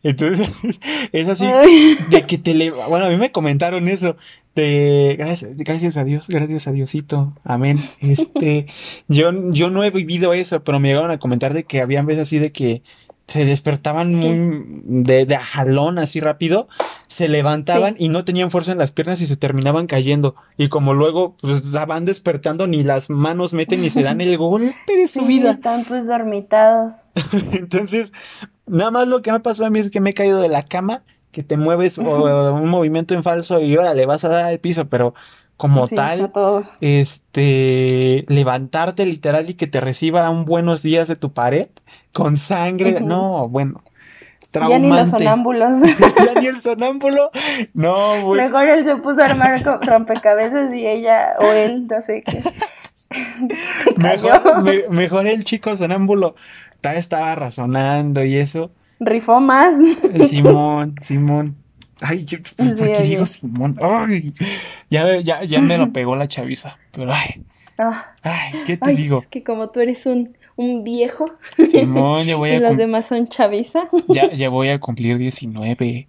Entonces, 0.04 0.50
es 1.12 1.30
así 1.30 1.46
Ay. 1.46 1.98
de 2.10 2.26
que 2.26 2.38
te 2.38 2.54
le... 2.54 2.72
Bueno, 2.72 3.06
a 3.06 3.10
mí 3.10 3.18
me 3.18 3.32
comentaron 3.32 3.88
eso. 3.88 4.16
De... 4.56 5.16
Gracias, 5.18 5.56
gracias 5.58 5.98
a 5.98 6.04
Dios, 6.04 6.28
gracias 6.28 6.68
a 6.68 6.72
Diosito. 6.72 7.34
Amén. 7.44 7.80
Este, 8.00 8.68
yo, 9.08 9.32
yo 9.52 9.70
no 9.70 9.84
he 9.84 9.92
vivido 9.92 10.34
eso, 10.34 10.64
pero 10.64 10.80
me 10.80 10.90
llegaron 10.90 11.12
a 11.12 11.20
comentar 11.20 11.54
de 11.54 11.64
que 11.64 11.82
habían 11.82 12.06
veces 12.06 12.24
así 12.24 12.40
de 12.40 12.52
que 12.52 12.84
se 13.28 13.46
despertaban 13.46 14.14
muy 14.14 14.62
de, 14.84 15.26
de 15.26 15.36
a 15.36 15.40
jalón 15.42 16.00
así 16.00 16.20
rápido, 16.20 16.68
se 17.08 17.30
levantaban 17.30 17.96
y 17.98 18.10
no 18.10 18.26
tenían 18.26 18.52
fuerza 18.52 18.74
en 18.74 18.78
las 18.78 18.92
piernas 18.92 19.22
y 19.22 19.28
se 19.28 19.38
terminaban 19.38 19.88
cayendo. 19.88 20.36
Y 20.58 20.68
como 20.68 20.94
luego 20.94 21.38
pues 21.40 21.72
van 21.72 22.04
despertando, 22.04 22.68
ni 22.68 22.84
las 22.84 23.10
manos 23.10 23.54
meten 23.54 23.80
ni 23.84 23.90
se 23.90 24.04
dan 24.04 24.20
el 24.20 24.38
golpe 24.38 24.74
de 24.98 25.08
su 25.08 25.22
Sí, 25.22 25.26
vida. 25.28 25.52
están 25.52 25.86
pues 25.86 26.08
dormitados. 26.08 26.94
Entonces, 27.54 28.12
nada 28.72 28.92
más 28.92 29.08
lo 29.08 29.22
que 29.22 29.32
me 29.32 29.40
pasó 29.40 29.66
a 29.66 29.70
mí 29.70 29.80
es 29.80 29.92
que 29.92 30.00
me 30.00 30.10
he 30.12 30.14
caído 30.14 30.42
de 30.42 30.50
la 30.50 30.64
cama, 30.64 31.04
que 31.32 31.44
te 31.44 31.58
mueves 31.58 31.98
o 32.00 32.54
un 32.54 32.70
movimiento 32.70 33.14
en 33.14 33.24
falso 33.24 33.60
y 33.62 33.76
ahora 33.76 33.94
le 33.94 34.06
vas 34.06 34.24
a 34.26 34.30
dar 34.30 34.46
al 34.46 34.60
piso, 34.60 34.88
pero 34.88 35.14
como 35.58 35.86
Sí, 35.88 35.96
tal, 35.96 36.32
este, 36.82 38.26
levantarte 38.28 39.06
literal 39.06 39.50
y 39.50 39.54
que 39.54 39.68
te 39.68 39.80
reciba 39.80 40.30
un 40.30 40.46
buenos 40.46 40.82
días 40.82 41.08
de 41.08 41.16
tu 41.16 41.32
pared 41.34 41.68
con 42.14 42.36
sangre, 42.38 43.00
no, 43.02 43.48
bueno, 43.48 43.84
Ya 44.54 44.80
ni 44.80 44.90
los 44.90 45.10
sonámbulos. 45.10 45.80
Ya 46.26 46.40
ni 46.42 46.48
el 46.48 46.60
sonámbulo, 46.60 47.32
no, 47.74 48.22
güey. 48.24 48.42
Mejor 48.42 48.68
él 48.68 48.84
se 48.84 48.96
puso 48.98 49.22
a 49.22 49.26
armar 49.26 49.62
rompecabezas 49.82 50.74
y 50.74 50.86
ella, 50.88 51.36
o 51.40 51.46
él, 51.54 51.88
no 51.88 52.02
sé 52.02 52.24
qué. 52.26 52.42
Mejor, 53.98 54.64
me- 54.64 54.88
mejor 54.90 55.28
el 55.28 55.44
chico 55.44 55.76
sonámbulo 55.76 56.36
estaba 56.84 57.36
razonando 57.36 58.24
y 58.24 58.38
eso. 58.38 58.72
Rifó 59.00 59.40
más. 59.40 59.74
Simón, 60.30 60.96
Simón. 61.02 61.56
Ay, 62.00 62.26
yo, 62.26 62.40
pues, 62.40 62.74
¿por 62.74 62.96
Sí, 62.96 63.04
digo 63.04 63.26
Simón? 63.26 63.78
Ay, 63.82 64.34
ya, 64.90 65.20
ya, 65.20 65.44
ya 65.44 65.62
me 65.62 65.78
lo 65.78 65.94
pegó 65.94 66.16
la 66.16 66.28
chaviza. 66.28 66.78
Pero 66.92 67.14
ay, 67.14 67.44
Ah, 67.78 68.16
ay, 68.22 68.54
¿qué 68.66 68.78
te 68.78 68.90
ay, 68.92 68.96
digo? 68.96 69.20
es 69.20 69.28
que 69.28 69.44
como 69.44 69.70
tú 69.70 69.80
eres 69.80 70.06
un, 70.06 70.38
un 70.56 70.84
viejo 70.84 71.32
Simón, 71.66 72.26
ya 72.26 72.36
voy 72.36 72.50
y 72.54 72.56
a, 72.56 72.60
los 72.60 72.70
cum- 72.72 72.78
demás 72.78 73.08
son 73.08 73.28
chaviza, 73.28 73.84
ya, 74.08 74.32
ya 74.32 74.50
voy 74.50 74.70
a 74.70 74.80
cumplir 74.80 75.18
19. 75.18 76.08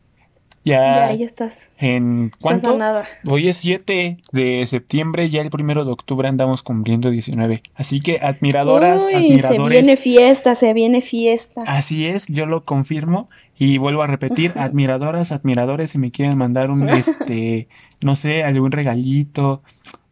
Ya, 0.65 1.09
ya, 1.11 1.15
ya 1.17 1.27
estás. 1.27 1.59
¿en 1.79 2.27
Estás 2.27 2.41
cuánto? 2.41 2.79
nada. 2.79 3.05
Hoy 3.27 3.49
es 3.49 3.57
7 3.57 4.19
de 4.31 4.67
septiembre, 4.67 5.29
ya 5.29 5.43
el 5.43 5.51
primero 5.51 5.85
de 5.85 5.91
octubre 5.91 6.29
andamos 6.29 6.63
cumpliendo 6.63 7.11
19. 7.11 7.63
Así 7.75 8.01
que 8.01 8.21
admiradoras, 8.23 9.03
Uy, 9.07 9.11
se 9.11 9.17
admiradores. 9.17 9.69
viene 9.71 9.97
fiesta, 9.97 10.55
se 10.55 10.73
viene 10.73 11.03
fiesta. 11.03 11.63
Así 11.67 12.07
es, 12.07 12.27
yo 12.29 12.47
lo 12.47 12.65
confirmo 12.65 13.29
y 13.59 13.79
vuelvo 13.79 14.03
a 14.03 14.07
repetir, 14.07 14.53
admiradoras, 14.57 15.33
admiradores, 15.33 15.91
si 15.91 15.99
me 15.99 16.13
quieren 16.13 16.39
mandar 16.39 16.71
un, 16.71 16.89
este, 16.91 17.67
no 18.01 18.15
sé, 18.15 18.45
algún 18.45 18.71
regalito, 18.71 19.63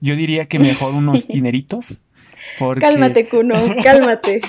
yo 0.00 0.16
diría 0.16 0.46
que 0.46 0.58
mejor 0.58 0.94
unos 0.94 1.28
dineritos, 1.28 2.02
porque, 2.58 2.80
Cálmate, 2.80 3.28
Kuno, 3.28 3.54
cálmate. 3.84 4.40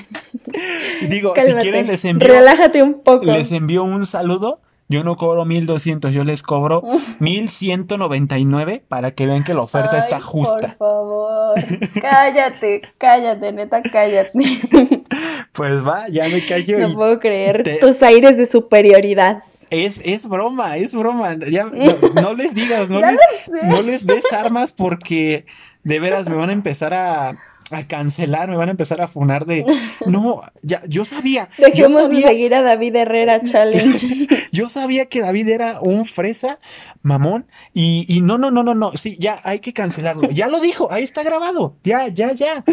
digo, 1.08 1.34
si 1.36 1.52
quieren 1.54 1.86
les 1.86 2.04
envío, 2.04 2.26
Relájate 2.26 2.82
un 2.82 3.02
poco. 3.02 3.24
les 3.26 3.52
envío 3.52 3.84
un 3.84 4.04
saludo, 4.06 4.60
yo 4.92 5.02
no 5.04 5.16
cobro 5.16 5.44
1200, 5.44 6.12
yo 6.12 6.22
les 6.24 6.42
cobro 6.42 6.82
1199 7.20 8.84
para 8.88 9.10
que 9.12 9.26
vean 9.26 9.44
que 9.44 9.54
la 9.54 9.62
oferta 9.62 9.98
está 9.98 10.20
justa. 10.20 10.76
Por 10.78 10.88
favor, 10.88 11.54
cállate, 12.00 12.82
cállate, 12.98 13.52
neta, 13.52 13.82
cállate. 13.82 14.32
Pues 15.52 15.86
va, 15.86 16.08
ya 16.08 16.28
me 16.28 16.44
callo 16.46 16.78
No 16.78 16.88
y 16.88 16.94
puedo 16.94 17.18
creer 17.20 17.62
te- 17.62 17.74
tus 17.76 18.02
aires 18.02 18.38
de 18.38 18.46
superioridad. 18.46 19.42
es, 19.68 20.00
es 20.02 20.26
broma, 20.26 20.78
es 20.78 20.94
broma, 20.94 21.36
ya, 21.46 21.64
no, 21.64 22.22
no 22.22 22.32
les 22.34 22.54
digas, 22.54 22.88
no 22.88 23.00
les, 23.00 23.18
no 23.64 23.82
les 23.82 24.06
des 24.06 24.24
armas 24.32 24.72
porque 24.72 25.44
de 25.84 26.00
veras 26.00 26.26
me 26.26 26.36
van 26.36 26.48
a 26.48 26.54
empezar 26.54 26.94
a, 26.94 27.36
a 27.74 27.86
cancelar, 27.86 28.48
me 28.50 28.56
van 28.56 28.68
a 28.68 28.72
empezar 28.72 29.00
a 29.00 29.08
funar 29.08 29.46
de 29.46 29.64
no, 30.06 30.42
ya, 30.62 30.82
yo 30.88 31.04
sabía, 31.04 31.48
yo 31.58 31.66
Dejemos 31.66 31.96
de 31.96 32.02
sabía, 32.02 32.28
seguir 32.28 32.54
a 32.54 32.62
David 32.62 32.96
Herrera 32.96 33.40
Challenge. 33.44 34.28
yo 34.52 34.68
sabía 34.68 35.06
que 35.06 35.20
David 35.20 35.48
era 35.48 35.80
un 35.80 36.04
fresa, 36.04 36.58
mamón, 37.02 37.46
y, 37.72 38.04
y 38.08 38.20
no, 38.20 38.38
no, 38.38 38.50
no, 38.50 38.62
no, 38.62 38.74
no, 38.74 38.92
sí, 38.96 39.16
ya 39.18 39.38
hay 39.44 39.60
que 39.60 39.72
cancelarlo, 39.72 40.30
ya 40.30 40.48
lo 40.48 40.60
dijo, 40.60 40.92
ahí 40.92 41.02
está 41.04 41.22
grabado, 41.22 41.76
ya, 41.82 42.08
ya, 42.08 42.32
ya, 42.32 42.64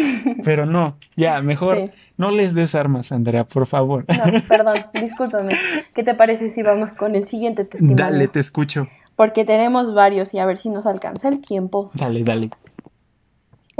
pero 0.44 0.66
no, 0.66 0.96
ya, 1.16 1.40
mejor 1.42 1.76
Sí. 1.76 1.90
no 2.16 2.30
les 2.30 2.54
des 2.54 2.74
armas, 2.74 3.12
Andrea, 3.12 3.44
por 3.44 3.66
favor. 3.66 4.04
No, 4.08 4.40
perdón, 4.48 4.76
discúlpame. 5.00 5.54
¿Qué 5.94 6.02
te 6.02 6.14
parece 6.14 6.50
si 6.50 6.62
vamos 6.62 6.94
con 6.94 7.14
el 7.14 7.26
siguiente 7.26 7.64
testimonio? 7.64 7.96
Dale, 7.96 8.28
te 8.28 8.40
escucho, 8.40 8.88
Porque 9.16 9.44
tenemos 9.44 9.94
varios 9.94 10.32
y 10.34 10.38
a 10.38 10.46
ver 10.46 10.56
si 10.58 10.68
nos 10.70 10.86
alcanza 10.86 11.28
el 11.28 11.40
tiempo. 11.40 11.90
dale, 11.94 12.24
dale. 12.24 12.50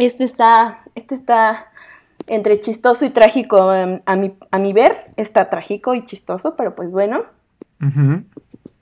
Este 0.00 0.24
está, 0.24 0.80
este 0.94 1.14
está 1.14 1.66
entre 2.26 2.60
chistoso 2.60 3.04
y 3.04 3.10
trágico 3.10 3.72
em, 3.74 4.00
a 4.06 4.16
mi, 4.16 4.34
a 4.50 4.58
mi 4.58 4.72
ver. 4.72 5.06
Está 5.16 5.48
trágico 5.50 5.94
y 5.94 6.04
chistoso, 6.04 6.56
pero 6.56 6.74
pues 6.74 6.90
bueno. 6.90 7.22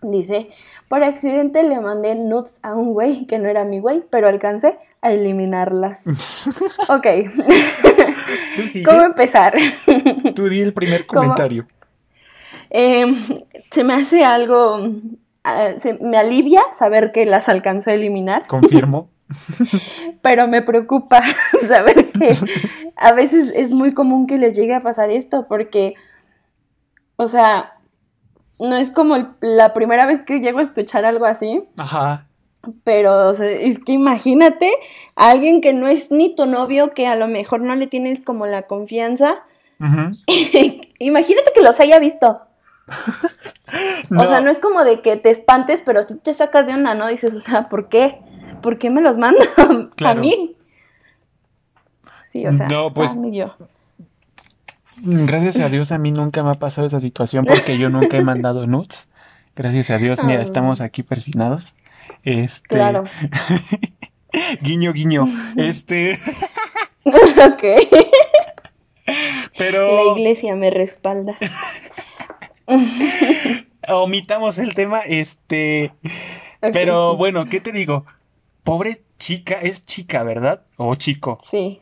Dice, 0.02 0.50
por 0.88 1.02
accidente 1.02 1.62
le 1.62 1.80
mandé 1.80 2.14
nudes 2.14 2.58
a 2.62 2.74
un 2.74 2.92
güey 2.92 3.26
que 3.26 3.38
no 3.38 3.48
era 3.48 3.64
mi 3.64 3.80
güey, 3.80 4.02
pero 4.10 4.28
alcancé 4.28 4.78
a 5.02 5.10
eliminarlas. 5.12 6.02
ok, 6.88 7.06
¿cómo 8.84 9.02
empezar? 9.02 9.54
tú 10.34 10.48
di 10.48 10.60
el 10.60 10.72
primer 10.72 11.06
comentario. 11.06 11.66
Em, 12.70 13.14
se 13.70 13.82
me 13.84 13.94
hace 13.94 14.24
algo, 14.24 14.78
ah, 15.44 15.70
se- 15.80 15.94
me 15.94 16.16
alivia 16.16 16.62
saber 16.74 17.12
que 17.12 17.24
las 17.26 17.48
alcanzó 17.48 17.90
a 17.90 17.94
eliminar, 17.94 18.46
Confirmo. 18.46 19.08
Pero 20.22 20.48
me 20.48 20.62
preocupa 20.62 21.20
saber 21.68 22.06
que 22.10 22.36
a 22.96 23.12
veces 23.12 23.50
es 23.54 23.70
muy 23.70 23.92
común 23.94 24.26
que 24.26 24.38
les 24.38 24.56
llegue 24.56 24.74
a 24.74 24.82
pasar 24.82 25.10
esto, 25.10 25.46
porque, 25.48 25.94
o 27.16 27.28
sea, 27.28 27.74
no 28.58 28.76
es 28.76 28.90
como 28.90 29.16
el- 29.16 29.28
la 29.40 29.72
primera 29.74 30.06
vez 30.06 30.20
que 30.22 30.40
llego 30.40 30.58
a 30.58 30.62
escuchar 30.62 31.04
algo 31.04 31.26
así, 31.26 31.62
Ajá. 31.78 32.26
pero 32.84 33.28
o 33.28 33.34
sea, 33.34 33.48
es 33.50 33.78
que 33.78 33.92
imagínate 33.92 34.72
a 35.14 35.30
alguien 35.30 35.60
que 35.60 35.72
no 35.72 35.88
es 35.88 36.10
ni 36.10 36.34
tu 36.34 36.46
novio, 36.46 36.92
que 36.92 37.06
a 37.06 37.16
lo 37.16 37.28
mejor 37.28 37.60
no 37.60 37.76
le 37.76 37.86
tienes 37.86 38.20
como 38.20 38.46
la 38.46 38.62
confianza, 38.62 39.42
Ujú. 39.80 40.16
imagínate 40.98 41.52
que 41.54 41.60
los 41.62 41.78
haya 41.80 41.98
visto. 41.98 42.40
No, 44.10 44.22
O 44.22 44.26
sea, 44.26 44.40
no 44.40 44.50
es 44.50 44.58
como 44.58 44.82
de 44.82 45.02
que 45.02 45.16
te 45.16 45.30
espantes, 45.30 45.82
pero 45.84 46.02
sí 46.02 46.16
te 46.16 46.32
sacas 46.34 46.66
de 46.66 46.72
onda, 46.72 46.94
¿no? 46.94 47.06
Dices, 47.08 47.34
o 47.34 47.40
sea, 47.40 47.68
¿por 47.68 47.88
qué? 47.88 48.18
¿Por 48.62 48.78
qué 48.78 48.90
me 48.90 49.00
los 49.00 49.16
mandan 49.16 49.48
a 50.04 50.14
mí? 50.14 50.56
Sí, 52.24 52.46
o 52.46 52.52
sea, 52.52 52.68
No, 52.68 52.90
pues- 52.90 53.16
medio- 53.16 53.56
Gracias 55.00 55.60
a 55.60 55.68
Dios 55.68 55.92
a 55.92 55.98
mí 55.98 56.10
nunca 56.10 56.42
me 56.42 56.50
ha 56.50 56.54
pasado 56.54 56.86
esa 56.88 57.00
situación 57.00 57.44
porque 57.44 57.78
yo 57.78 57.88
nunca 57.88 58.16
he 58.16 58.22
mandado 58.24 58.66
nudes. 58.66 59.08
Gracias 59.54 59.90
a 59.90 59.98
Dios, 59.98 60.24
mira, 60.24 60.40
Ah. 60.40 60.44
estamos 60.44 60.80
aquí 60.80 61.04
persinados. 61.04 61.76
Este, 62.24 62.68
Claro. 62.68 63.04
guiño, 64.62 64.92
guiño. 64.92 65.26
Este, 65.56 66.14
ok. 67.04 67.62
La 69.06 69.50
pero 69.56 70.16
iglesia 70.16 70.54
me 70.56 70.70
respalda. 70.70 71.38
omitamos 73.88 74.58
el 74.58 74.74
tema, 74.74 75.00
este, 75.00 75.92
pero 76.72 77.16
bueno, 77.16 77.44
¿qué 77.46 77.60
te 77.60 77.72
digo? 77.72 78.04
Pobre 78.68 79.00
chica, 79.18 79.54
es 79.54 79.86
chica, 79.86 80.22
¿verdad? 80.24 80.60
O 80.76 80.94
chico. 80.94 81.38
Sí, 81.42 81.80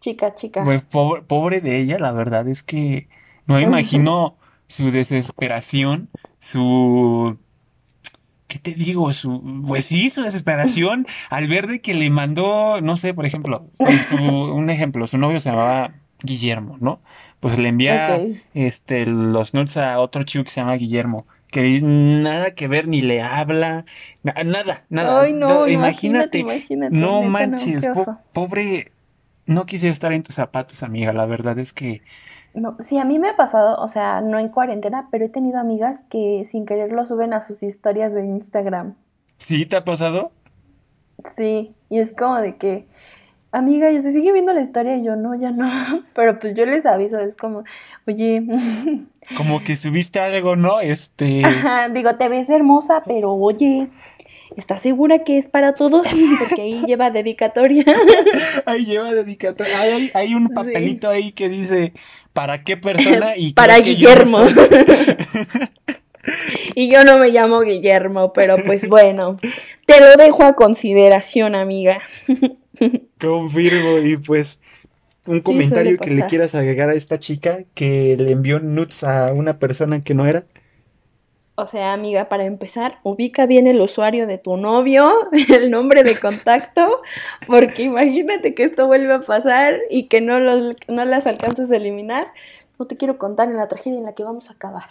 chica, 0.00 0.36
chica. 0.36 0.62
Pobre, 0.88 1.22
pobre 1.22 1.60
de 1.60 1.80
ella, 1.80 1.98
la 1.98 2.12
verdad 2.12 2.46
es 2.46 2.62
que 2.62 3.08
no 3.46 3.56
me 3.56 3.62
imagino 3.64 4.36
su 4.68 4.92
desesperación, 4.92 6.10
su... 6.38 7.36
¿Qué 8.46 8.60
te 8.60 8.74
digo? 8.74 9.12
Su, 9.12 9.62
pues 9.66 9.86
sí, 9.86 10.10
su 10.10 10.22
desesperación 10.22 11.08
al 11.28 11.48
ver 11.48 11.66
de 11.66 11.80
que 11.80 11.94
le 11.94 12.08
mandó, 12.08 12.80
no 12.80 12.96
sé, 12.96 13.14
por 13.14 13.26
ejemplo, 13.26 13.66
su- 14.08 14.16
un 14.16 14.70
ejemplo, 14.70 15.08
su 15.08 15.18
novio 15.18 15.40
se 15.40 15.50
llamaba 15.50 15.94
Guillermo, 16.22 16.76
¿no? 16.80 17.00
Pues 17.40 17.58
le 17.58 17.68
envía 17.68 18.14
este, 18.54 19.06
los 19.06 19.54
nudes 19.54 19.76
a 19.76 19.98
otro 19.98 20.22
chico 20.22 20.44
que 20.44 20.50
se 20.50 20.60
llama 20.60 20.74
Guillermo, 20.74 21.26
que 21.50 21.80
nada 21.82 22.54
que 22.54 22.68
ver, 22.68 22.88
ni 22.88 23.00
le 23.02 23.22
habla, 23.22 23.84
na- 24.22 24.34
nada, 24.44 24.84
nada. 24.90 25.22
Ay, 25.22 25.32
no, 25.32 25.48
No, 25.48 25.68
imagínate, 25.68 26.38
imagínate, 26.38 26.94
no 26.96 27.20
neta, 27.20 27.28
manches, 27.30 27.86
po- 27.86 28.18
pobre, 28.32 28.92
no 29.46 29.66
quise 29.66 29.88
estar 29.88 30.12
en 30.12 30.22
tus 30.22 30.34
zapatos, 30.36 30.82
amiga. 30.82 31.12
La 31.12 31.26
verdad 31.26 31.58
es 31.58 31.72
que 31.72 32.02
No, 32.54 32.76
sí, 32.80 32.98
a 32.98 33.04
mí 33.04 33.18
me 33.18 33.30
ha 33.30 33.36
pasado, 33.36 33.76
o 33.80 33.88
sea, 33.88 34.20
no 34.20 34.38
en 34.38 34.48
cuarentena, 34.48 35.08
pero 35.10 35.24
he 35.24 35.28
tenido 35.28 35.58
amigas 35.58 36.00
que 36.10 36.46
sin 36.50 36.66
querer 36.66 36.92
lo 36.92 37.06
suben 37.06 37.32
a 37.32 37.42
sus 37.46 37.62
historias 37.62 38.12
de 38.12 38.26
Instagram. 38.26 38.94
sí 39.38 39.66
te 39.66 39.76
ha 39.76 39.84
pasado. 39.84 40.32
Sí, 41.36 41.74
y 41.88 41.98
es 41.98 42.12
como 42.14 42.36
de 42.40 42.56
que, 42.56 42.87
amiga, 43.52 43.90
¿y 43.90 44.00
se 44.02 44.12
sigue 44.12 44.32
viendo 44.32 44.52
la 44.52 44.62
historia? 44.62 44.96
Y 44.96 45.04
yo, 45.04 45.16
no, 45.16 45.34
ya 45.34 45.50
no. 45.50 45.68
Pero 46.14 46.38
pues 46.38 46.54
yo 46.54 46.66
les 46.66 46.86
aviso, 46.86 47.18
es 47.18 47.36
como, 47.36 47.64
oye, 48.06 48.42
Como 49.36 49.62
que 49.62 49.76
subiste 49.76 50.20
algo, 50.20 50.56
¿no? 50.56 50.80
Este, 50.80 51.44
ajá, 51.44 51.88
digo, 51.90 52.16
te 52.16 52.28
ves 52.28 52.48
hermosa, 52.48 53.02
pero 53.06 53.34
oye, 53.34 53.88
¿estás 54.56 54.80
segura 54.80 55.18
que 55.22 55.36
es 55.36 55.46
para 55.46 55.74
todos? 55.74 56.08
Porque 56.38 56.62
ahí 56.62 56.82
lleva 56.86 57.10
dedicatoria. 57.10 57.84
ahí 58.66 58.86
lleva 58.86 59.12
dedicatoria. 59.12 59.80
Hay, 59.80 60.10
hay 60.14 60.34
un 60.34 60.48
papelito 60.48 61.10
ahí 61.10 61.32
que 61.32 61.48
dice 61.48 61.92
para 62.32 62.62
qué 62.62 62.76
persona 62.76 63.36
y 63.36 63.52
para 63.52 63.78
Guillermo. 63.78 64.38
y 66.74 66.90
yo 66.90 67.04
no 67.04 67.18
me 67.18 67.28
llamo 67.28 67.60
Guillermo, 67.60 68.32
pero 68.32 68.56
pues 68.64 68.88
bueno, 68.88 69.38
te 69.84 70.00
lo 70.00 70.14
dejo 70.16 70.44
a 70.44 70.54
consideración, 70.54 71.54
amiga. 71.54 72.00
Confirmo 73.20 73.98
y 73.98 74.16
pues 74.16 74.60
un 75.26 75.40
comentario 75.40 75.98
que 75.98 76.10
le 76.10 76.26
quieras 76.26 76.54
agregar 76.54 76.88
a 76.88 76.94
esta 76.94 77.18
chica 77.18 77.64
que 77.74 78.16
le 78.16 78.32
envió 78.32 78.60
nudes 78.60 79.04
a 79.04 79.32
una 79.32 79.58
persona 79.58 80.02
que 80.02 80.14
no 80.14 80.26
era. 80.26 80.44
O 81.60 81.66
sea, 81.66 81.92
amiga, 81.92 82.28
para 82.28 82.44
empezar, 82.44 83.00
ubica 83.02 83.44
bien 83.46 83.66
el 83.66 83.80
usuario 83.80 84.28
de 84.28 84.38
tu 84.38 84.56
novio, 84.56 85.28
el 85.52 85.72
nombre 85.72 86.04
de 86.04 86.16
contacto, 86.16 87.02
porque 87.48 87.82
imagínate 87.82 88.54
que 88.54 88.62
esto 88.62 88.86
vuelve 88.86 89.12
a 89.12 89.20
pasar 89.20 89.76
y 89.90 90.04
que 90.04 90.20
no, 90.20 90.38
no 90.38 91.04
las 91.04 91.26
alcanzas 91.26 91.70
a 91.70 91.76
eliminar. 91.76 92.28
No 92.78 92.86
te 92.86 92.96
quiero 92.96 93.18
contar 93.18 93.48
en 93.48 93.56
la 93.56 93.66
tragedia 93.66 93.98
en 93.98 94.04
la 94.04 94.14
que 94.14 94.22
vamos 94.22 94.50
a 94.50 94.52
acabar. 94.52 94.88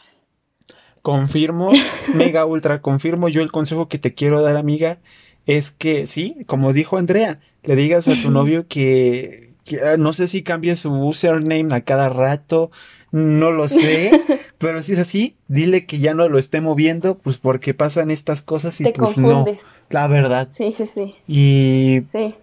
Confirmo, 1.02 1.71
mega 2.13 2.45
ultra 2.45 2.82
confirmo. 2.82 3.30
Yo 3.30 3.41
el 3.41 3.52
consejo 3.54 3.88
que 3.88 3.97
te 3.97 4.13
quiero 4.13 4.41
dar, 4.41 4.58
amiga, 4.58 4.97
es 5.45 5.71
que 5.71 6.06
sí, 6.06 6.36
como 6.47 6.73
dijo 6.73 6.97
Andrea, 6.97 7.39
le 7.67 7.75
digas 7.75 8.08
a 8.08 8.19
tu 8.19 8.32
novio 8.32 8.65
que 8.67 9.47
Ah, 9.84 9.97
no 9.97 10.13
sé 10.13 10.27
si 10.27 10.43
cambia 10.43 10.75
su 10.75 10.91
username 10.93 11.75
a 11.75 11.82
cada 11.82 12.10
rato, 12.10 12.71
no 13.12 13.51
lo 13.51 13.67
sé, 13.67 14.12
pero 14.58 14.82
si 14.84 14.93
es 14.93 14.99
así, 14.99 15.36
dile 15.47 15.86
que 15.86 15.99
ya 15.99 16.13
no 16.13 16.30
lo 16.30 16.39
esté 16.39 16.62
moviendo, 16.62 17.17
pues 17.17 17.38
porque 17.38 17.73
pasan 17.73 18.12
estas 18.12 18.41
cosas 18.41 18.80
y 18.80 18.86
Te 18.86 18.93
pues 18.93 19.13
confundes. 19.13 19.62
no. 19.63 19.69
La 19.89 20.08
verdad. 20.08 20.49
Sí, 20.51 20.73
sí, 20.75 20.88
sí. 20.88 21.15
Y 21.27 22.01
sí. 22.12 22.36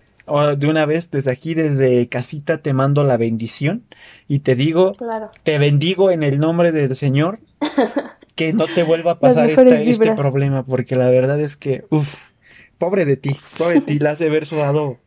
de 0.59 0.67
una 0.67 0.87
vez, 0.87 1.11
desde 1.11 1.31
aquí, 1.31 1.55
desde 1.55 2.09
casita, 2.09 2.59
te 2.59 2.73
mando 2.73 3.05
la 3.05 3.17
bendición 3.17 3.85
y 4.29 4.41
te 4.41 4.55
digo, 4.55 4.97
te 5.43 5.59
bendigo 5.59 6.11
en 6.11 6.23
el 6.23 6.39
nombre 6.39 6.73
del 6.73 6.95
Señor, 6.97 7.41
que 8.35 8.53
no 8.53 8.67
te 8.67 8.83
vuelva 8.83 9.13
a 9.13 9.19
pasar 9.19 9.51
este 9.51 10.15
problema, 10.15 10.63
porque 10.63 10.97
la 10.97 11.09
verdad 11.09 11.41
es 11.41 11.57
que, 11.57 11.85
uff, 11.91 12.31
pobre 12.79 13.05
de 13.05 13.17
ti, 13.17 13.37
pobre 13.59 13.75
de 13.77 13.81
ti, 13.83 13.99
la 13.99 14.11
has 14.11 14.19
de 14.19 14.31
ver 14.31 14.47
sudado 14.47 14.99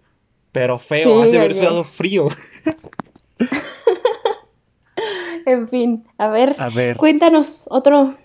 pero 0.58 0.80
feo, 0.80 1.22
hace 1.22 1.38
haber 1.38 1.54
sido 1.54 1.84
frío. 1.84 2.30
en 5.46 5.68
fin, 5.68 6.04
a 6.18 6.30
ver, 6.30 6.56
a 6.58 6.70
ver, 6.70 6.98
cuéntanos 6.98 7.68
otro, 7.70 8.16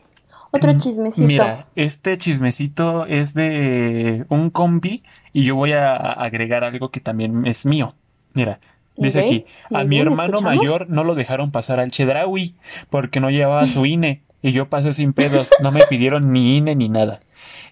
otro 0.51 0.73
mm, 0.73 0.79
chismecito. 0.79 1.27
Mira, 1.27 1.67
este 1.75 2.17
chismecito 2.17 3.05
es 3.05 3.35
de 3.35 4.25
un 4.31 4.49
combi 4.49 5.03
y 5.35 5.45
yo 5.45 5.57
voy 5.57 5.73
a 5.73 5.95
agregar 5.95 6.65
algo 6.65 6.91
que 6.91 7.01
también 7.01 7.45
es 7.45 7.67
mío. 7.67 7.95
Mira, 8.33 8.61
dice 8.97 9.21
aquí, 9.21 9.45
a 9.71 9.85
mi 9.85 9.99
hermano 9.99 10.41
mayor 10.41 10.89
no 10.89 11.05
lo 11.05 11.15
dejaron 11.15 11.51
pasar 11.51 11.81
al 11.81 11.91
Chedraui 11.91 12.55
porque 12.89 13.21
no 13.21 13.29
llevaba 13.29 13.69
su 13.69 13.85
INE 13.95 14.23
y 14.41 14.53
yo 14.53 14.71
pasé 14.71 14.95
sin 14.95 15.13
pedos, 15.13 15.51
no 15.63 15.71
me 15.71 15.87
pidieron 15.87 16.33
ni 16.33 16.57
INE 16.57 16.77
ni 16.77 16.89
nada. 16.89 17.21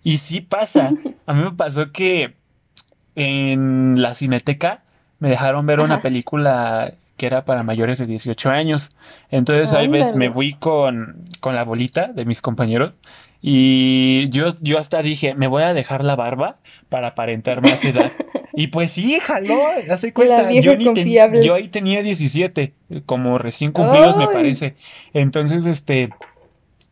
Y 0.03 0.19
sí 0.19 0.43
pasa, 0.43 0.93
a 1.27 1.33
mí 1.33 1.45
me 1.45 1.53
pasó 1.53 1.93
que 1.93 2.40
en 3.15 4.01
la 4.01 4.15
cineteca 4.15 4.83
me 5.19 5.29
dejaron 5.29 5.67
ver 5.67 5.81
una 5.81 6.01
película 6.01 6.95
que 7.17 7.27
era 7.27 7.45
para 7.45 7.63
mayores 7.63 7.99
de 7.99 8.07
18 8.07 8.51
años. 8.51 8.97
Entonces, 9.31 9.75
ahí 9.75 9.89
ves, 9.89 10.15
me 10.15 10.31
fui 10.31 10.55
con, 10.55 11.25
con 11.41 11.55
la 11.55 11.65
bolita 11.65 12.09
de 12.09 12.25
mis 12.25 12.41
compañeros 12.41 12.99
y 13.43 14.29
yo, 14.31 14.55
yo 14.61 14.79
hasta 14.79 15.03
dije, 15.03 15.35
me 15.35 15.47
voy 15.47 15.63
a 15.63 15.75
dejar 15.75 16.05
la 16.05 16.17
barba 16.17 16.57
para 16.89 17.09
aparentar 17.09 17.63
más 17.63 17.85
edad. 17.85 18.13
y 18.53 18.67
pues 18.67 18.93
sí, 18.93 19.19
jaló, 19.21 19.61
hace 19.91 20.13
cuenta. 20.13 20.51
Yo, 20.51 20.75
yo, 20.75 21.55
ahí 21.55 21.69
tenía 21.69 22.03
17, 22.03 22.73
como 23.07 23.39
recién 23.39 23.73
cumplidos 23.73 24.17
me 24.17 24.29
parece. 24.29 24.75
Entonces, 25.15 25.65
este, 25.65 26.11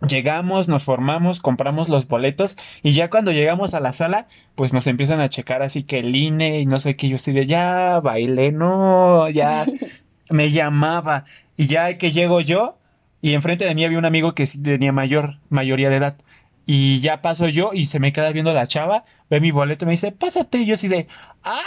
Llegamos, 0.06 0.68
nos 0.68 0.84
formamos, 0.84 1.40
compramos 1.40 1.88
los 1.88 2.06
boletos 2.06 2.56
y 2.82 2.92
ya 2.92 3.11
cuando 3.11 3.32
llegamos 3.32 3.74
a 3.74 3.80
la 3.80 3.92
sala, 3.92 4.28
pues 4.54 4.72
nos 4.72 4.87
empiezan 4.87 5.20
a 5.20 5.28
checar 5.28 5.61
así 5.62 5.82
que 5.82 5.98
el 5.98 6.14
INE 6.14 6.61
y 6.61 6.66
no 6.66 6.78
sé 6.78 6.94
qué, 6.94 7.08
yo 7.08 7.16
estoy 7.16 7.34
de 7.34 7.46
ya 7.46 7.98
bailé, 7.98 8.52
no, 8.52 9.28
ya 9.28 9.66
me 10.30 10.50
llamaba 10.52 11.24
y 11.56 11.66
ya 11.66 11.98
que 11.98 12.12
llego 12.12 12.40
yo 12.40 12.78
y 13.20 13.34
enfrente 13.34 13.64
de 13.64 13.74
mí 13.74 13.84
había 13.84 13.98
un 13.98 14.04
amigo 14.04 14.34
que 14.34 14.46
tenía 14.46 14.92
mayor, 14.92 15.38
mayoría 15.48 15.90
de 15.90 15.96
edad 15.96 16.16
y 16.64 17.00
ya 17.00 17.20
paso 17.20 17.48
yo 17.48 17.70
y 17.72 17.87
se 17.87 17.98
me 17.98 18.12
queda 18.12 18.30
viendo 18.30 18.52
la 18.52 18.68
chava, 18.68 19.04
ve 19.30 19.40
mi 19.40 19.50
boleto 19.50 19.84
y 19.84 19.87
me 19.87 19.92
dice, 19.92 20.12
pásate, 20.12 20.58
y 20.58 20.66
yo 20.66 20.74
así 20.74 20.87
de, 20.87 21.08
¡ah! 21.42 21.58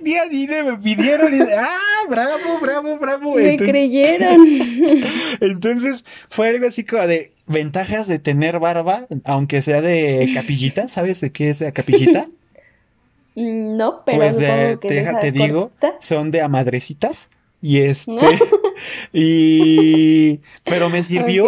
Día, 0.00 0.26
día, 0.26 0.64
me 0.64 0.76
pidieron 0.78 1.32
y 1.34 1.38
de, 1.38 1.54
¡ah! 1.58 1.78
Bravo, 2.08 2.60
bravo, 2.60 2.98
bravo. 2.98 3.34
Me 3.36 3.56
creyeron. 3.56 4.40
entonces 5.40 6.04
fue 6.28 6.48
algo 6.48 6.66
así 6.66 6.84
como 6.84 7.06
de, 7.06 7.32
ventajas 7.46 8.06
de 8.06 8.18
tener 8.18 8.58
barba, 8.58 9.06
aunque 9.24 9.62
sea 9.62 9.80
de 9.80 10.30
capillita. 10.34 10.88
¿Sabes 10.88 11.20
de 11.20 11.32
qué 11.32 11.50
es 11.50 11.60
la 11.60 11.72
capillita? 11.72 12.26
Mm, 13.36 13.76
no, 13.76 14.02
pero 14.06 14.18
pues 14.18 14.38
de, 14.38 14.76
te, 14.76 15.32
digo, 15.32 15.72
son 15.98 16.30
de 16.30 16.40
amadrecitas. 16.40 17.30
Y 17.60 17.80
este. 17.80 18.12
y. 19.12 20.40
Pero 20.62 20.88
me 20.88 21.02
sirvió. 21.02 21.46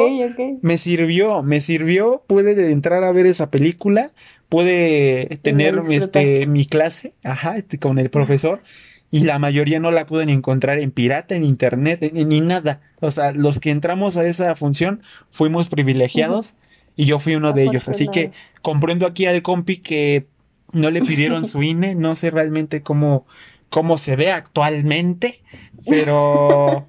Me 0.63 0.79
sirvió. 0.79 1.45
Me 1.45 1.61
sirvió. 1.61 2.25
Pude 2.27 2.73
entrar 2.73 3.05
a 3.05 3.13
ver 3.13 3.27
esa 3.27 3.51
película. 3.51 4.11
Pude 4.49 5.39
tener 5.43 5.81
este, 5.91 6.47
mi 6.47 6.67
clase. 6.67 7.13
Ajá. 7.25 7.57
Este, 7.57 7.79
con 7.79 7.99
el 7.99 8.11
profesor 8.11 8.63
y 9.11 9.21
la 9.21 9.39
mayoría 9.39 9.81
no 9.81 9.91
la 9.91 10.07
pueden 10.07 10.29
encontrar 10.29 10.79
en 10.79 10.91
pirata, 10.91 11.35
en 11.37 11.45
internet, 11.45 12.13
ni 12.13 12.41
nada. 12.41 12.81
O 13.01 13.11
sea, 13.11 13.33
los 13.33 13.61
que 13.61 13.71
entramos 13.71 14.17
a 14.17 14.27
esa 14.27 14.55
función 14.57 15.03
fuimos 15.31 15.69
privilegiados 15.69 16.55
y 16.97 17.05
yo 17.05 17.19
fui 17.19 17.35
uno 17.35 17.53
de 17.53 17.65
ellos. 17.65 17.89
Así 17.89 18.09
que 18.09 18.33
comprendo 18.63 19.07
aquí 19.07 19.27
al 19.27 19.43
compi 19.43 19.79
que 19.79 20.27
no 20.73 20.91
le 20.91 21.03
pidieron 21.03 21.45
su 21.45 21.63
INE, 21.63 21.95
no 21.95 22.17
sé 22.17 22.31
realmente 22.31 22.83
cómo, 22.83 23.27
cómo 23.71 23.97
se 23.97 24.17
ve 24.17 24.33
actualmente, 24.33 25.41
pero 25.87 26.89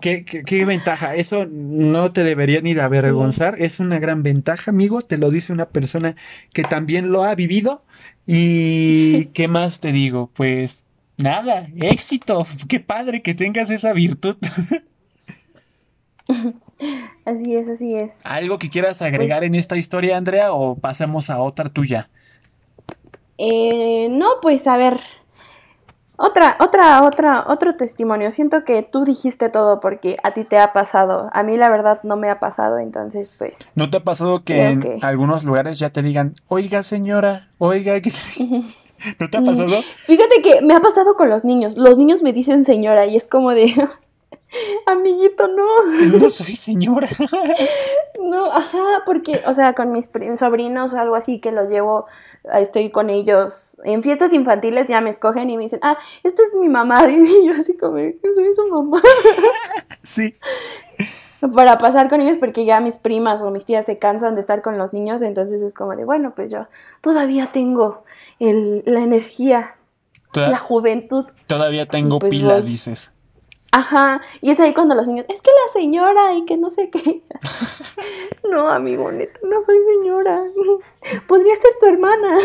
¿qué, 0.00 0.24
qué, 0.24 0.64
ventaja. 0.64 1.14
Eso 1.14 1.46
no 1.46 2.12
te 2.12 2.24
debería 2.24 2.60
ni 2.60 2.74
de 2.74 2.82
avergonzar. 2.82 3.56
Es 3.58 3.80
una 3.80 3.98
gran 3.98 4.22
ventaja, 4.22 4.70
amigo. 4.70 5.02
Te 5.02 5.18
lo 5.18 5.30
dice 5.30 5.52
una 5.52 5.68
persona 5.68 6.16
que 6.52 6.64
también 6.64 7.12
lo 7.12 7.24
ha 7.24 7.34
vivido. 7.34 7.84
¿Y 8.26 9.26
qué 9.34 9.48
más 9.48 9.80
te 9.80 9.92
digo? 9.92 10.30
Pues 10.34 10.84
Nada, 11.18 11.68
éxito. 11.80 12.46
Qué 12.68 12.80
padre 12.80 13.22
que 13.22 13.34
tengas 13.34 13.70
esa 13.70 13.92
virtud. 13.92 14.36
Así 17.24 17.54
es, 17.54 17.68
así 17.68 17.94
es. 17.94 18.20
¿Algo 18.24 18.58
que 18.58 18.68
quieras 18.68 19.02
agregar 19.02 19.40
pues 19.40 19.48
en 19.48 19.54
esta 19.54 19.76
historia, 19.76 20.16
Andrea, 20.16 20.52
o 20.52 20.74
pasemos 20.74 21.30
a 21.30 21.38
otra 21.38 21.68
tuya? 21.68 22.10
Eh, 23.38 24.08
no, 24.10 24.40
pues 24.40 24.66
a 24.66 24.76
ver. 24.76 24.98
Otra, 26.24 26.56
otra, 26.60 27.02
otra, 27.02 27.44
otro 27.48 27.74
testimonio. 27.74 28.30
Siento 28.30 28.64
que 28.64 28.84
tú 28.84 29.04
dijiste 29.04 29.48
todo 29.48 29.80
porque 29.80 30.18
a 30.22 30.30
ti 30.30 30.44
te 30.44 30.56
ha 30.56 30.72
pasado. 30.72 31.28
A 31.32 31.42
mí 31.42 31.56
la 31.56 31.68
verdad 31.68 31.98
no 32.04 32.16
me 32.16 32.30
ha 32.30 32.38
pasado, 32.38 32.78
entonces 32.78 33.28
pues. 33.36 33.58
¿No 33.74 33.90
te 33.90 33.96
ha 33.96 34.04
pasado 34.04 34.44
que 34.44 34.68
en 34.68 35.04
algunos 35.04 35.42
lugares 35.42 35.80
ya 35.80 35.90
te 35.90 36.00
digan, 36.00 36.34
oiga 36.46 36.84
señora, 36.84 37.48
oiga, 37.58 38.00
que... 38.00 38.12
¿No 39.18 39.30
te 39.30 39.36
ha 39.36 39.42
pasado? 39.42 39.82
Fíjate 40.06 40.42
que 40.42 40.62
me 40.62 40.74
ha 40.74 40.80
pasado 40.80 41.16
con 41.16 41.28
los 41.28 41.44
niños. 41.44 41.76
Los 41.76 41.98
niños 41.98 42.22
me 42.22 42.32
dicen 42.32 42.64
señora 42.64 43.04
y 43.06 43.16
es 43.16 43.26
como 43.26 43.50
de, 43.50 43.74
amiguito, 44.86 45.48
no. 45.48 46.18
No 46.18 46.30
soy 46.30 46.56
señora. 46.56 47.08
No, 48.22 48.52
ajá, 48.52 49.02
porque, 49.04 49.42
o 49.46 49.52
sea, 49.52 49.74
con 49.74 49.90
mis 49.90 50.08
sobrinos 50.36 50.92
o 50.92 50.98
algo 50.98 51.16
así 51.16 51.40
que 51.40 51.50
los 51.50 51.68
llevo, 51.68 52.06
estoy 52.54 52.90
con 52.90 53.10
ellos 53.10 53.76
en 53.84 54.02
fiestas 54.02 54.32
infantiles, 54.32 54.86
ya 54.86 55.00
me 55.00 55.10
escogen 55.10 55.50
y 55.50 55.56
me 55.56 55.64
dicen, 55.64 55.80
ah, 55.82 55.98
esta 56.22 56.42
es 56.42 56.54
mi 56.54 56.68
mamá. 56.68 57.04
Y 57.10 57.46
yo 57.46 57.52
así 57.52 57.76
como, 57.76 57.96
soy 57.96 58.54
su 58.54 58.68
mamá. 58.68 59.02
Sí. 60.04 60.36
Para 61.54 61.78
pasar 61.78 62.08
con 62.08 62.20
ellos 62.20 62.36
porque 62.38 62.64
ya 62.64 62.80
mis 62.80 62.96
primas 62.96 63.40
o 63.40 63.50
mis 63.50 63.64
tías 63.64 63.86
se 63.86 63.98
cansan 63.98 64.34
de 64.36 64.40
estar 64.40 64.62
con 64.62 64.78
los 64.78 64.92
niños, 64.92 65.20
entonces 65.20 65.60
es 65.60 65.74
como 65.74 65.96
de, 65.96 66.04
bueno, 66.04 66.32
pues 66.34 66.50
yo 66.50 66.68
todavía 67.00 67.50
tengo 67.52 68.04
la 68.38 69.00
energía, 69.00 69.74
la 70.34 70.58
juventud. 70.58 71.26
Todavía 71.48 71.86
tengo 71.86 72.18
pues 72.18 72.30
pila, 72.30 72.60
dices. 72.60 73.12
Ajá, 73.72 74.20
y 74.42 74.50
es 74.50 74.60
ahí 74.60 74.74
cuando 74.74 74.94
los 74.94 75.08
niños, 75.08 75.24
es 75.30 75.40
que 75.40 75.50
la 75.50 75.72
señora 75.72 76.34
y 76.34 76.44
que 76.44 76.58
no 76.58 76.68
sé 76.68 76.90
qué. 76.90 77.22
no, 78.50 78.68
amigo, 78.68 79.10
neta, 79.10 79.40
no 79.42 79.62
soy 79.62 79.78
señora. 79.98 80.42
Podría 81.26 81.56
ser 81.56 81.72
tu 81.80 81.86
hermana. 81.86 82.36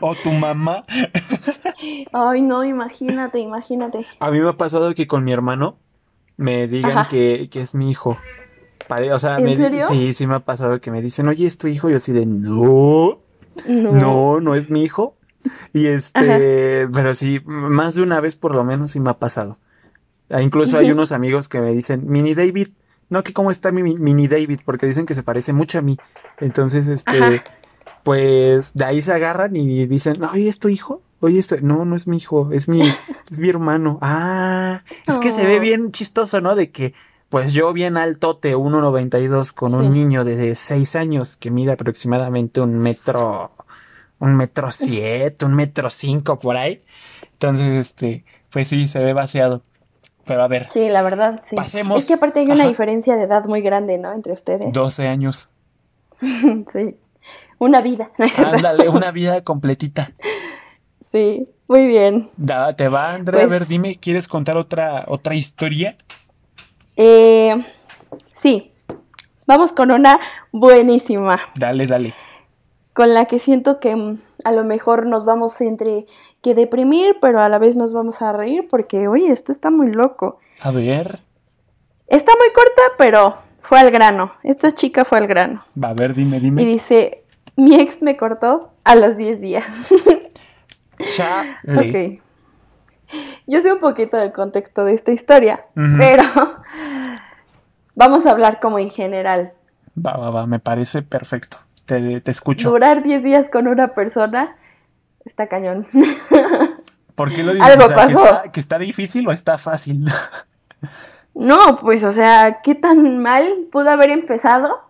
o 0.00 0.14
tu 0.14 0.30
mamá. 0.32 0.84
Ay, 2.12 2.42
no, 2.42 2.62
imagínate, 2.62 3.38
imagínate. 3.38 4.06
A 4.20 4.30
mí 4.30 4.38
me 4.38 4.50
ha 4.50 4.56
pasado 4.58 4.94
que 4.94 5.06
con 5.06 5.24
mi 5.24 5.32
hermano 5.32 5.78
me 6.36 6.68
digan 6.68 7.06
que, 7.08 7.48
es 7.50 7.74
mi 7.74 7.90
hijo. 7.90 8.18
O 9.12 9.18
sea, 9.18 9.38
¿En 9.38 9.56
serio? 9.56 9.84
sí, 9.84 10.12
sí 10.12 10.26
me 10.26 10.34
ha 10.34 10.40
pasado 10.40 10.78
que 10.80 10.90
me 10.90 11.00
dicen, 11.00 11.26
oye, 11.26 11.46
¿es 11.46 11.56
tu 11.56 11.68
hijo? 11.68 11.88
Y 11.88 11.92
yo 11.92 11.96
así 11.96 12.12
de, 12.12 12.26
no. 12.26 13.20
No. 13.66 13.92
No, 13.92 14.40
no 14.40 14.54
es 14.54 14.68
mi 14.70 14.84
hijo. 14.84 15.17
Y 15.72 15.86
este, 15.86 16.88
pero 16.92 17.14
sí, 17.14 17.40
más 17.44 17.94
de 17.94 18.02
una 18.02 18.20
vez 18.20 18.36
por 18.36 18.54
lo 18.54 18.64
menos 18.64 18.92
sí 18.92 19.00
me 19.00 19.10
ha 19.10 19.14
pasado. 19.18 19.58
Ah, 20.30 20.42
Incluso 20.42 20.76
hay 20.78 20.90
unos 20.90 21.12
amigos 21.12 21.48
que 21.48 21.60
me 21.60 21.72
dicen, 21.72 22.02
Mini 22.06 22.34
David, 22.34 22.68
no, 23.08 23.22
que 23.22 23.32
cómo 23.32 23.50
está 23.50 23.72
mi 23.72 23.82
mi- 23.82 23.96
Mini 23.96 24.28
David, 24.28 24.60
porque 24.64 24.86
dicen 24.86 25.06
que 25.06 25.14
se 25.14 25.22
parece 25.22 25.52
mucho 25.52 25.78
a 25.78 25.82
mí. 25.82 25.96
Entonces, 26.40 26.86
este, 26.88 27.18
Ajá. 27.18 27.44
pues 28.02 28.74
de 28.74 28.84
ahí 28.84 29.00
se 29.02 29.12
agarran 29.12 29.56
y 29.56 29.86
dicen, 29.86 30.22
oye, 30.24 30.48
¿es 30.48 30.58
tu 30.58 30.68
hijo? 30.68 31.02
Oye, 31.20 31.38
esto, 31.38 31.56
no, 31.62 31.84
no 31.84 31.96
es 31.96 32.06
mi 32.06 32.18
hijo, 32.18 32.50
es 32.52 32.68
mi, 32.68 32.80
es 33.30 33.38
mi 33.38 33.48
hermano. 33.48 33.98
Ah, 34.02 34.82
es 35.06 35.18
que 35.18 35.32
se 35.32 35.44
ve 35.46 35.58
Oh. 35.58 35.60
bien 35.60 35.92
chistoso, 35.92 36.40
¿no? 36.40 36.54
De 36.54 36.70
que, 36.70 36.94
pues 37.28 37.52
yo 37.52 37.72
bien 37.72 37.96
altote, 37.96 38.54
1.92, 38.56 39.52
con 39.52 39.74
un 39.74 39.92
niño 39.92 40.24
de 40.24 40.54
6 40.54 40.94
años 40.96 41.36
que 41.36 41.50
mide 41.50 41.72
aproximadamente 41.72 42.60
un 42.60 42.78
metro, 42.78 43.50
un 44.20 44.36
metro 44.36 44.70
siete, 44.72 45.44
un 45.44 45.54
metro 45.54 45.90
cinco 45.90 46.38
por 46.38 46.56
ahí. 46.56 46.80
Entonces, 47.32 47.68
este, 47.68 48.24
pues 48.50 48.68
sí, 48.68 48.88
se 48.88 48.98
ve 49.00 49.12
vaciado. 49.12 49.62
Pero 50.24 50.42
a 50.42 50.48
ver, 50.48 50.68
Sí, 50.70 50.88
la 50.88 51.02
verdad, 51.02 51.40
sí. 51.42 51.56
Pasemos- 51.56 51.98
Es 51.98 52.06
que 52.06 52.14
aparte 52.14 52.40
hay 52.40 52.46
una 52.46 52.56
Ajá. 52.64 52.68
diferencia 52.68 53.16
de 53.16 53.22
edad 53.22 53.44
muy 53.46 53.62
grande, 53.62 53.96
¿no? 53.98 54.12
Entre 54.12 54.32
ustedes. 54.32 54.72
12 54.72 55.06
años. 55.08 55.50
Sí. 56.72 56.96
Una 57.58 57.80
vida. 57.80 58.10
Ándale, 58.36 58.88
una 58.88 59.10
vida 59.10 59.42
completita. 59.42 60.12
Sí, 61.00 61.48
muy 61.66 61.86
bien. 61.86 62.30
Da- 62.36 62.72
¿Te 62.74 62.88
va, 62.88 63.14
Andrea? 63.14 63.40
a 63.44 63.46
Pues- 63.48 63.60
ver, 63.60 63.66
dime, 63.68 63.96
¿quieres 63.98 64.28
contar 64.28 64.56
otra, 64.56 65.04
otra 65.08 65.34
historia? 65.34 65.96
Eh, 66.96 67.54
sí, 68.34 68.72
vamos 69.46 69.72
con 69.72 69.90
una 69.90 70.18
buenísima, 70.52 71.38
Dale, 71.54 71.86
dale. 71.86 72.14
Con 72.98 73.14
la 73.14 73.26
que 73.26 73.38
siento 73.38 73.78
que 73.78 73.94
mm, 73.94 74.20
a 74.42 74.50
lo 74.50 74.64
mejor 74.64 75.06
nos 75.06 75.24
vamos 75.24 75.60
entre 75.60 76.06
que 76.42 76.56
deprimir, 76.56 77.18
pero 77.20 77.40
a 77.40 77.48
la 77.48 77.58
vez 77.58 77.76
nos 77.76 77.92
vamos 77.92 78.20
a 78.22 78.32
reír 78.32 78.66
porque, 78.68 79.06
oye, 79.06 79.30
esto 79.30 79.52
está 79.52 79.70
muy 79.70 79.92
loco. 79.92 80.40
A 80.60 80.72
ver, 80.72 81.20
Está 82.08 82.32
muy 82.36 82.52
corta, 82.52 82.82
pero 82.96 83.36
fue 83.60 83.78
al 83.78 83.92
grano. 83.92 84.32
Esta 84.42 84.72
chica 84.74 85.04
fue 85.04 85.18
al 85.18 85.28
grano. 85.28 85.64
va 85.80 85.90
a 85.90 85.94
ver, 85.94 86.12
dime, 86.12 86.38
Y 86.38 86.40
dime. 86.40 86.64
dice, 86.64 87.22
mi 87.54 87.76
ex 87.76 88.02
me 88.02 88.16
cortó 88.16 88.72
a 88.82 88.96
los 88.96 89.16
10 89.16 89.40
días. 89.42 89.64
Chale. 91.14 92.18
Ok. 92.18 93.16
Yo 93.46 93.60
sé 93.60 93.72
un 93.72 93.78
poquito 93.78 94.16
del 94.16 94.32
contexto 94.32 94.84
de 94.84 94.94
esta 94.94 95.12
historia, 95.12 95.66
pero 95.74 96.24
vamos 97.94 98.26
a 98.26 98.32
hablar 98.32 98.58
como 98.58 98.80
en 98.80 98.90
general. 98.90 99.52
Va, 99.96 100.16
va, 100.16 100.30
va, 100.30 100.46
me 100.46 100.58
parece 100.58 101.02
perfecto. 101.02 101.58
Te, 101.88 102.20
te 102.20 102.30
escucho. 102.30 102.68
Durar 102.68 103.02
10 103.02 103.22
días 103.22 103.48
con 103.48 103.66
una 103.66 103.94
persona 103.94 104.56
está 105.24 105.46
cañón. 105.46 105.86
¿Por 107.14 107.32
qué 107.32 107.42
lo 107.42 107.54
dices? 107.54 107.66
Algo 107.66 107.86
O 107.86 107.88
sea, 107.88 107.96
¿que 107.96 108.12
está, 108.12 108.42
¿Que 108.52 108.60
está 108.60 108.78
difícil 108.78 109.26
o 109.26 109.32
está 109.32 109.58
fácil? 109.58 110.04
No, 111.34 111.78
pues 111.80 112.02
o 112.02 112.10
sea, 112.10 112.62
¿qué 112.64 112.74
tan 112.74 113.18
mal 113.18 113.68
pudo 113.70 113.90
haber 113.90 114.10
empezado 114.10 114.80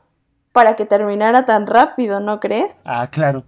para 0.53 0.77
que 0.77 0.87
terminara 0.87 1.45
tan 1.45 1.67
rápido, 1.67 2.21
no 2.21 2.41
crees? 2.41 2.75
ah, 2.87 3.07
claro. 3.11 3.45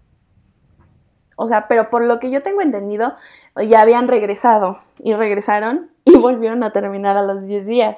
O 1.36 1.48
sea, 1.48 1.66
pero 1.66 1.88
por 1.88 2.04
lo 2.04 2.18
que 2.18 2.30
yo 2.30 2.42
tengo 2.42 2.60
entendido, 2.60 3.16
ya 3.56 3.80
habían 3.80 4.06
regresado 4.06 4.80
y 4.98 5.14
regresaron 5.14 5.90
y 6.04 6.18
volvieron 6.18 6.62
a 6.62 6.72
terminar 6.72 7.16
a 7.16 7.22
los 7.22 7.46
10 7.46 7.64
días. 7.64 7.96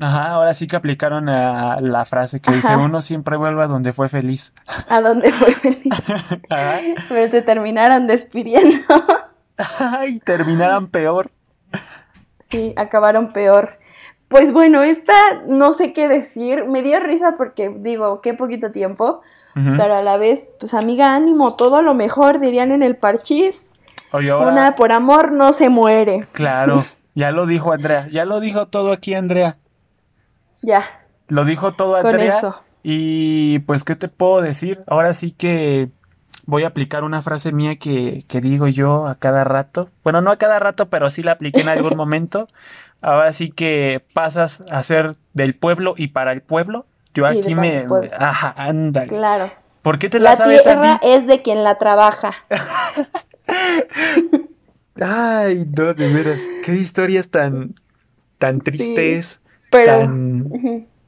Ajá, 0.00 0.30
ahora 0.30 0.54
sí 0.54 0.66
que 0.68 0.76
aplicaron 0.76 1.28
a 1.28 1.80
la 1.80 2.04
frase 2.04 2.40
que 2.40 2.52
dice 2.52 2.76
uno 2.76 3.02
siempre 3.02 3.36
vuelve 3.36 3.64
a 3.64 3.66
donde 3.66 3.92
fue 3.92 4.08
feliz. 4.08 4.54
A 4.88 5.00
donde 5.00 5.32
fue 5.32 5.52
feliz. 5.52 5.92
Ajá. 6.50 6.80
Pero 7.08 7.30
se 7.30 7.42
terminaron 7.42 8.06
despidiendo. 8.06 8.84
Ay, 9.80 10.20
terminaran 10.20 10.86
peor. 10.86 11.30
Sí, 12.50 12.74
acabaron 12.76 13.32
peor. 13.32 13.78
Pues 14.28 14.52
bueno, 14.52 14.82
esta 14.82 15.14
no 15.46 15.72
sé 15.72 15.92
qué 15.92 16.06
decir. 16.06 16.64
Me 16.66 16.82
dio 16.82 17.00
risa 17.00 17.34
porque 17.36 17.68
digo, 17.68 18.20
qué 18.20 18.34
poquito 18.34 18.70
tiempo. 18.70 19.22
Pero 19.54 19.96
a 19.96 20.02
la 20.02 20.16
vez, 20.18 20.46
pues 20.60 20.72
amiga, 20.72 21.16
ánimo, 21.16 21.56
todo 21.56 21.82
lo 21.82 21.92
mejor, 21.92 22.38
dirían 22.38 22.70
en 22.70 22.84
el 22.84 22.94
parchís. 22.94 23.68
Oye, 24.12 24.30
ahora, 24.30 24.52
Una 24.52 24.76
por 24.76 24.92
amor 24.92 25.32
no 25.32 25.52
se 25.52 25.68
muere. 25.68 26.28
claro, 26.30 26.84
ya 27.16 27.32
lo 27.32 27.44
dijo 27.44 27.72
Andrea, 27.72 28.06
ya 28.08 28.24
lo 28.24 28.38
dijo 28.38 28.66
todo 28.66 28.92
aquí 28.92 29.14
Andrea. 29.14 29.56
Ya, 30.62 30.82
Lo 31.28 31.44
dijo 31.44 31.74
todo 31.74 31.96
con 32.02 32.06
Andrea. 32.06 32.38
eso. 32.38 32.62
Y 32.82 33.58
pues, 33.60 33.84
¿qué 33.84 33.96
te 33.96 34.08
puedo 34.08 34.40
decir? 34.40 34.82
Ahora 34.86 35.12
sí 35.14 35.32
que 35.32 35.90
voy 36.46 36.64
a 36.64 36.68
aplicar 36.68 37.04
una 37.04 37.22
frase 37.22 37.52
mía 37.52 37.76
que, 37.76 38.24
que 38.28 38.40
digo 38.40 38.66
yo 38.68 39.06
a 39.06 39.16
cada 39.16 39.44
rato. 39.44 39.90
Bueno, 40.04 40.20
no 40.22 40.30
a 40.30 40.36
cada 40.38 40.58
rato, 40.58 40.88
pero 40.88 41.10
sí 41.10 41.22
la 41.22 41.32
apliqué 41.32 41.60
en 41.60 41.68
algún 41.68 41.96
momento. 41.96 42.48
Ahora 43.00 43.32
sí 43.32 43.50
que 43.50 44.02
pasas 44.14 44.62
a 44.70 44.82
ser 44.82 45.16
del 45.34 45.54
pueblo 45.54 45.94
y 45.96 46.08
para 46.08 46.32
el 46.32 46.40
pueblo. 46.42 46.86
Yo 47.14 47.30
Y 47.30 47.38
aquí 47.38 47.54
me... 47.54 47.86
Ajá, 48.18 48.54
ándale. 48.56 49.08
Claro. 49.08 49.52
¿Por 49.82 49.98
qué 49.98 50.08
te 50.08 50.18
la, 50.18 50.30
La 50.30 50.36
sabes 50.36 50.60
a 50.66 50.80
tierra 50.80 50.98
ti? 51.00 51.08
es 51.08 51.26
de 51.26 51.42
quien 51.42 51.62
la 51.64 51.76
trabaja. 51.78 52.30
Ay, 55.00 55.64
no, 55.76 55.94
de 55.94 56.12
veras. 56.12 56.42
Qué 56.64 56.72
historias 56.72 57.30
tan, 57.30 57.74
tan 58.38 58.60
tristes, 58.60 59.40
Pero. 59.70 60.10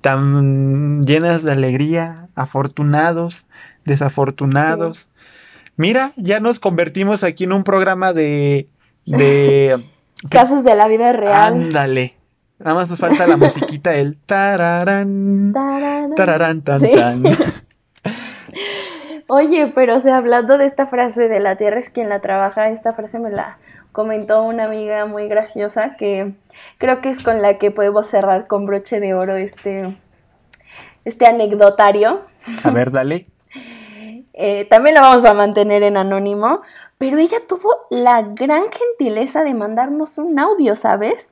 tan, 0.00 1.02
llenas 1.04 1.42
de 1.42 1.52
alegría, 1.52 2.28
afortunados, 2.34 3.46
desafortunados. 3.84 5.08
Mira, 5.76 6.12
ya 6.16 6.40
nos 6.40 6.60
convertimos 6.60 7.24
aquí 7.24 7.44
en 7.44 7.52
un 7.52 7.64
programa 7.64 8.12
de. 8.12 8.68
Casos 10.30 10.64
de 10.64 10.74
la 10.74 10.86
vida 10.88 11.12
real. 11.12 11.54
ándale. 11.54 12.16
Nada 12.58 12.74
más 12.74 12.90
nos 12.90 12.98
falta 12.98 13.26
la 13.26 13.36
musiquita, 13.38 13.94
el 13.94 14.18
tararán, 14.18 15.52
Tarara. 15.54 16.14
tararán, 16.14 16.60
tan, 16.60 16.80
Sí. 16.80 16.90
tan. 16.94 17.22
Oye, 19.32 19.70
pero 19.72 19.96
o 19.96 20.00
sea, 20.00 20.16
hablando 20.16 20.58
de 20.58 20.66
esta 20.66 20.88
frase 20.88 21.28
de 21.28 21.38
la 21.38 21.54
tierra 21.54 21.78
es 21.78 21.88
quien 21.88 22.08
la 22.08 22.18
trabaja, 22.18 22.64
esta 22.64 22.90
frase 22.90 23.20
me 23.20 23.30
la 23.30 23.58
comentó 23.92 24.42
una 24.42 24.64
amiga 24.64 25.06
muy 25.06 25.28
graciosa 25.28 25.94
que 25.96 26.32
creo 26.78 27.00
que 27.00 27.10
es 27.10 27.22
con 27.22 27.40
la 27.40 27.56
que 27.56 27.70
podemos 27.70 28.08
cerrar 28.08 28.48
con 28.48 28.66
broche 28.66 28.98
de 28.98 29.14
oro 29.14 29.36
este, 29.36 29.96
este 31.04 31.26
anecdotario. 31.26 32.22
A 32.64 32.70
ver, 32.72 32.90
dale. 32.90 33.28
Eh, 34.32 34.66
también 34.70 34.94
la 34.94 35.02
vamos 35.02 35.26
a 35.26 35.34
mantener 35.34 35.82
en 35.82 35.98
anónimo, 35.98 36.62
pero 36.96 37.18
ella 37.18 37.36
tuvo 37.46 37.74
la 37.90 38.22
gran 38.22 38.62
gentileza 38.72 39.42
de 39.42 39.52
mandarnos 39.52 40.16
un 40.16 40.38
audio, 40.38 40.76
¿sabes? 40.76 41.28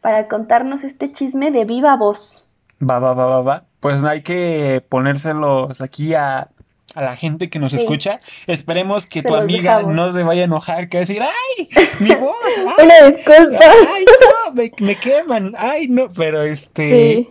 Para 0.00 0.28
contarnos 0.28 0.84
este 0.84 1.10
chisme 1.10 1.50
de 1.50 1.64
viva 1.64 1.96
voz. 1.96 2.46
Va, 2.80 3.00
va, 3.00 3.12
va, 3.12 3.26
va, 3.26 3.42
va. 3.42 3.64
Pues 3.80 4.04
hay 4.04 4.22
que 4.22 4.84
ponérselos 4.88 5.80
aquí 5.80 6.14
a, 6.14 6.50
a 6.94 7.02
la 7.02 7.16
gente 7.16 7.50
que 7.50 7.58
nos 7.58 7.72
Sí. 7.72 7.78
escucha. 7.78 8.20
Esperemos 8.46 9.06
que 9.06 9.22
Se 9.22 9.28
tu 9.28 9.34
amiga 9.34 9.76
dejamos. 9.78 9.94
no 9.94 10.12
se 10.12 10.22
vaya 10.22 10.42
a 10.42 10.44
enojar, 10.44 10.88
que 10.88 10.98
va 10.98 11.00
a 11.00 11.06
decir, 11.06 11.22
¡ay! 11.22 11.68
¡Mi 12.00 12.10
voz! 12.14 12.34
¡Ay! 12.78 12.84
Una 12.86 13.08
disculpa. 13.16 13.58
¡Ay, 13.94 14.04
no! 14.04 14.52
Me, 14.54 14.72
me 14.80 14.96
queman. 14.96 15.54
¡Ay, 15.58 15.88
no! 15.88 16.06
Pero 16.16 16.42
este. 16.42 16.88
Sí. 16.88 17.30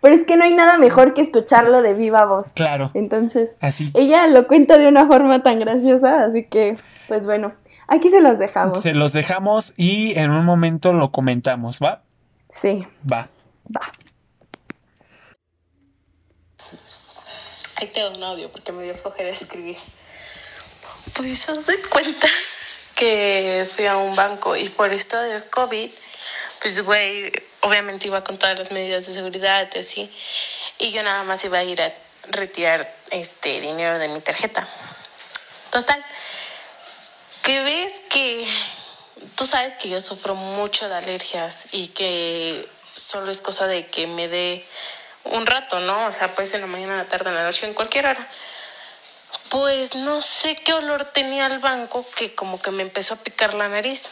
Pero 0.00 0.14
es 0.14 0.24
que 0.24 0.36
no 0.36 0.44
hay 0.44 0.54
nada 0.54 0.76
mejor 0.78 1.14
que 1.14 1.20
escucharlo 1.22 1.82
de 1.82 1.94
viva 1.94 2.24
voz. 2.26 2.52
Claro, 2.54 2.90
Entonces, 2.94 3.56
así. 3.60 3.90
ella 3.94 4.26
lo 4.28 4.46
cuenta 4.46 4.78
de 4.78 4.86
una 4.86 5.06
forma 5.06 5.42
tan 5.42 5.58
graciosa, 5.58 6.22
así 6.24 6.44
que, 6.44 6.76
pues 7.08 7.24
bueno, 7.26 7.54
aquí 7.88 8.10
se 8.10 8.20
los 8.20 8.38
dejamos. 8.38 8.80
Se 8.82 8.92
los 8.94 9.12
dejamos 9.12 9.72
y 9.76 10.16
en 10.16 10.30
un 10.30 10.44
momento 10.44 10.92
lo 10.92 11.10
comentamos, 11.10 11.80
¿va? 11.82 12.02
Sí, 12.48 12.86
Va. 13.10 13.28
va. 13.74 13.80
Ahí 17.76 17.88
tengo 17.88 18.08
un 18.08 18.22
audio 18.22 18.50
porque 18.50 18.72
me 18.72 18.84
dio 18.84 18.94
flojera 18.94 19.28
escribir. 19.28 19.76
Pues 21.12 21.48
haz 21.50 21.66
de 21.66 21.78
cuenta 21.82 22.26
que 22.94 23.68
fui 23.74 23.86
a 23.86 23.98
un 23.98 24.16
banco 24.16 24.56
y 24.56 24.70
por 24.70 24.94
esto 24.94 25.20
del 25.20 25.48
COVID, 25.50 25.90
pues 26.62 26.82
güey, 26.82 27.30
obviamente 27.60 28.06
iba 28.06 28.24
con 28.24 28.38
todas 28.38 28.58
las 28.58 28.70
medidas 28.70 29.06
de 29.06 29.12
seguridad 29.12 29.68
y 29.74 29.78
así. 29.78 30.10
Y 30.78 30.90
yo 30.90 31.02
nada 31.02 31.22
más 31.24 31.44
iba 31.44 31.58
a 31.58 31.64
ir 31.64 31.82
a 31.82 31.92
retirar 32.30 32.94
este 33.10 33.60
dinero 33.60 33.98
de 33.98 34.08
mi 34.08 34.22
tarjeta. 34.22 34.66
Total, 35.70 36.02
que 37.42 37.60
ves 37.60 38.00
que 38.08 38.48
tú 39.34 39.44
sabes 39.44 39.74
que 39.74 39.90
yo 39.90 40.00
sufro 40.00 40.34
mucho 40.34 40.88
de 40.88 40.94
alergias 40.94 41.66
y 41.72 41.88
que 41.88 42.66
solo 42.90 43.30
es 43.30 43.42
cosa 43.42 43.66
de 43.66 43.86
que 43.86 44.06
me 44.06 44.28
dé 44.28 44.66
un 45.32 45.46
rato, 45.46 45.80
¿no? 45.80 46.06
O 46.06 46.12
sea, 46.12 46.34
puede 46.34 46.46
ser 46.46 46.56
en 46.60 46.62
la 46.62 46.72
mañana, 46.72 46.96
la 46.96 47.08
tarde, 47.08 47.30
en 47.30 47.36
la 47.36 47.44
noche, 47.44 47.66
en 47.66 47.74
cualquier 47.74 48.06
hora. 48.06 48.28
Pues 49.48 49.94
no 49.94 50.20
sé 50.22 50.56
qué 50.56 50.72
olor 50.72 51.04
tenía 51.04 51.46
el 51.46 51.58
banco 51.58 52.04
que 52.16 52.34
como 52.34 52.60
que 52.60 52.70
me 52.70 52.82
empezó 52.82 53.14
a 53.14 53.18
picar 53.18 53.54
la 53.54 53.68
nariz. 53.68 54.08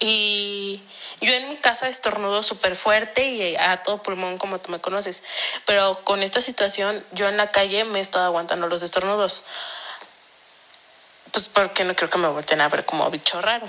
Y 0.00 0.82
yo 1.20 1.32
en 1.32 1.48
mi 1.48 1.56
casa 1.56 1.88
estornudo 1.88 2.42
súper 2.42 2.76
fuerte 2.76 3.26
y 3.26 3.56
a 3.56 3.82
todo 3.82 4.02
pulmón 4.02 4.38
como 4.38 4.58
tú 4.58 4.70
me 4.70 4.80
conoces. 4.80 5.22
Pero 5.66 6.04
con 6.04 6.22
esta 6.22 6.40
situación 6.40 7.04
yo 7.12 7.28
en 7.28 7.36
la 7.36 7.50
calle 7.50 7.84
me 7.84 7.98
he 7.98 8.02
estado 8.02 8.24
aguantando 8.26 8.66
los 8.66 8.82
estornudos. 8.82 9.42
pues 11.32 11.48
porque 11.48 11.84
no 11.84 11.96
creo 11.96 12.10
que 12.10 12.18
me 12.18 12.28
volteen 12.28 12.60
a 12.60 12.68
ver 12.68 12.84
como 12.84 13.10
bicho 13.10 13.40
raro. 13.40 13.66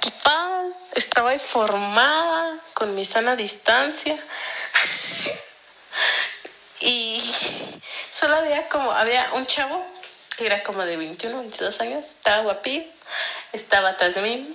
Total, 0.00 0.74
estaba 0.94 1.32
informada 1.34 2.58
con 2.74 2.94
mi 2.94 3.04
sana 3.04 3.36
distancia. 3.36 4.16
y 6.80 7.34
solo 8.16 8.36
había 8.36 8.68
como, 8.68 8.92
había 8.92 9.30
un 9.34 9.46
chavo 9.46 9.84
que 10.36 10.46
era 10.46 10.62
como 10.62 10.84
de 10.84 10.96
21, 10.96 11.38
22 11.38 11.80
años, 11.80 12.06
estaba 12.06 12.42
guapillo, 12.42 12.84
estaba 13.52 13.96
Tasmin 13.96 14.54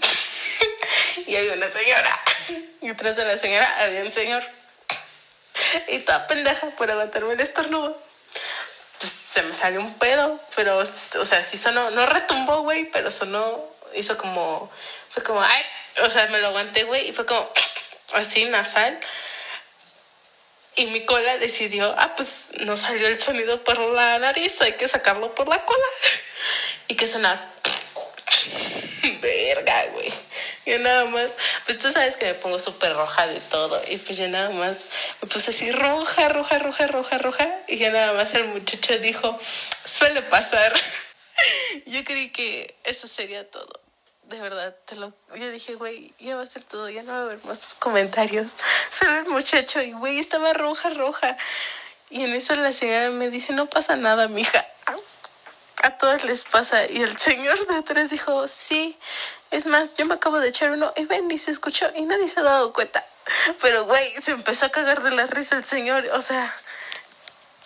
y 1.28 1.36
había 1.36 1.54
una 1.54 1.70
señora. 1.70 2.22
Y 2.82 2.88
detrás 2.88 3.16
de 3.16 3.26
la 3.26 3.38
señora 3.38 3.68
había 3.84 4.02
un 4.02 4.12
señor. 4.12 4.44
Y 5.88 6.00
toda 6.00 6.28
pendeja 6.28 6.68
por 6.72 6.90
aguantarme 6.90 7.34
el 7.34 7.40
estornudo. 7.40 8.00
Pues 9.00 9.12
se 9.12 9.42
me 9.44 9.54
salió 9.54 9.80
un 9.80 9.94
pedo, 9.96 10.40
pero, 10.56 10.78
o 10.78 10.86
sea, 10.86 11.44
sí 11.44 11.58
sonó, 11.58 11.90
no 11.92 12.06
retumbó, 12.06 12.62
güey, 12.62 12.86
pero 12.92 13.10
sonó, 13.10 13.64
hizo 13.96 14.18
como, 14.18 14.72
fue 15.10 15.24
como, 15.24 15.42
ay, 15.42 15.64
o 16.04 16.10
sea, 16.10 16.28
me 16.28 16.40
lo 16.40 16.48
aguanté, 16.48 16.84
güey, 16.84 17.10
y 17.10 17.14
fue 17.14 17.26
como 17.26 17.50
así 18.14 18.46
nasal. 18.46 19.00
Y 20.76 20.86
mi 20.88 21.06
cola 21.06 21.38
decidió, 21.38 21.94
ah, 21.98 22.16
pues 22.16 22.52
no 22.62 22.78
salió 22.78 23.08
el 23.08 23.20
sonido 23.20 23.64
por 23.64 23.78
la 23.80 24.20
nariz, 24.20 24.62
hay 24.62 24.74
que 24.74 24.88
sacarlo 24.88 25.36
por 25.36 25.48
la 25.48 25.64
cola. 25.66 25.86
Y 26.88 26.96
que 26.96 27.08
sonaba 27.08 27.54
verga, 29.22 29.86
güey. 29.94 30.12
Yo 30.66 30.80
nada 30.80 31.06
más, 31.06 31.34
pues 31.66 31.80
tú 31.80 31.92
sabes 31.92 32.18
que 32.18 32.26
me 32.26 32.34
pongo 32.34 32.60
súper 32.60 32.94
roja 32.94 33.28
de 33.28 33.40
todo. 33.40 33.82
Y 33.90 33.98
pues 33.98 34.18
yo 34.18 34.28
nada 34.28 34.50
más 34.50 34.88
me 35.22 35.28
puse 35.28 35.52
así 35.52 35.72
roja, 35.72 36.30
roja, 36.30 36.60
roja, 36.60 36.88
roja, 36.88 37.18
roja. 37.18 37.60
Y 37.68 37.78
ya 37.78 37.92
nada 37.92 38.14
más 38.14 38.34
el 38.34 38.46
muchacho 38.46 38.98
dijo, 39.00 39.40
suele 39.86 40.22
pasar. 40.22 40.74
Yo 41.86 42.04
creí 42.04 42.30
que 42.30 42.76
eso 42.84 43.08
sería 43.08 43.50
todo. 43.50 43.82
De 44.32 44.40
verdad, 44.40 44.76
te 44.86 44.96
lo, 44.96 45.14
yo 45.36 45.50
dije, 45.52 45.76
güey, 45.76 46.14
ya 46.18 46.36
va 46.36 46.44
a 46.44 46.48
ser 46.48 46.64
todo, 46.64 46.90
ya 46.90 47.04
no 47.04 47.12
va 47.12 47.20
a 47.20 47.24
haber 47.24 47.46
más 47.46 47.66
comentarios. 47.80 48.56
Solo 48.90 49.18
el 49.18 49.28
muchacho 49.28 49.82
y, 49.82 49.92
güey, 49.92 50.20
estaba 50.20 50.54
roja, 50.54 50.90
roja. 50.90 51.38
Y 52.10 52.24
en 52.24 52.34
eso 52.34 52.56
la 52.56 52.72
señora 52.72 53.10
me 53.10 53.30
dice, 53.30 53.54
no 53.54 53.70
pasa 53.70 53.96
nada, 53.96 54.28
mija 54.28 54.66
a 55.84 55.98
todos 55.98 56.24
les 56.24 56.44
pasa. 56.44 56.90
Y 56.90 57.02
el 57.02 57.18
señor 57.18 57.68
de 57.68 57.76
atrás 57.76 58.10
dijo, 58.10 58.48
sí, 58.48 58.98
es 59.50 59.66
más, 59.66 59.96
yo 59.96 60.06
me 60.06 60.16
acabo 60.16 60.40
de 60.40 60.50
echar 60.50 60.72
uno 60.72 60.92
y 60.96 61.06
ven, 61.06 61.30
y 61.32 61.38
se 61.38 61.52
escuchó 61.52 61.88
y 61.96 62.06
nadie 62.06 62.28
se 62.28 62.40
ha 62.40 62.44
dado 62.44 62.74
cuenta. 62.74 63.06
Pero, 63.62 63.86
güey, 63.86 64.04
se 64.22 64.32
empezó 64.32 64.66
a 64.66 64.70
cagar 64.70 65.04
de 65.04 65.12
la 65.12 65.26
risa 65.26 65.56
el 65.56 65.64
señor. 65.64 66.06
O 66.14 66.22
sea, 66.22 66.54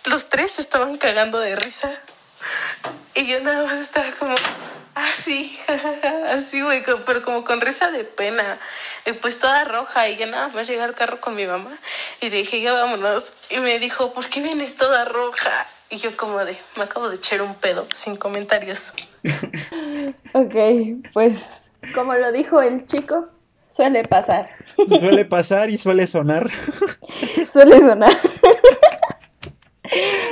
los 0.06 0.30
tres 0.30 0.60
estaban 0.60 0.98
cagando 0.98 1.40
de 1.40 1.56
risa. 1.56 1.92
Y 3.14 3.26
yo 3.28 3.40
nada 3.42 3.64
más 3.64 3.80
estaba 3.80 4.12
como, 4.14 4.36
así, 4.96 5.58
así, 6.32 6.62
güey, 6.64 6.82
pero 7.06 7.22
como 7.22 7.44
con 7.44 7.62
risa 7.62 7.92
de 7.92 8.04
pena. 8.04 8.58
Y 9.06 9.12
pues 9.14 9.38
toda 9.38 9.66
roja. 9.66 10.10
Y 10.10 10.18
yo 10.18 10.26
nada 10.26 10.48
más 10.48 10.68
llegué 10.68 10.82
al 10.82 10.96
carro 10.96 11.22
con 11.22 11.36
mi 11.36 11.46
mamá 11.46 11.72
y 12.22 12.30
le 12.30 12.38
dije, 12.38 12.62
ya 12.62 12.74
vámonos. 12.74 13.34
Y 13.52 13.60
me 13.60 13.78
dijo, 13.80 14.14
¿por 14.14 14.28
qué 14.28 14.42
vienes 14.42 14.76
toda 14.76 15.06
roja? 15.06 15.68
Y 15.90 15.98
yo 15.98 16.18
como 16.18 16.44
de, 16.44 16.58
me 16.78 16.84
acabo 16.84 17.10
de 17.10 17.18
echar 17.18 17.42
un 17.42 17.54
pedo, 17.56 17.88
sin 17.94 18.16
comentarios. 18.16 18.92
ok, 20.34 20.56
pues 21.14 21.42
como 21.94 22.16
lo 22.16 22.32
dijo 22.32 22.62
el 22.62 22.88
chico, 22.88 23.28
suele 23.70 24.04
pasar. 24.04 24.50
Suele 25.00 25.26
pasar 25.26 25.70
y 25.70 25.78
suele 25.78 26.08
sonar. 26.08 26.50
suele 27.52 27.80
sonar. 27.80 28.14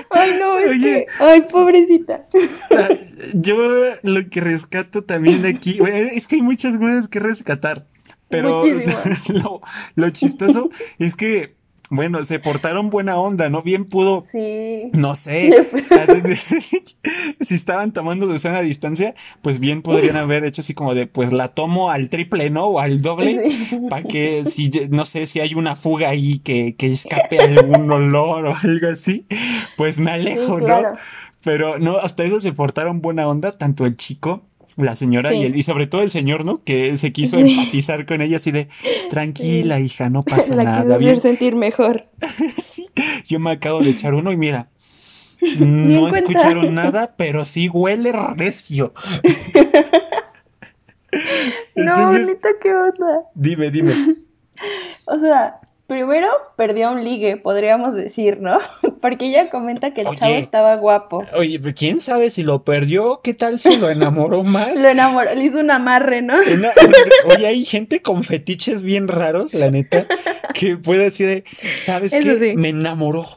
Ay, 0.09 0.37
no, 0.39 0.59
es 0.59 0.81
que, 0.81 1.05
ay, 1.19 1.41
pobrecita. 1.49 2.27
Yo 3.33 3.55
lo 4.03 4.29
que 4.29 4.41
rescato 4.41 5.03
también 5.03 5.45
aquí, 5.45 5.79
es 6.13 6.27
que 6.27 6.35
hay 6.35 6.41
muchas 6.41 6.77
cosas 6.77 7.07
que 7.07 7.19
rescatar, 7.19 7.87
pero 8.29 8.63
lo, 9.27 9.61
lo 9.95 10.09
chistoso 10.11 10.69
es 10.99 11.15
que 11.15 11.55
bueno, 11.95 12.25
se 12.25 12.39
portaron 12.39 12.89
buena 12.89 13.17
onda, 13.17 13.49
¿no? 13.49 13.61
Bien 13.61 13.85
pudo. 13.85 14.21
Sí. 14.21 14.89
No 14.93 15.15
sé. 15.15 15.51
si 17.41 17.55
estaban 17.55 17.93
tomando 17.93 18.27
de 18.27 18.39
sana 18.39 18.61
distancia, 18.61 19.13
pues 19.41 19.59
bien 19.59 19.81
podrían 19.81 20.15
haber 20.17 20.43
hecho 20.43 20.61
así 20.61 20.73
como 20.73 20.95
de, 20.95 21.07
pues 21.07 21.31
la 21.31 21.49
tomo 21.49 21.91
al 21.91 22.09
triple, 22.09 22.49
¿no? 22.49 22.65
O 22.65 22.79
al 22.79 23.01
doble. 23.01 23.51
Para 23.89 24.03
que, 24.03 24.45
si, 24.45 24.69
no 24.89 25.05
sé, 25.05 25.27
si 25.27 25.39
hay 25.39 25.53
una 25.53 25.75
fuga 25.75 26.09
ahí 26.09 26.39
que, 26.39 26.75
que 26.75 26.91
escape 26.91 27.39
algún 27.39 27.91
olor 27.91 28.45
o 28.47 28.55
algo 28.55 28.87
así, 28.87 29.27
pues 29.77 29.99
me 29.99 30.11
alejo, 30.11 30.59
¿no? 30.59 30.81
Pero 31.43 31.77
no, 31.77 31.97
hasta 31.97 32.23
eso 32.23 32.41
se 32.41 32.53
portaron 32.53 33.01
buena 33.01 33.27
onda, 33.27 33.57
tanto 33.57 33.85
el 33.85 33.97
chico 33.97 34.43
la 34.77 34.95
señora 34.95 35.33
y, 35.33 35.43
el, 35.43 35.55
y 35.55 35.63
sobre 35.63 35.87
todo 35.87 36.01
el 36.01 36.09
señor, 36.09 36.45
¿no? 36.45 36.63
Que 36.63 36.97
se 36.97 37.11
quiso 37.11 37.37
empatizar 37.37 38.05
con 38.05 38.21
ella 38.21 38.37
así 38.37 38.51
de, 38.51 38.69
tranquila 39.09 39.79
hija, 39.79 40.09
no 40.09 40.23
pasa 40.23 40.55
la 40.55 40.63
nada. 40.63 40.97
Quiso 40.97 41.19
sentir 41.19 41.55
mejor. 41.55 42.05
Yo 43.27 43.39
me 43.39 43.51
acabo 43.51 43.81
de 43.81 43.91
echar 43.91 44.13
uno 44.13 44.31
y 44.31 44.37
mira, 44.37 44.69
no 45.59 46.07
escucharon 46.07 46.73
nada, 46.73 47.15
pero 47.17 47.45
sí 47.45 47.69
huele 47.69 48.11
recio. 48.35 48.93
no, 51.75 52.07
bonita, 52.07 52.49
¿qué 52.61 52.73
onda? 52.73 53.23
Dime, 53.35 53.71
dime. 53.71 54.15
O 55.05 55.19
sea, 55.19 55.59
Primero 55.93 56.27
perdió 56.57 56.91
un 56.91 57.03
ligue, 57.03 57.37
podríamos 57.37 57.93
decir, 57.93 58.39
¿no? 58.41 58.57
Porque 59.01 59.27
ella 59.27 59.51
comenta 59.51 59.93
que 59.93 60.01
el 60.01 60.07
chavo 60.17 60.33
estaba 60.33 60.75
guapo. 60.77 61.23
Oye, 61.35 61.59
quién 61.75 62.01
sabe 62.01 62.31
si 62.31 62.41
lo 62.41 62.63
perdió, 62.63 63.21
qué 63.23 63.35
tal 63.35 63.59
si 63.59 63.77
lo 63.77 63.91
enamoró 63.91 64.41
más. 64.43 64.75
lo 64.75 64.89
enamoró, 64.89 65.35
le 65.35 65.45
hizo 65.45 65.59
un 65.59 65.69
amarre, 65.69 66.23
¿no? 66.23 66.33
oye, 67.27 67.45
hay 67.45 67.63
gente 67.63 68.01
con 68.01 68.23
fetiches 68.23 68.81
bien 68.81 69.07
raros, 69.07 69.53
la 69.53 69.69
neta, 69.69 70.07
que 70.55 70.77
puede 70.77 71.03
decir, 71.03 71.43
¿sabes 71.81 72.11
qué? 72.11 72.55
Me 72.57 72.69
enamoró. 72.69 73.27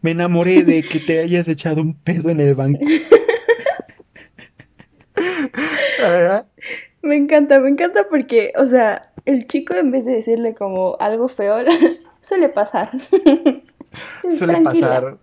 Me 0.00 0.12
enamoré 0.12 0.62
de 0.62 0.84
que 0.84 1.00
te 1.00 1.18
hayas 1.18 1.48
echado 1.48 1.82
un 1.82 1.94
pedo 1.94 2.30
en 2.30 2.38
el 2.38 2.54
banco. 2.54 2.84
me 7.06 7.16
encanta, 7.16 7.58
me 7.60 7.70
encanta 7.70 8.08
porque, 8.08 8.52
o 8.56 8.66
sea, 8.66 9.10
el 9.24 9.46
chico 9.46 9.74
en 9.74 9.90
vez 9.90 10.04
de 10.04 10.12
decirle 10.12 10.54
como 10.54 10.96
algo 11.00 11.28
feo, 11.28 11.56
suele 12.20 12.48
pasar. 12.48 12.90
Suele 14.28 14.60
pasar. 14.60 15.16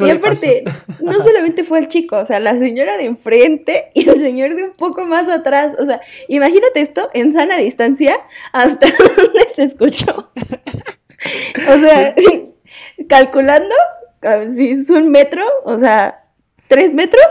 y 0.00 0.10
aparte, 0.10 0.64
no 1.00 1.12
solamente 1.22 1.62
fue 1.62 1.80
el 1.80 1.88
chico, 1.88 2.16
o 2.16 2.24
sea, 2.24 2.40
la 2.40 2.56
señora 2.56 2.96
de 2.96 3.04
enfrente 3.04 3.90
y 3.92 4.08
el 4.08 4.18
señor 4.18 4.54
de 4.54 4.62
un 4.62 4.72
poco 4.72 5.04
más 5.04 5.28
atrás. 5.28 5.74
O 5.78 5.84
sea, 5.84 6.00
imagínate 6.28 6.80
esto 6.80 7.10
en 7.12 7.34
sana 7.34 7.58
distancia 7.58 8.16
hasta 8.52 8.86
donde 9.16 9.44
se 9.54 9.64
escuchó. 9.64 10.30
o 11.68 11.78
sea, 11.80 12.14
calculando, 13.08 13.74
si 14.54 14.70
es 14.70 14.88
un 14.88 15.10
metro, 15.10 15.44
o 15.64 15.78
sea, 15.78 16.23
¿Tres 16.74 16.92
metros? 16.92 17.24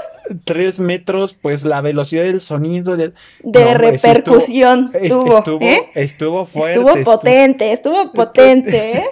Tres 0.45 0.79
metros, 0.79 1.33
pues 1.33 1.65
la 1.65 1.81
velocidad 1.81 2.23
del 2.23 2.39
sonido. 2.39 2.95
De, 2.95 3.11
de 3.41 3.73
repercusión. 3.73 4.89
Estuvo, 4.93 5.37
estuvo, 5.39 5.61
¿eh? 5.61 5.91
estuvo, 5.95 6.45
fuerte. 6.45 6.79
Estuvo 6.79 7.03
potente, 7.03 7.73
estuvo, 7.73 8.13
potente, 8.13 8.99
¿eh? 8.99 9.03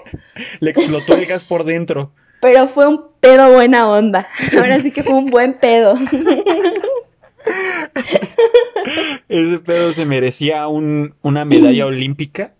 Le 0.61 0.71
explotó 0.71 1.15
el 1.15 1.25
gas 1.25 1.43
por 1.43 1.65
dentro. 1.65 2.13
Pero 2.39 2.69
fue 2.69 2.87
un 2.87 3.07
pedo 3.19 3.51
buena 3.51 3.89
onda. 3.89 4.29
Ahora 4.57 4.81
sí 4.81 4.93
que 4.93 5.03
fue 5.03 5.15
un 5.15 5.25
buen 5.25 5.55
pedo. 5.55 5.97
Ese 9.27 9.59
pedo 9.59 9.91
se 9.91 10.05
merecía 10.05 10.65
un, 10.69 11.13
una 11.23 11.43
medalla 11.43 11.85
olímpica. 11.87 12.53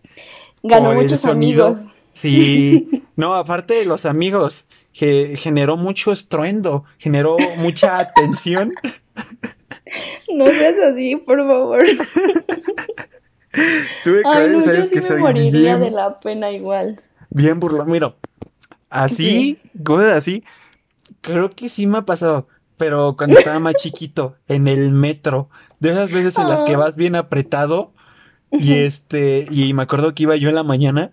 Ganó 0.61 0.93
muchos 0.93 1.24
amigos. 1.24 1.78
Sí. 2.11 3.05
No, 3.15 3.34
aparte 3.34 3.76
de 3.76 3.86
los 3.86 4.05
amigos 4.05 4.67
que 4.94 5.36
generó 5.38 5.78
mucho 5.78 6.12
estruendo, 6.12 6.84
generó 6.98 7.38
mucha 7.58 8.00
atención. 8.00 8.74
No 10.34 10.46
seas 10.48 10.76
así, 10.92 11.16
por 11.16 11.39
favor. 11.39 11.84
Tuve 14.04 14.22
Ay, 14.26 14.50
no, 14.50 14.62
yo 14.62 14.86
sí 14.86 15.00
me 15.10 15.18
moriría 15.18 15.78
de 15.78 15.92
la 15.92 16.20
pena 16.20 16.52
igual. 16.52 17.02
Bien 17.30 17.60
burlado. 17.60 17.86
Mira, 17.86 18.16
así, 18.89 19.58
cosas 19.84 20.18
así, 20.18 20.44
creo 21.22 21.50
que 21.50 21.68
sí 21.70 21.88
me 21.88 21.98
ha 22.00 22.02
pasado, 22.04 22.48
pero 22.78 23.16
cuando 23.18 23.38
estaba 23.38 23.60
más 23.60 23.76
chiquito, 23.76 24.36
en 24.48 24.68
el 24.68 24.92
metro, 24.92 25.50
de 25.80 25.89
esas 25.92 26.12
veces 26.12 26.38
en 26.38 26.48
las 26.48 26.64
que 26.64 26.76
ah. 26.76 26.78
vas 26.78 26.96
bien 26.96 27.16
apretado, 27.16 27.92
y 28.52 28.74
este, 28.84 29.48
y 29.50 29.74
me 29.74 29.84
acuerdo 29.84 30.14
que 30.14 30.24
iba 30.24 30.36
yo 30.36 30.50
en 30.50 30.56
la 30.56 30.64
mañana 30.64 31.12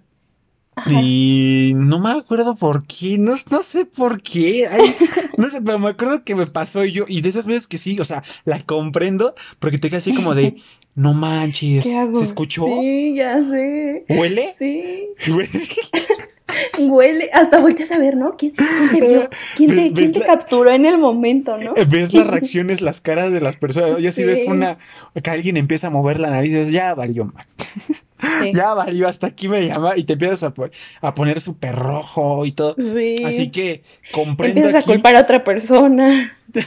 y 0.86 1.72
no 1.76 1.98
me 2.00 2.10
acuerdo 2.12 2.54
por 2.54 2.86
qué, 2.86 3.18
no, 3.18 3.34
no 3.50 3.62
sé 3.62 3.84
por 3.84 4.22
qué, 4.22 4.68
no 5.36 5.48
sé, 5.50 5.60
pero 5.62 5.78
me 5.78 5.88
acuerdo 5.90 6.24
que 6.24 6.34
me 6.34 6.46
pasó 6.46 6.84
y 6.84 6.92
yo, 6.92 7.04
y 7.08 7.20
de 7.20 7.28
esas 7.28 7.46
veces 7.46 7.66
que 7.66 7.78
sí, 7.78 7.98
o 8.00 8.04
sea, 8.04 8.22
la 8.44 8.60
comprendo, 8.60 9.34
porque 9.58 9.78
te 9.78 9.88
queda 9.88 9.98
así 9.98 10.14
como 10.14 10.34
de, 10.34 10.56
no 10.94 11.14
manches, 11.14 11.84
¿se 11.84 12.24
escuchó? 12.24 12.64
Sí, 12.66 13.14
ya 13.16 13.40
sé. 13.48 14.04
¿Huele? 14.08 14.54
Sí. 14.58 15.08
Huele, 16.78 17.28
hasta 17.32 17.58
volteas 17.60 17.90
a 17.92 17.98
ver, 17.98 18.16
¿no? 18.16 18.36
¿Quién, 18.36 18.52
quién 18.52 18.90
te 18.90 19.00
vio? 19.06 19.28
¿Quién 19.56 19.68
te, 19.68 19.74
¿Ves- 19.76 19.92
quién 19.92 19.94
ves 19.94 20.12
te 20.12 20.18
la- 20.20 20.26
capturó 20.26 20.70
en 20.70 20.86
el 20.86 20.96
momento, 20.98 21.56
no? 21.58 21.74
Ves 21.74 22.12
las 22.14 22.26
reacciones, 22.26 22.80
las 22.80 23.00
caras 23.00 23.32
de 23.32 23.40
las 23.40 23.56
personas. 23.58 24.00
Ya 24.00 24.12
si 24.12 24.24
ves 24.24 24.40
Sí. 24.40 24.46
una, 24.48 24.78
que 25.22 25.30
alguien 25.30 25.56
empieza 25.56 25.88
a 25.88 25.90
mover 25.90 26.18
la 26.18 26.30
nariz, 26.30 26.70
ya 26.70 26.94
valió, 26.94 27.26
man. 27.26 27.44
Sí. 28.42 28.52
Ya 28.54 28.74
valió, 28.74 29.08
hasta 29.08 29.28
aquí 29.28 29.48
me 29.48 29.66
llama 29.66 29.96
y 29.96 30.04
te 30.04 30.14
empiezas 30.14 30.42
a, 30.42 30.50
po- 30.50 30.68
a 31.00 31.14
poner 31.14 31.40
súper 31.40 31.74
rojo 31.76 32.44
y 32.46 32.52
todo. 32.52 32.74
Sí. 32.76 33.16
Así 33.24 33.50
que 33.50 33.82
comprendo 34.12 34.60
Empiezas 34.60 34.82
aquí. 34.84 34.92
a 34.92 34.94
culpar 34.94 35.16
a 35.16 35.20
otra 35.20 35.44
persona. 35.44 36.36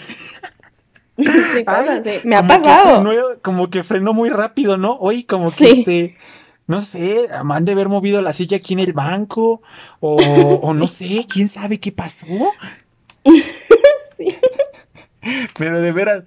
Sí, 1.17 1.63
pasa, 1.63 2.01
Ay. 2.03 2.21
Me 2.23 2.35
ha 2.35 2.39
como 2.41 2.53
que 2.53 2.59
pasado. 2.63 3.01
frenó- 3.03 3.41
como 3.43 3.69
que 3.69 3.83
frenó 3.83 4.13
muy 4.13 4.29
rápido, 4.29 4.77
¿no? 4.77 4.95
Oye, 4.97 5.25
como 5.27 5.51
que 5.51 5.69
este, 5.71 6.17
no 6.65 6.81
sé, 6.81 7.27
han 7.31 7.65
de 7.65 7.73
haber 7.73 7.89
movido 7.89 8.21
la 8.23 8.33
silla 8.33 8.57
aquí 8.57 8.73
en 8.73 8.79
el 8.79 8.93
banco, 8.93 9.61
o, 9.99 10.15
o 10.15 10.73
no 10.73 10.87
sé, 10.87 11.27
quién 11.31 11.47
sabe 11.49 11.79
qué 11.79 11.91
pasó. 11.91 12.25
Sí. 14.17 14.35
Pero 15.59 15.81
de 15.81 15.91
veras, 15.91 16.23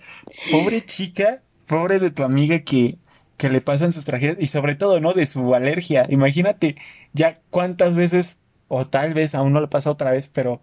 pobre 0.53 0.85
chica, 0.85 1.41
pobre 1.67 1.99
de 1.99 2.11
tu 2.11 2.23
amiga 2.23 2.61
que, 2.61 2.97
que 3.37 3.49
le 3.49 3.61
pasan 3.61 3.93
sus 3.93 4.05
tragedias, 4.05 4.39
y 4.41 4.47
sobre 4.47 4.75
todo, 4.75 5.01
¿no? 5.01 5.13
De 5.13 5.27
su 5.27 5.55
alergia. 5.55 6.07
Imagínate 6.09 6.77
ya 7.13 7.41
cuántas 7.51 7.97
veces, 7.97 8.39
o 8.69 8.87
tal 8.87 9.15
vez 9.15 9.35
aún 9.35 9.53
no 9.53 9.61
le 9.61 9.69
pasa 9.69 9.91
otra 9.91 10.13
vez, 10.13 10.29
pero 10.29 10.61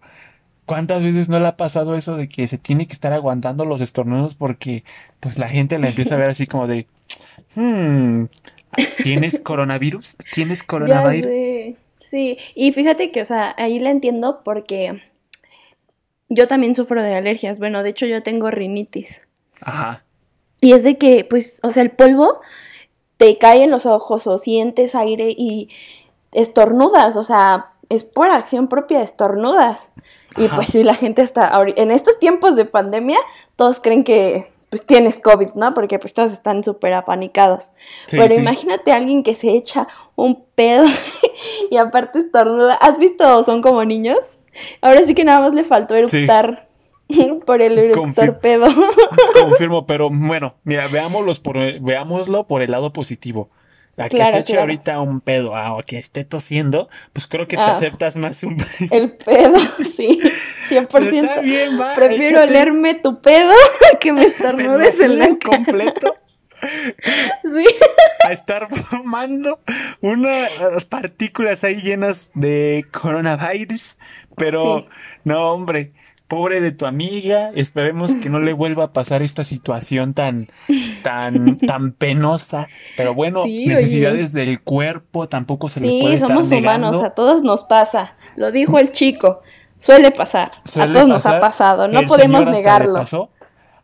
¿Cuántas 0.65 1.03
veces 1.03 1.28
no 1.28 1.38
le 1.38 1.47
ha 1.47 1.57
pasado 1.57 1.95
eso 1.95 2.15
de 2.15 2.30
que 2.30 2.47
se 2.47 2.57
tiene 2.57 2.88
que 2.88 2.93
estar 2.93 3.11
aguantando 3.11 3.65
los 3.65 3.82
estornudos 3.82 4.36
porque 4.36 4.86
pues 5.19 5.38
la 5.38 5.49
gente 5.49 5.78
la 5.80 5.89
empieza 5.89 6.15
a 6.15 6.17
ver 6.17 6.30
así 6.30 6.47
como 6.47 6.65
de, 6.65 6.88
hmm, 7.55 8.26
¿tienes 9.03 9.39
coronavirus? 9.43 10.15
¿Tienes 10.34 10.63
coronavirus? 10.63 11.76
Sí, 11.99 12.38
y 12.55 12.72
fíjate 12.72 13.11
que, 13.11 13.22
o 13.22 13.26
sea, 13.26 13.53
ahí 13.57 13.80
la 13.80 13.89
entiendo 13.89 14.41
porque 14.45 15.01
yo 16.30 16.47
también 16.47 16.74
sufro 16.76 17.03
de 17.03 17.15
alergias. 17.15 17.59
Bueno, 17.59 17.84
de 17.84 17.89
hecho 17.89 18.05
yo 18.05 18.24
tengo 18.24 18.49
rinitis. 18.51 19.28
Ajá. 19.59 20.03
Y 20.62 20.74
es 20.74 20.84
de 20.84 20.97
que, 20.97 21.26
pues, 21.30 21.59
o 21.64 21.72
sea, 21.72 21.84
el 21.84 21.91
polvo 21.91 22.39
te 23.18 23.38
cae 23.38 23.64
en 23.64 23.72
los 23.72 23.86
ojos 23.86 24.26
o 24.28 24.38
sientes 24.38 24.95
aire 24.95 25.32
y 25.36 25.70
estornudas, 26.32 27.18
o 27.18 27.24
sea, 27.24 27.72
es 27.89 28.03
por 28.03 28.30
acción 28.30 28.68
propia, 28.68 29.01
estornudas. 29.01 29.91
Y 30.38 30.45
Ajá. 30.45 30.55
pues 30.55 30.70
si 30.70 30.84
la 30.84 30.93
gente 30.95 31.22
está, 31.22 31.51
en 31.76 31.91
estos 31.91 32.18
tiempos 32.20 32.55
de 32.55 32.64
pandemia, 32.64 33.18
todos 33.57 33.82
creen 33.82 34.05
que 34.05 34.49
pues 34.70 34.86
tienes 34.86 35.20
COVID, 35.20 35.49
¿no? 35.55 35.74
Porque 35.74 35.99
pues 35.99 36.14
todos 36.14 36.32
están 36.32 36.64
súper 36.64 36.93
apanicados. 36.93 37.72
Sí, 38.07 38.16
Pero 38.18 38.34
sí. 38.34 38.39
imagínate 38.39 38.93
a 38.93 38.95
alguien 38.95 39.22
que 39.22 39.36
se 39.36 39.51
echa 39.51 39.86
un 40.16 40.45
pedo 40.55 40.86
y 41.70 41.76
aparte 41.76 42.20
estornuda. 42.20 42.76
¿Has 42.76 42.97
visto 42.97 43.43
Son 43.43 43.62
como 43.62 43.84
niños? 43.84 44.39
Ahora 44.82 45.03
sí 45.03 45.14
que 45.14 45.26
nada 45.26 45.41
más 45.41 45.53
le 45.53 45.66
faltó 45.66 45.95
Sí. 46.07 46.26
por 47.45 47.62
el 47.62 47.78
eructor 47.80 48.14
Confir- 48.16 48.39
pedo. 48.39 48.68
Confirmo, 49.34 49.86
pero 49.86 50.09
bueno, 50.12 50.55
mira, 50.64 50.88
veámoslos 50.88 51.39
por, 51.39 51.57
veámoslo 51.82 52.47
por 52.47 52.62
el 52.62 52.72
lado 52.72 52.93
positivo. 52.93 53.49
A 53.97 54.07
que 54.09 54.16
Claro, 54.16 54.32
se 54.32 54.38
eche 54.39 54.53
claro. 54.53 54.62
ahorita 54.62 54.99
un 55.01 55.20
pedo, 55.20 55.55
a 55.55 55.82
que 55.84 55.99
esté 55.99 56.24
tosiendo, 56.24 56.88
pues 57.14 57.28
creo 57.28 57.47
que 57.47 57.57
te 57.57 57.62
Ah. 57.62 57.74
aceptas 57.74 58.16
más 58.16 58.41
un 58.43 58.57
El 58.91 59.12
pedo, 59.12 59.59
sí, 59.97 60.20
100%. 60.70 61.18
Está 61.20 61.41
bien, 61.41 61.80
va. 61.80 61.93
Prefiero 61.93 62.38
échate 62.39 62.43
olerme 62.51 62.95
tu 62.95 63.20
pedo 63.22 63.53
que 63.99 64.14
me 64.14 64.24
estornudes 64.24 64.99
en 64.99 65.20
la 65.20 65.28
cara. 65.38 65.57
completo. 65.57 66.16
Sí, 67.43 67.66
a 68.26 68.32
estar 68.32 68.70
fumando 68.70 69.59
unas 69.99 70.86
partículas 70.88 71.64
ahí 71.64 71.82
llenas 71.82 72.32
de 72.34 72.86
coronavirus. 72.91 73.97
Pero 74.38 74.80
Sí. 74.82 74.86
no, 75.26 75.51
hombre, 75.53 75.91
pobre 76.32 76.61
de 76.61 76.71
tu 76.71 76.86
amiga. 76.86 77.51
Esperemos 77.55 78.13
que 78.13 78.29
no 78.29 78.39
le 78.39 78.53
vuelva 78.53 78.86
a 78.86 78.93
pasar 78.93 79.21
esta 79.21 79.43
situación 79.43 80.13
tan, 80.13 80.47
tan, 81.03 81.57
tan 81.67 81.91
penosa. 81.91 82.69
Pero 82.95 83.13
bueno, 83.13 83.43
Sí, 83.43 83.65
necesidades 83.65 84.32
del 84.32 84.61
cuerpo 84.61 85.27
tampoco 85.27 85.67
se 85.67 85.82
le 85.82 85.88
puede 85.88 86.01
sí, 86.01 86.13
estar 86.15 86.29
somos 86.29 86.47
negando. 86.47 86.88
humanos, 86.88 87.03
a 87.03 87.13
todos 87.13 87.43
nos 87.43 87.63
pasa. 87.63 88.15
Lo 88.38 88.51
dijo 88.53 88.79
el 88.79 88.93
chico, 88.93 89.41
suele 89.77 90.11
pasar. 90.11 90.51
Suele 90.63 90.91
a 90.91 90.93
todos 90.93 91.09
nos 91.09 91.25
ha 91.25 91.41
pasado, 91.41 91.89
no 91.89 91.99
El 91.99 92.07
podemos 92.07 92.38
señor 92.38 92.47
hasta 92.47 92.51
le 92.51 92.57
negarlo. 92.57 92.93
pasó. 92.93 93.29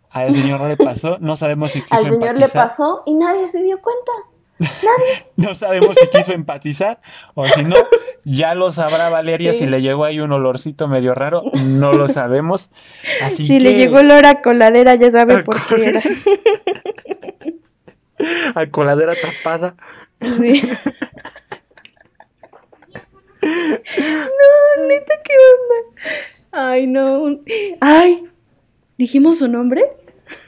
Al 0.09 0.33
señor 0.33 0.61
no 0.61 0.69
le 0.69 0.77
pasó, 0.77 1.17
no 1.19 1.35
sabemos 1.35 1.73
si 1.73 1.81
quiso 1.83 1.95
Al 1.95 2.09
señor 2.09 2.39
le 2.39 2.47
pasó 2.47 3.03
y 3.05 3.13
nadie 3.15 3.49
se 3.49 3.61
dio 3.61 3.77
cuenta. 3.81 4.11
No 5.35 5.53
sabemos 5.53 5.97
si 5.99 6.07
quiso 6.07 6.31
empatizar 6.33 6.99
o 7.35 7.45
si 7.45 7.63
no, 7.63 7.75
ya 8.29 8.55
lo 8.55 8.71
sabrá 8.71 9.09
Valeria 9.09 9.53
Sí. 9.53 9.59
si 9.59 9.65
le 9.67 9.81
llegó 9.81 10.05
ahí 10.05 10.19
un 10.19 10.31
olorcito 10.31 10.87
medio 10.87 11.13
raro, 11.13 11.43
no 11.63 11.93
lo 11.93 12.07
sabemos. 12.09 12.71
Así 13.23 13.47
si 13.47 13.57
que 13.57 13.63
le 13.63 13.75
llegó 13.75 13.97
olor 13.97 14.25
a 14.25 14.41
coladera, 14.41 14.95
ya 14.95 15.11
sabe 15.11 15.35
A 15.35 15.43
por 15.43 15.61
qué 15.67 15.85
era. 15.85 16.01
a 18.55 18.65
coladera 18.67 19.13
tapada. 19.15 19.75
Sí. 20.19 20.61
No, 23.41 24.87
neta, 24.87 25.13
qué 25.23 25.33
onda. 25.53 26.25
Ay, 26.51 26.87
no. 26.87 27.39
Ay, 27.79 28.23
¿dijimos 28.97 29.39
su 29.39 29.47
nombre? 29.47 29.85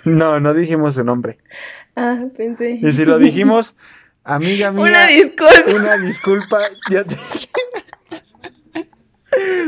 No, 0.05 0.39
no 0.39 0.53
dijimos 0.53 0.95
su 0.95 1.03
nombre. 1.03 1.37
Ah, 1.95 2.25
pensé. 2.35 2.79
Y 2.81 2.91
si 2.91 3.05
lo 3.05 3.17
dijimos, 3.17 3.75
amiga 4.35 4.71
mía, 4.71 4.83
Una 4.83 5.07
disculpa. 5.07 5.71
una 5.75 5.97
disculpa, 5.97 6.59
ya 6.89 7.03
te 7.03 7.15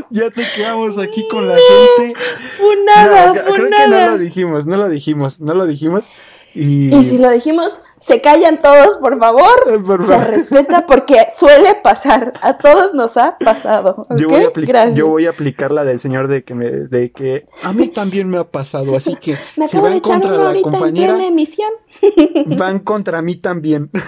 Ya 0.10 0.30
te 0.32 0.44
quedamos 0.56 0.98
aquí 0.98 1.28
con 1.30 1.48
la 1.48 1.56
gente. 1.56 2.20
Funada, 2.58 3.28
No, 3.28 3.34
creo 3.54 3.70
que 3.70 3.88
no 3.88 4.06
lo 4.12 4.18
dijimos, 4.18 4.66
no 4.66 4.76
lo 4.78 4.90
dijimos, 4.90 5.40
no 5.40 5.54
lo 5.54 5.66
dijimos. 5.68 6.10
Y, 6.54 6.94
Y 6.94 7.04
si 7.04 7.18
lo 7.18 7.30
dijimos, 7.30 7.78
se 8.02 8.20
callan 8.20 8.60
todos, 8.60 8.98
por 8.98 9.18
favor. 9.20 9.84
Por 9.86 10.06
Se 10.06 10.18
respeta 10.26 10.86
porque 10.86 11.28
suele 11.38 11.76
pasar. 11.76 12.34
A 12.42 12.58
todos 12.58 12.94
nos 12.94 13.16
ha 13.18 13.38
pasado. 13.38 14.08
Yo 14.18 14.28
voy, 14.28 14.44
a 14.44 14.52
apli- 14.52 14.68
Gracias. 14.68 14.98
yo 14.98 15.08
voy 15.08 15.28
a 15.28 15.30
aplicar 15.30 15.72
la 15.72 15.84
del 15.86 16.00
señor 16.00 16.28
de 16.28 16.44
que 16.44 16.54
me, 16.56 16.70
de 16.70 17.12
que 17.12 17.48
a 17.64 17.72
mí 17.74 17.88
también 17.90 18.28
me 18.28 18.38
ha 18.40 18.44
pasado, 18.44 18.96
así 18.98 19.16
que 19.16 19.38
Me 19.56 19.68
si 19.68 19.78
acabo 19.78 19.86
de 19.86 19.90
van 19.92 19.98
echar 20.00 20.22
contra 20.22 20.32
la 20.38 20.46
ahorita 20.48 20.68
en 20.68 20.74
compañera, 20.74 21.14
plena 21.14 21.28
emisión. 21.28 21.70
van 22.58 22.80
contra 22.80 23.22
mí 23.22 23.36
también. 23.36 23.90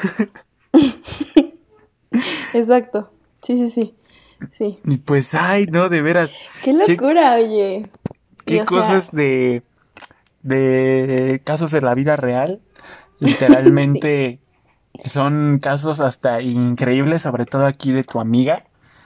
Exacto. 2.53 3.11
Sí, 3.41 3.57
sí, 3.57 3.69
sí. 3.69 3.95
Sí. 4.51 4.79
Y 4.85 4.97
pues, 4.97 5.33
ay, 5.35 5.67
no, 5.67 5.87
de 5.89 6.01
veras, 6.01 6.35
Qué 6.63 6.73
locura, 6.73 7.35
oye. 7.35 7.77
Y, 7.77 7.89
qué 8.45 8.55
sea, 8.55 8.65
cosas 8.65 9.11
de, 9.11 9.63
de 10.41 11.41
casos 11.45 11.71
de 11.71 11.79
la 11.81 11.95
vida 11.95 12.17
real, 12.17 12.59
literalmente 13.20 14.39
son 15.05 15.59
casos 15.59 15.99
hasta 15.99 16.41
increíbles, 16.41 17.24
sobre 17.24 17.45
todo 17.45 17.66
aquí 17.66 17.91
de 17.91 18.03
tu 18.03 18.20
amiga. 18.20 18.64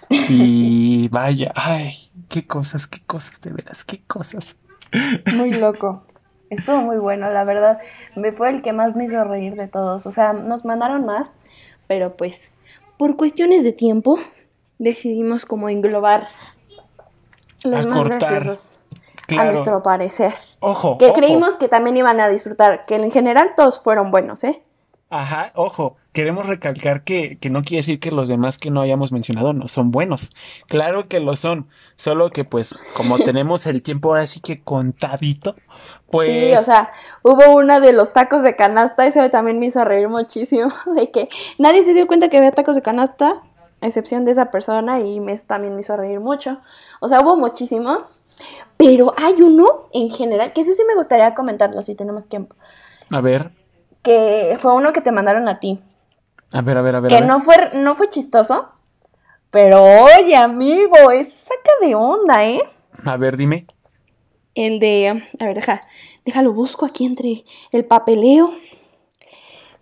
Y 0.29 1.09
vaya, 1.09 1.51
ay, 1.55 1.97
qué 2.29 2.47
cosas, 2.47 2.87
qué 2.87 3.01
cosas, 3.05 3.41
de 3.41 3.51
veras, 3.51 3.83
qué 3.83 4.01
cosas. 4.07 4.55
Muy 5.35 5.51
loco. 5.59 6.03
Estuvo 6.49 6.81
muy 6.81 6.97
bueno, 6.97 7.29
la 7.29 7.43
verdad. 7.43 7.79
Me 8.15 8.31
fue 8.31 8.49
el 8.49 8.61
que 8.61 8.71
más 8.71 8.95
me 8.95 9.03
hizo 9.03 9.21
reír 9.25 9.55
de 9.55 9.67
todos. 9.67 10.05
O 10.05 10.11
sea, 10.13 10.31
nos 10.31 10.63
mandaron 10.63 11.05
más, 11.05 11.31
pero 11.87 12.15
pues 12.15 12.55
por 12.97 13.17
cuestiones 13.17 13.65
de 13.65 13.73
tiempo 13.73 14.17
decidimos 14.79 15.45
como 15.45 15.67
englobar 15.67 16.29
los 17.65 17.85
más 17.85 18.03
graciosos 18.05 18.76
a 19.35 19.45
nuestro 19.45 19.83
parecer. 19.83 20.33
ojo, 20.59 20.97
Que 20.97 21.11
ojo. 21.11 21.15
creímos 21.15 21.57
que 21.57 21.67
también 21.67 21.97
iban 21.97 22.19
a 22.19 22.29
disfrutar, 22.29 22.85
que 22.85 22.95
en 22.95 23.11
general 23.11 23.51
todos 23.55 23.79
fueron 23.79 24.11
buenos, 24.11 24.43
¿eh? 24.43 24.63
Ajá, 25.09 25.53
ojo, 25.55 25.95
queremos 26.11 26.47
recalcar 26.47 27.03
que, 27.05 27.37
que 27.39 27.49
no 27.49 27.63
quiere 27.63 27.79
decir 27.79 27.99
que 28.01 28.11
los 28.11 28.27
demás 28.27 28.57
que 28.57 28.71
no 28.71 28.81
hayamos 28.81 29.13
mencionado 29.13 29.53
no 29.53 29.69
son 29.69 29.89
buenos. 29.91 30.31
Claro 30.67 31.07
que 31.07 31.21
lo 31.21 31.35
son, 31.37 31.69
solo 31.95 32.29
que 32.31 32.43
pues 32.43 32.75
como 32.93 33.17
tenemos 33.23 33.65
el 33.67 33.81
tiempo 33.81 34.09
ahora 34.09 34.27
sí 34.27 34.41
que 34.41 34.61
contadito, 34.63 35.55
pues 36.11 36.29
Sí, 36.29 36.53
o 36.53 36.61
sea, 36.63 36.91
hubo 37.23 37.55
una 37.55 37.79
de 37.79 37.93
los 37.93 38.11
tacos 38.11 38.43
de 38.43 38.55
canasta, 38.57 39.05
eso 39.07 39.29
también 39.29 39.59
me 39.59 39.67
hizo 39.67 39.83
reír 39.85 40.09
muchísimo, 40.09 40.69
de 40.95 41.07
que 41.07 41.29
nadie 41.57 41.83
se 41.83 41.93
dio 41.93 42.05
cuenta 42.07 42.27
que 42.29 42.37
había 42.37 42.51
tacos 42.51 42.75
de 42.75 42.81
canasta, 42.81 43.43
a 43.79 43.87
excepción 43.87 44.25
de 44.25 44.31
esa 44.31 44.51
persona, 44.51 44.99
y 44.99 45.19
me, 45.21 45.37
también 45.37 45.75
me 45.75 45.81
hizo 45.81 45.95
reír 45.95 46.19
mucho. 46.19 46.59
O 46.99 47.07
sea, 47.07 47.21
hubo 47.21 47.37
muchísimos, 47.37 48.15
pero 48.77 49.13
hay 49.17 49.41
uno 49.41 49.87
en 49.93 50.09
general, 50.09 50.53
que 50.53 50.61
ese 50.61 50.75
sí 50.75 50.83
me 50.87 50.95
gustaría 50.95 51.33
comentarlo 51.33 51.81
si 51.81 51.95
tenemos 51.95 52.27
tiempo, 52.27 52.55
a 53.11 53.21
ver, 53.21 53.51
que 54.03 54.57
fue 54.61 54.73
uno 54.73 54.93
que 54.93 55.01
te 55.01 55.11
mandaron 55.11 55.47
a 55.49 55.59
ti, 55.59 55.79
a 56.53 56.61
ver, 56.61 56.77
a 56.77 56.81
ver, 56.81 56.95
a 56.95 56.99
ver. 56.99 57.11
a 57.11 57.15
que 57.15 57.21
ver. 57.21 57.29
no 57.29 57.39
fue, 57.41 57.71
no 57.73 57.95
fue 57.95 58.09
chistoso, 58.09 58.69
pero 59.49 59.83
oye, 59.83 60.35
amigo, 60.35 61.11
eso 61.11 61.35
saca 61.37 61.71
de 61.81 61.95
onda, 61.95 62.45
¿eh? 62.45 62.61
A 63.05 63.17
ver, 63.17 63.37
dime. 63.37 63.65
El 64.55 64.79
de, 64.79 65.23
a 65.39 65.45
ver, 65.45 65.55
deja, 65.55 65.83
déjalo, 66.25 66.51
busco 66.51 66.85
aquí 66.85 67.05
entre 67.05 67.45
el 67.71 67.85
papeleo. 67.85 68.51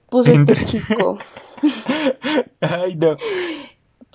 Puso 0.09 0.31
Entre- 0.31 0.63
este 0.63 0.79
chico. 0.79 1.17
Ay, 2.61 2.95
no. 2.95 3.15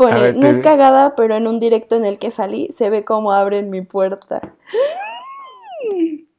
Ver, 0.07 0.37
no 0.37 0.49
es 0.49 0.61
cagada, 0.61 1.15
pero 1.17 1.37
en 1.37 1.47
un 1.47 1.59
directo 1.59 1.97
en 1.97 2.05
el 2.05 2.19
que 2.19 2.31
salí 2.31 2.69
se 2.77 2.91
ve 2.91 3.05
cómo 3.05 3.33
abren 3.33 3.71
mi 3.71 3.83
puerta. 3.83 4.41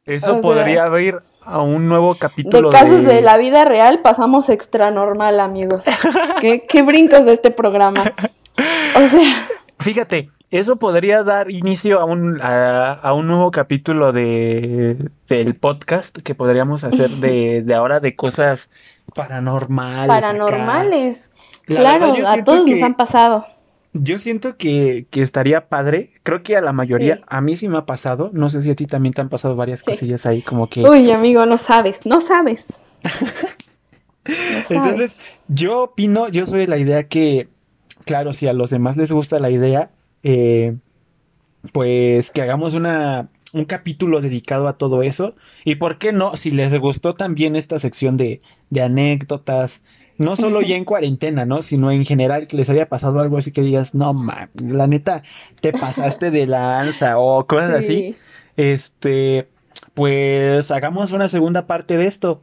Eso 0.05 0.31
O 0.31 0.33
sea, 0.33 0.41
podría 0.41 0.83
abrir 0.83 1.17
a 1.43 1.61
un 1.61 1.87
nuevo 1.87 2.13
De 2.13 2.19
capítulo 2.19 2.69
casos 2.69 3.03
de 3.03 3.21
la 3.21 3.37
vida 3.37 3.65
real 3.65 4.01
pasamos 4.01 4.49
extra 4.49 4.91
normal, 4.91 5.39
amigos. 5.39 5.85
¿Qué, 6.41 6.65
qué 6.67 6.81
brincos 6.83 7.25
de 7.25 7.33
este 7.33 7.51
programa. 7.51 8.03
O 8.95 9.07
sea, 9.07 9.47
Fíjate, 9.79 10.29
eso 10.51 10.75
podría 10.75 11.23
dar 11.23 11.49
inicio 11.49 11.99
a 11.99 12.05
un, 12.05 12.39
a, 12.41 12.93
a 12.93 13.13
un 13.13 13.27
nuevo 13.27 13.51
capítulo 13.51 14.11
de, 14.11 15.09
del 15.27 15.55
podcast 15.55 16.17
que 16.19 16.35
podríamos 16.35 16.83
hacer 16.83 17.09
de, 17.09 17.63
de 17.63 17.73
ahora 17.73 17.99
de 17.99 18.15
cosas 18.15 18.69
paranormales. 19.15 20.07
acá. 20.23 21.30
La 21.67 21.79
claro, 21.81 22.13
verdad, 22.13 22.39
a 22.39 22.43
todos 22.43 22.67
nos 22.67 22.81
han 22.81 22.95
pasado. 22.95 23.45
Yo 23.93 24.19
siento 24.19 24.55
que, 24.55 25.05
que 25.09 25.21
estaría 25.21 25.67
padre. 25.67 26.11
Creo 26.23 26.43
que 26.43 26.55
a 26.55 26.61
la 26.61 26.71
mayoría, 26.71 27.17
Sí. 27.17 27.21
a 27.27 27.41
mí 27.41 27.55
sí 27.57 27.67
me 27.67 27.77
ha 27.77 27.85
pasado. 27.85 28.29
No 28.33 28.49
sé 28.49 28.61
si 28.61 28.71
a 28.71 28.75
ti 28.75 28.85
también 28.87 29.13
te 29.13 29.19
han 29.21 29.27
pasado 29.29 29.55
varias 29.55 29.79
Sí. 29.79 29.85
cosillas 29.85 30.25
ahí, 30.25 30.41
como 30.41 30.69
que. 30.69 30.81
Uy, 30.87 31.11
amigo, 31.11 31.45
no 31.45 31.57
sabes, 31.57 32.05
no 32.05 32.21
sabes. 32.21 32.65
No 34.23 34.35
sabes. 34.35 34.71
Entonces, 34.71 35.17
yo 35.47 35.81
opino, 35.83 36.29
yo 36.29 36.45
soy 36.45 36.59
de 36.61 36.67
la 36.67 36.77
idea 36.77 37.07
que, 37.07 37.49
claro, 38.05 38.33
si 38.33 38.47
a 38.47 38.53
los 38.53 38.69
demás 38.69 38.95
les 38.95 39.11
gusta 39.11 39.39
la 39.39 39.49
idea, 39.49 39.89
eh, 40.21 40.75
pues 41.73 42.29
que 42.31 42.41
hagamos 42.43 42.75
una, 42.75 43.29
un 43.53 43.65
capítulo 43.65 44.21
dedicado 44.21 44.67
a 44.67 44.77
todo 44.77 45.01
eso. 45.01 45.35
Y 45.65 45.75
por 45.75 45.97
qué 45.97 46.11
no, 46.13 46.35
si 46.37 46.51
les 46.51 46.77
gustó 46.79 47.15
también 47.15 47.55
esta 47.55 47.79
sección 47.79 48.15
de, 48.17 48.41
de 48.69 48.81
anécdotas, 48.83 49.83
no 50.21 50.35
solo 50.35 50.61
ya 50.61 50.75
en 50.77 50.85
cuarentena, 50.85 51.45
¿no? 51.45 51.61
Sino 51.61 51.91
en 51.91 52.05
general 52.05 52.47
que 52.47 52.55
les 52.57 52.69
haya 52.69 52.87
pasado 52.87 53.19
algo 53.19 53.37
así 53.37 53.51
que 53.51 53.61
digas, 53.61 53.93
no, 53.95 54.13
ma, 54.13 54.49
la 54.55 54.87
neta, 54.87 55.23
te 55.61 55.71
pasaste 55.73 56.31
de 56.31 56.47
lanza 56.47 57.17
o 57.17 57.45
cosas 57.47 57.71
así. 57.71 57.87
Sí, 57.87 58.15
Este, 58.57 59.49
pues 59.93 60.71
hagamos 60.71 61.11
una 61.11 61.27
segunda 61.29 61.65
parte 61.67 61.97
de 61.97 62.05
esto. 62.07 62.41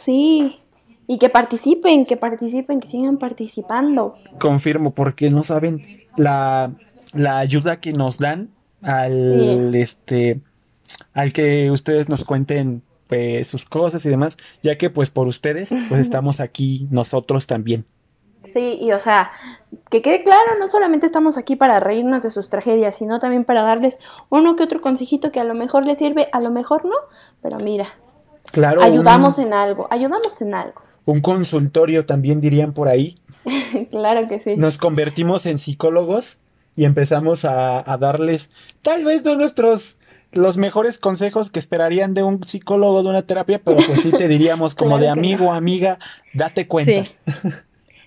sí. 0.00 0.58
Y 1.06 1.18
que 1.18 1.28
participen, 1.28 2.06
que 2.06 2.16
participen, 2.16 2.80
que 2.80 2.88
sigan 2.88 3.18
participando. 3.18 4.14
Confirmo, 4.40 4.94
porque 4.94 5.28
no 5.28 5.42
saben 5.42 6.00
la, 6.16 6.70
la 7.12 7.38
ayuda 7.40 7.78
que 7.78 7.92
nos 7.92 8.16
dan 8.18 8.48
al 8.80 9.70
Sí. 9.74 9.78
este 9.80 10.40
al 11.12 11.34
que 11.34 11.70
ustedes 11.70 12.08
nos 12.08 12.24
cuenten 12.24 12.80
pues 13.06 13.48
sus 13.48 13.64
cosas 13.64 14.04
y 14.06 14.08
demás, 14.10 14.36
ya 14.62 14.76
que 14.78 14.90
pues 14.90 15.10
por 15.10 15.26
ustedes 15.26 15.74
pues 15.88 16.00
estamos 16.00 16.40
aquí 16.40 16.88
nosotros 16.90 17.46
también. 17.46 17.84
Sí, 18.44 18.78
y 18.80 18.92
o 18.92 19.00
sea, 19.00 19.30
que 19.90 20.02
quede 20.02 20.22
claro, 20.22 20.58
no 20.60 20.68
solamente 20.68 21.06
estamos 21.06 21.38
aquí 21.38 21.56
para 21.56 21.80
reírnos 21.80 22.22
de 22.22 22.30
sus 22.30 22.50
tragedias, 22.50 22.96
sino 22.96 23.18
también 23.18 23.44
para 23.44 23.62
darles 23.62 23.98
uno 24.28 24.54
que 24.54 24.62
otro 24.62 24.80
consejito 24.80 25.32
que 25.32 25.40
a 25.40 25.44
lo 25.44 25.54
mejor 25.54 25.86
les 25.86 25.98
sirve, 25.98 26.28
a 26.32 26.40
lo 26.40 26.50
mejor 26.50 26.84
no, 26.84 26.96
pero 27.42 27.58
mira, 27.58 27.88
Claro, 28.52 28.82
ayudamos 28.82 29.38
un, 29.38 29.46
en 29.46 29.54
algo, 29.54 29.88
ayudamos 29.90 30.40
en 30.42 30.54
algo. 30.54 30.80
un 31.06 31.20
consultorio 31.20 32.06
también 32.06 32.40
dirían 32.40 32.72
por 32.74 32.88
ahí. 32.88 33.16
claro 33.90 34.28
que 34.28 34.40
sí. 34.40 34.56
Nos 34.56 34.78
convertimos 34.78 35.46
en 35.46 35.58
psicólogos 35.58 36.38
y 36.76 36.84
empezamos 36.84 37.44
a, 37.44 37.90
a 37.90 37.96
darles 37.98 38.50
tal 38.82 39.04
vez 39.04 39.24
no 39.24 39.34
nuestros 39.36 39.98
los 40.34 40.56
mejores 40.56 40.98
consejos 40.98 41.50
que 41.50 41.58
esperarían 41.58 42.14
de 42.14 42.22
un 42.22 42.46
psicólogo 42.46 43.02
de 43.02 43.08
una 43.08 43.22
terapia, 43.22 43.60
pero 43.62 43.76
pues 43.76 44.02
sí 44.02 44.10
te 44.10 44.28
diríamos 44.28 44.74
como 44.74 44.96
Claro 44.96 45.02
de 45.04 45.08
amigo, 45.10 45.52
amiga, 45.52 45.98
date 46.32 46.68
cuenta. 46.68 47.04
Sí. 47.04 47.16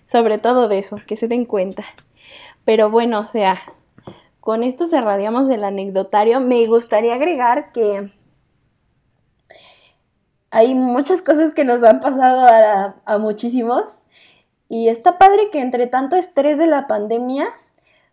Sobre 0.05 0.37
todo 0.37 0.67
de 0.67 0.79
eso, 0.79 0.99
que 1.05 1.17
se 1.17 1.27
den 1.27 1.45
cuenta. 1.45 1.83
Pero 2.65 2.89
bueno, 2.89 3.19
o 3.19 3.25
sea, 3.25 3.57
con 4.39 4.63
esto 4.63 4.87
cerraríamos 4.87 5.49
el 5.49 5.63
anecdotario. 5.63 6.39
Me 6.39 6.65
gustaría 6.65 7.15
agregar 7.15 7.71
que 7.71 8.11
hay 10.49 10.75
muchas 10.75 11.21
cosas 11.21 11.53
que 11.53 11.65
nos 11.65 11.83
han 11.83 11.99
pasado 11.99 12.47
a, 12.47 12.95
a 13.05 13.17
muchísimos. 13.17 13.83
Y 14.69 14.89
está 14.89 15.17
padre 15.17 15.49
que 15.51 15.59
entre 15.59 15.87
tanto 15.87 16.15
estrés 16.15 16.57
de 16.57 16.67
la 16.67 16.87
pandemia 16.87 17.53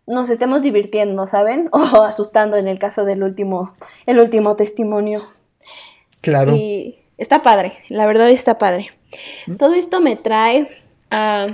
nos 0.07 0.29
estemos 0.29 0.61
divirtiendo, 0.61 1.27
¿saben? 1.27 1.69
O 1.71 2.03
asustando 2.03 2.57
en 2.57 2.67
el 2.67 2.79
caso 2.79 3.05
del 3.05 3.23
último, 3.23 3.73
el 4.05 4.19
último 4.19 4.55
testimonio. 4.55 5.23
Claro. 6.21 6.55
Y 6.55 6.99
está 7.17 7.41
padre, 7.43 7.73
la 7.89 8.05
verdad 8.05 8.29
está 8.29 8.57
padre. 8.57 8.91
¿Mm? 9.47 9.55
Todo 9.55 9.73
esto 9.73 10.01
me 10.01 10.15
trae 10.15 10.69
a, 11.11 11.47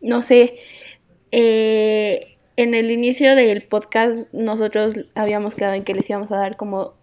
no 0.00 0.22
sé, 0.22 0.58
eh, 1.32 2.36
en 2.56 2.74
el 2.74 2.90
inicio 2.90 3.34
del 3.36 3.62
podcast 3.62 4.32
nosotros 4.32 4.94
habíamos 5.14 5.54
quedado 5.54 5.74
en 5.74 5.84
que 5.84 5.94
les 5.94 6.08
íbamos 6.10 6.30
a 6.32 6.36
dar 6.36 6.56
como 6.56 6.94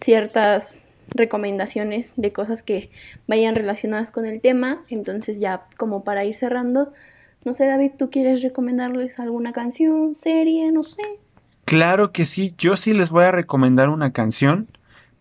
ciertas 0.00 0.86
recomendaciones 1.10 2.12
de 2.16 2.32
cosas 2.32 2.62
que 2.62 2.90
vayan 3.26 3.54
relacionadas 3.54 4.10
con 4.10 4.24
el 4.24 4.40
tema. 4.40 4.84
Entonces 4.88 5.40
ya 5.40 5.66
como 5.76 6.04
para 6.04 6.24
ir 6.24 6.36
cerrando, 6.36 6.92
no 7.48 7.54
sé 7.54 7.64
David, 7.66 7.92
¿tú 7.98 8.10
quieres 8.10 8.42
recomendarles 8.42 9.18
alguna 9.18 9.52
canción, 9.52 10.14
serie, 10.14 10.70
no 10.70 10.82
sé? 10.82 11.00
Claro 11.64 12.12
que 12.12 12.26
sí, 12.26 12.54
yo 12.58 12.76
sí 12.76 12.92
les 12.92 13.08
voy 13.10 13.24
a 13.24 13.30
recomendar 13.30 13.88
una 13.88 14.12
canción, 14.12 14.68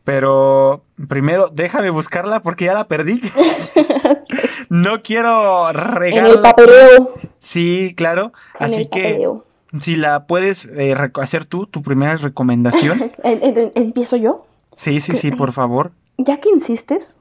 pero 0.03 0.84
primero 1.07 1.49
déjame 1.53 1.89
buscarla 1.89 2.41
porque 2.41 2.65
ya 2.65 2.73
la 2.73 2.89
perdí. 2.89 3.21
no 4.69 5.01
quiero 5.03 5.69
En 5.69 6.25
el 6.25 6.41
papeleo. 6.41 7.13
Sí, 7.39 7.93
claro. 7.95 8.34
En 8.59 8.65
Así 8.65 8.82
el 8.82 8.89
que 8.89 9.03
papeleo. 9.03 9.45
si 9.80 9.95
la 9.95 10.28
puedes 10.28 10.65
eh, 10.65 10.93
hacer 11.13 11.45
tú, 11.45 11.65
tu 11.65 11.82
primera 11.82 12.17
recomendación. 12.17 13.09
En- 13.23 13.41
en- 13.57 13.71
¿Empiezo 13.73 14.17
yo? 14.17 14.45
Sí, 14.75 14.99
sí, 14.99 15.15
sí, 15.15 15.32
por 15.32 15.53
favor. 15.53 15.91
Ya 16.17 16.41
que 16.41 16.49
insistes. 16.49 17.15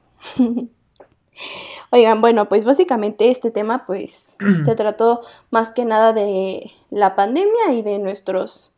Oigan, 1.91 2.19
bueno, 2.21 2.49
pues 2.49 2.65
básicamente 2.65 3.31
este 3.31 3.49
tema 3.51 3.85
pues 3.85 4.35
se 4.65 4.75
trató 4.75 5.21
más 5.51 5.71
que 5.71 5.85
nada 5.85 6.13
de 6.13 6.71
la 6.89 7.15
pandemia 7.15 7.71
y 7.73 7.81
de 7.81 7.97
nuestros 7.99 8.71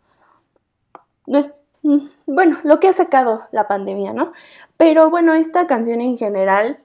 nues- 1.26 1.54
mm, 1.84 1.98
bueno, 2.28 2.58
lo 2.64 2.80
que 2.80 2.88
ha 2.88 2.94
sacado 2.94 3.44
la 3.52 3.68
pandemia, 3.68 4.14
¿no? 4.14 4.34
Pero 4.78 5.10
bueno, 5.10 5.34
esta 5.34 5.66
canción 5.68 6.02
en 6.02 6.18
general 6.18 6.78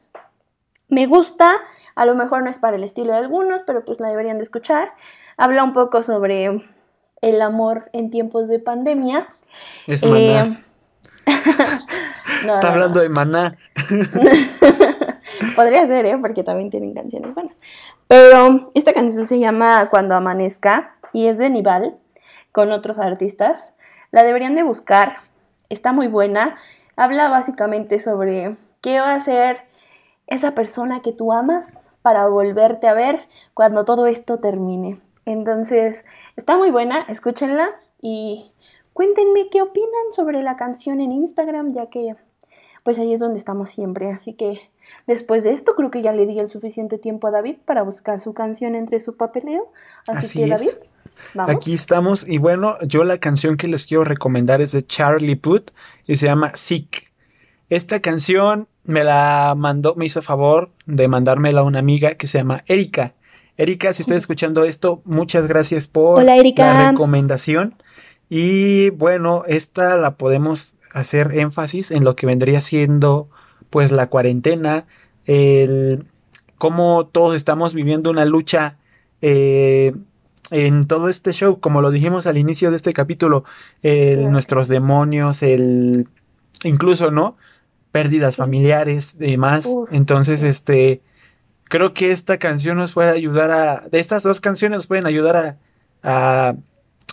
me 0.89 1.07
gusta, 1.07 1.51
a 1.95 2.07
lo 2.07 2.15
mejor 2.15 2.43
no 2.43 2.51
es 2.51 2.59
para 2.59 2.77
el 2.77 2.85
estilo 2.85 3.13
de 3.13 3.19
algunos, 3.19 3.63
pero 3.63 3.85
pues 3.85 4.01
la 4.01 4.09
deberían 4.09 4.37
de 4.39 4.45
escuchar. 4.45 4.93
Habla 5.37 5.65
un 5.65 5.73
poco 5.73 6.03
sobre 6.03 6.63
el 7.23 7.43
amor 7.43 7.89
en 7.93 8.11
tiempos 8.11 8.49
de 8.49 8.59
pandemia. 8.59 9.29
Es 9.87 10.03
Eh, 10.03 10.09
maná. 10.09 10.61
no, 12.47 12.55
Está 12.55 12.61
no, 12.61 12.69
hablando 12.69 12.95
no. 12.97 13.01
de 13.01 13.09
maná. 13.09 13.57
Podría 15.57 15.87
ser, 15.87 16.07
¿eh? 16.07 16.19
Porque 16.21 16.43
también 16.45 16.71
tienen 16.71 16.95
canciones 16.95 17.35
buenas. 17.35 17.57
Pero 18.09 18.71
esta 18.75 18.93
canción 18.93 19.27
se 19.27 19.39
llama 19.39 19.89
Cuando 19.91 20.15
Amanezca 20.15 20.97
y 21.13 21.27
es 21.27 21.39
de 21.39 21.51
Nival 21.51 21.97
con 22.53 22.73
otros 22.73 22.99
artistas. 22.99 23.73
La 24.11 24.23
deberían 24.23 24.55
de 24.55 24.63
buscar. 24.63 25.19
Está 25.69 25.93
muy 25.93 26.09
buena. 26.09 26.57
Habla 26.97 27.29
básicamente 27.29 27.99
sobre 27.99 28.57
qué 28.81 29.01
va 29.01 29.13
a 29.13 29.17
hacer 29.17 29.63
esa 30.27 30.55
persona 30.55 31.01
que 31.01 31.13
tú 31.13 31.33
amas 31.33 31.67
para 32.03 32.27
volverte 32.29 32.87
a 32.87 32.95
ver 32.95 33.27
cuando 33.55 33.85
todo 33.85 34.07
esto 34.07 34.39
termine. 34.39 35.01
Entonces, 35.25 36.05
está 36.37 36.57
muy 36.57 36.71
buena. 36.71 37.01
Escúchenla 37.09 37.71
y 38.01 38.53
cuéntenme 38.93 39.49
qué 39.51 39.63
opinan 39.63 40.13
sobre 40.15 40.43
la 40.43 40.57
canción 40.57 41.01
en 41.01 41.13
Instagram, 41.13 41.71
ya 41.71 41.87
que 41.87 42.15
pues 42.83 42.99
ahí 42.99 43.15
es 43.15 43.21
donde 43.21 43.39
estamos 43.39 43.71
siempre. 43.71 44.11
Así 44.13 44.35
que 44.35 44.61
después 45.07 45.45
de 45.45 45.53
esto 45.53 45.75
creo 45.75 45.91
que 45.91 46.03
ya 46.03 46.13
le 46.13 46.27
di 46.27 46.39
el 46.39 46.49
suficiente 46.49 46.99
tiempo 46.99 47.29
a 47.29 47.31
David 47.31 47.57
para 47.65 47.83
buscar 47.83 48.21
su 48.21 48.35
canción 48.35 48.75
entre 48.75 49.01
su 49.01 49.17
papeleo. 49.17 49.71
Así, 50.09 50.27
Así 50.27 50.39
que 50.39 50.45
es. 50.45 50.51
David, 50.51 50.71
vamos. 51.35 51.55
Aquí 51.55 51.75
estamos. 51.75 52.29
Y 52.29 52.39
bueno, 52.39 52.77
yo 52.83 53.05
la 53.05 53.19
canción 53.19 53.57
que 53.57 53.69
les 53.69 53.87
quiero 53.87 54.05
recomendar 54.05 54.61
es 54.61 54.73
de 54.73 54.85
Charlie 54.85 55.37
Puth 55.37 55.71
y 56.07 56.17
se 56.17 56.27
llama 56.27 56.53
Sick. 56.57 57.11
Esta 57.71 58.01
canción 58.01 58.69
me 58.85 59.03
la 59.03 59.55
mandó, 59.57 59.95
me 59.95 60.07
hizo 60.07 60.23
favor 60.23 60.71
de 60.87 61.09
mandármela 61.09 61.63
una 61.63 61.79
amiga 61.79 62.15
que 62.15 62.27
se 62.27 62.39
llama 62.39 62.63
Erika. 62.67 63.15
Erika, 63.57 63.93
si 63.93 64.03
estás 64.03 64.19
escuchando 64.19 64.65
esto, 64.65 65.01
muchas 65.05 65.47
gracias 65.47 65.87
por 65.87 66.21
Hola, 66.21 66.37
la 66.37 66.91
recomendación. 66.91 67.77
Y 68.29 68.91
bueno, 68.91 69.45
esta 69.47 69.97
la 69.97 70.17
podemos 70.17 70.77
hacer 70.93 71.39
énfasis 71.39 71.91
en 71.91 72.05
lo 72.05 72.17
que 72.17 72.27
vendría 72.27 72.61
siendo 72.61 73.29
pues 73.75 73.91
la 73.91 74.07
cuarentena, 74.07 74.85
el 75.27 76.05
cómo 76.59 77.07
todos 77.11 77.35
estamos 77.35 77.75
viviendo 77.75 78.09
una 78.09 78.25
lucha 78.25 78.77
eh, 79.21 79.97
en 80.53 80.87
todo 80.87 81.09
este 81.09 81.33
show, 81.33 81.59
como 81.59 81.83
lo 81.83 81.91
dijimos 81.91 82.29
al 82.29 82.39
inicio 82.39 82.71
de 82.71 82.77
este 82.77 82.93
capítulo, 82.93 83.43
el- 83.83 84.31
nuestros 84.31 84.69
demonios, 84.69 85.43
el 85.43 86.07
incluso, 86.63 87.11
¿no? 87.11 87.37
Pérdidas 87.91 88.35
Sí. 88.37 88.43
familiares 88.43 89.17
y 89.19 89.33
demás. 89.33 89.67
Uf, 89.67 89.93
Entonces, 89.93 90.43
sí. 90.43 90.47
este, 90.47 91.01
creo 91.65 91.95
que 91.95 92.13
esta 92.13 92.39
canción 92.39 92.77
nos 92.77 92.93
puede 92.93 93.11
ayudar 93.11 93.51
a, 93.51 93.89
de 93.91 93.99
estas 93.99 94.23
dos 94.23 94.41
canciones 94.41 94.77
nos 94.79 94.87
pueden 94.87 95.07
ayudar 95.07 95.37
a, 95.37 95.57
a 96.05 96.55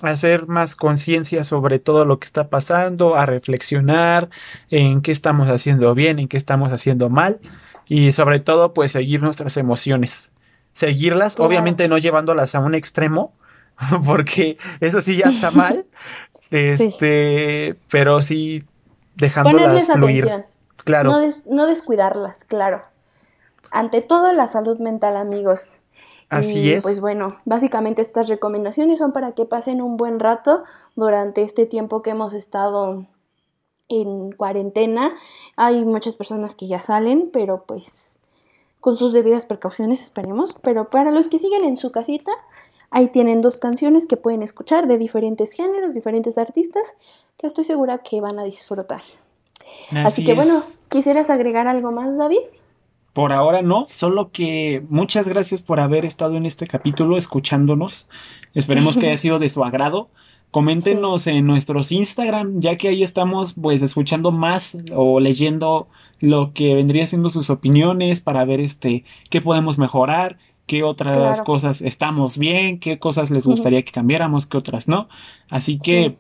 hacer 0.02 0.48
más 0.48 0.76
conciencia 0.76 1.44
sobre 1.44 1.80
todo 1.80 2.06
lo 2.06 2.20
que 2.20 2.26
está 2.26 2.50
pasando, 2.50 3.16
a 3.16 3.26
reflexionar 3.26 4.30
en 4.70 5.02
qué 5.02 5.12
estamos 5.12 5.50
haciendo 5.50 5.94
bien, 5.94 6.20
en 6.20 6.28
qué 6.28 6.38
estamos 6.38 6.72
haciendo 6.72 7.10
mal 7.10 7.40
y 7.88 8.12
sobre 8.14 8.40
todo 8.40 8.74
pues 8.74 8.94
seguir 8.94 9.22
nuestras 9.22 9.58
emociones. 9.58 10.32
Seguirlas, 10.74 11.40
obviamente 11.40 11.88
no 11.88 11.98
llevándolas 11.98 12.56
a 12.56 12.60
un 12.60 12.76
extremo, 12.76 13.34
porque 14.06 14.58
eso 14.80 15.02
sí 15.02 15.18
ya 15.18 15.26
está 15.26 15.52
mal. 15.52 15.86
este, 16.52 17.76
pero 17.90 18.22
sí 18.22 18.64
dejándolas 19.16 19.88
fluir. 19.88 20.46
Claro. 20.84 21.12
No, 21.12 21.34
no 21.46 21.68
descuidarlas, 21.68 22.44
claro. 22.46 22.82
Ante 23.72 24.02
todo 24.02 24.34
la 24.34 24.48
salud 24.48 24.80
mental, 24.80 25.16
amigos. 25.16 25.82
Así 26.32 26.72
es. 26.72 26.82
Pues 26.82 27.02
bueno, 27.02 27.36
básicamente 27.44 28.02
estas 28.02 28.30
recomendaciones 28.30 29.00
son 29.00 29.12
para 29.12 29.34
que 29.34 29.46
pasen 29.46 29.82
un 29.82 29.98
buen 29.98 30.18
rato 30.18 30.64
durante 30.96 31.44
este 31.44 31.66
tiempo 31.66 32.02
que 32.02 32.12
hemos 32.12 32.34
estado 32.34 33.06
en 33.90 34.32
cuarentena. 34.32 35.14
Hay 35.58 35.84
muchas 35.84 36.16
personas 36.16 36.56
que 36.56 36.68
ya 36.68 36.80
salen, 36.80 37.30
pero 37.34 37.66
pues 37.66 37.92
con 38.80 38.96
sus 38.96 39.12
debidas 39.12 39.44
precauciones 39.44 40.02
esperemos. 40.02 40.56
Pero 40.62 40.90
para 40.90 41.12
los 41.12 41.28
que 41.28 41.38
siguen 41.38 41.66
en 41.66 41.76
su 41.76 41.92
casita, 41.92 42.32
ahí 42.92 43.08
tienen 43.08 43.42
dos 43.42 43.58
canciones 43.58 44.08
que 44.08 44.16
pueden 44.16 44.42
escuchar 44.42 44.88
de 44.88 44.98
diferentes 44.98 45.52
géneros, 45.52 45.94
diferentes 45.94 46.38
artistas, 46.38 46.94
que 47.38 47.48
estoy 47.48 47.66
segura 47.66 47.98
que 47.98 48.22
van 48.22 48.40
a 48.40 48.46
disfrutar. 48.46 49.02
Así, 49.92 50.24
que 50.24 50.34
bueno, 50.34 50.62
¿quisieras 50.88 51.30
agregar 51.30 51.68
algo 51.68 51.92
más, 51.92 52.16
David? 52.18 52.40
Por 53.14 53.34
ahora 53.34 53.62
no, 53.62 53.86
solo 53.86 54.32
que 54.32 54.84
muchas 54.90 55.28
gracias 55.28 55.62
por 55.62 55.80
haber 55.80 56.06
estado 56.06 56.38
en 56.38 56.46
este 56.46 56.68
capítulo 56.68 57.18
escuchándonos. 57.18 58.08
Esperemos 58.54 58.98
que 58.98 59.08
haya 59.08 59.18
sido 59.18 59.40
de 59.40 59.50
su 59.50 59.64
agrado. 59.66 60.10
Coméntenos 60.50 61.28
en 61.28 61.46
nuestros 61.46 61.92
Instagram, 61.92 62.60
ya 62.60 62.76
que 62.76 62.90
ahí 62.90 63.04
estamos 63.04 63.54
pues 63.54 63.82
escuchando 63.82 64.32
más 64.32 64.78
o 64.94 65.20
leyendo 65.22 65.88
lo 66.20 66.54
que 66.54 66.76
vendría 66.76 67.08
siendo 67.08 67.30
sus 67.30 67.50
opiniones 67.50 68.20
para 68.20 68.44
ver 68.44 68.60
este 68.60 69.06
qué 69.30 69.42
podemos 69.42 69.78
mejorar, 69.78 70.38
qué 70.66 70.84
otras 70.84 71.42
cosas 71.42 71.82
estamos 71.82 72.38
bien, 72.38 72.80
qué 72.80 73.00
cosas 73.00 73.32
les 73.32 73.46
gustaría 73.46 73.84
que 73.84 73.92
cambiáramos, 73.92 74.46
qué 74.46 74.58
otras 74.58 74.88
no. 74.88 75.10
Así 75.50 75.80
que 75.80 76.18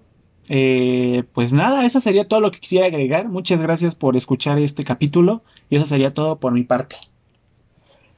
eh, 0.53 1.23
pues 1.31 1.53
nada, 1.53 1.85
eso 1.85 2.01
sería 2.01 2.27
todo 2.27 2.41
lo 2.41 2.51
que 2.51 2.59
quisiera 2.59 2.87
agregar. 2.87 3.29
Muchas 3.29 3.61
gracias 3.61 3.95
por 3.95 4.17
escuchar 4.17 4.59
este 4.59 4.83
capítulo 4.83 5.43
y 5.69 5.77
eso 5.77 5.85
sería 5.85 6.13
todo 6.13 6.39
por 6.39 6.51
mi 6.51 6.65
parte. 6.65 6.97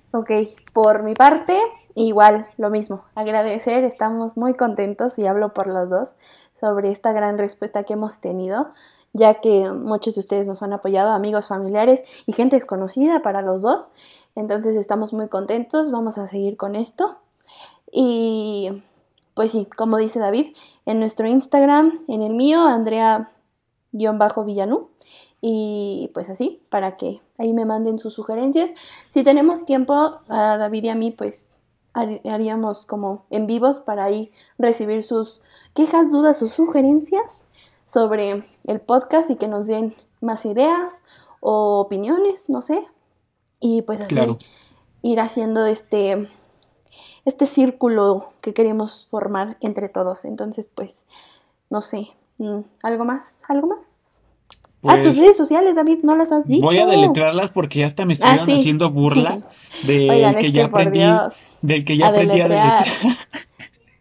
Ok, 0.10 0.32
por 0.74 1.04
mi 1.04 1.14
parte, 1.14 1.56
igual, 1.94 2.48
lo 2.58 2.72
mismo. 2.72 3.04
Agradecer, 3.14 3.84
estamos 3.84 4.36
muy 4.36 4.56
contentos 4.56 5.20
y 5.20 5.28
hablo 5.28 5.54
por 5.54 5.68
los 5.68 5.92
dos 5.92 6.16
sobre 6.60 6.90
esta 6.90 7.12
gran 7.12 7.38
respuesta 7.38 7.84
que 7.84 7.94
hemos 7.94 8.20
tenido, 8.20 8.72
ya 9.14 9.36
que 9.36 9.70
muchos 9.70 10.16
de 10.16 10.22
ustedes 10.22 10.48
nos 10.48 10.64
han 10.64 10.74
apoyado, 10.74 11.12
amigos, 11.12 11.50
familiares 11.50 12.02
y 12.26 12.34
gente 12.34 12.56
desconocida 12.56 13.22
para 13.22 13.44
los 13.44 13.62
dos. 13.62 13.90
Entonces 14.34 14.76
estamos 14.76 15.14
muy 15.14 15.28
contentos, 15.28 15.92
vamos 15.92 16.18
a 16.18 16.28
seguir 16.28 16.58
con 16.58 16.76
esto. 16.76 17.16
Y 17.92 18.82
pues 19.34 19.52
sí, 19.52 19.68
como 19.78 19.98
dice 19.98 20.20
David, 20.20 20.56
en 20.86 21.00
nuestro 21.00 21.28
Instagram, 21.28 22.00
en 22.08 22.22
el 22.22 22.34
mío, 22.34 22.62
Andrea-Villanú. 22.62 24.90
Y 25.42 26.10
pues 26.14 26.30
así, 26.30 26.62
para 26.70 26.96
que 26.96 27.20
ahí 27.38 27.52
me 27.52 27.66
manden 27.66 28.00
sus 28.00 28.14
sugerencias. 28.14 28.72
Si 29.10 29.24
tenemos 29.24 29.66
tiempo, 29.66 30.20
a 30.30 30.58
David 30.58 30.86
y 30.86 30.90
a 30.90 30.96
mí, 30.96 31.12
pues 31.12 31.54
haríamos 31.94 32.86
como 32.86 33.26
en 33.30 33.46
vivos 33.46 33.80
para 33.80 34.06
ahí 34.06 34.32
recibir 34.58 35.04
sus 35.04 35.42
quejas, 35.74 36.12
dudas 36.12 36.42
o 36.42 36.48
sugerencias 36.48 37.46
sobre 37.86 38.48
el 38.66 38.80
podcast 38.80 39.30
y 39.30 39.36
que 39.36 39.48
nos 39.48 39.68
den 39.68 39.94
más 40.22 40.46
ideas 40.46 40.94
o 41.40 41.82
opiniones, 41.82 42.50
no 42.50 42.62
sé. 42.62 42.86
Y 43.60 43.82
pues 43.82 44.02
así 44.02 44.16
ir 45.02 45.20
haciendo 45.20 45.66
este 45.66 46.30
este 47.26 47.48
círculo 47.48 48.32
que 48.42 48.54
queremos 48.54 49.08
formar 49.10 49.58
entre 49.62 49.90
todos. 49.90 50.26
Entonces, 50.26 50.70
pues, 50.74 51.02
no 51.70 51.82
sé, 51.82 52.10
mm, 52.38 52.60
¿algo 52.84 53.06
más? 53.06 53.36
¿Algo 53.48 53.68
más? 53.68 53.80
ah, 54.86 54.98
tus 54.98 55.06
pues, 55.06 55.18
redes 55.20 55.38
sociales, 55.38 55.76
David, 55.76 56.00
no 56.04 56.16
las 56.16 56.32
has 56.32 56.46
dicho. 56.46 56.66
Voy 56.66 56.78
a 56.78 56.86
deletrearlas 56.86 57.52
porque 57.52 57.80
ya 57.80 57.88
hasta 57.88 58.06
me 58.06 58.16
ah, 58.22 58.34
haciendo 58.34 58.90
burla 58.90 59.40
del 59.88 60.36
que, 60.38 60.52
ya 60.52 60.66
aprendí, 60.66 61.02
del 61.62 61.86
que 61.86 61.98
ya 61.98 62.08
aprendí 62.08 62.42
a 62.42 62.48
deletrear. 62.48 62.86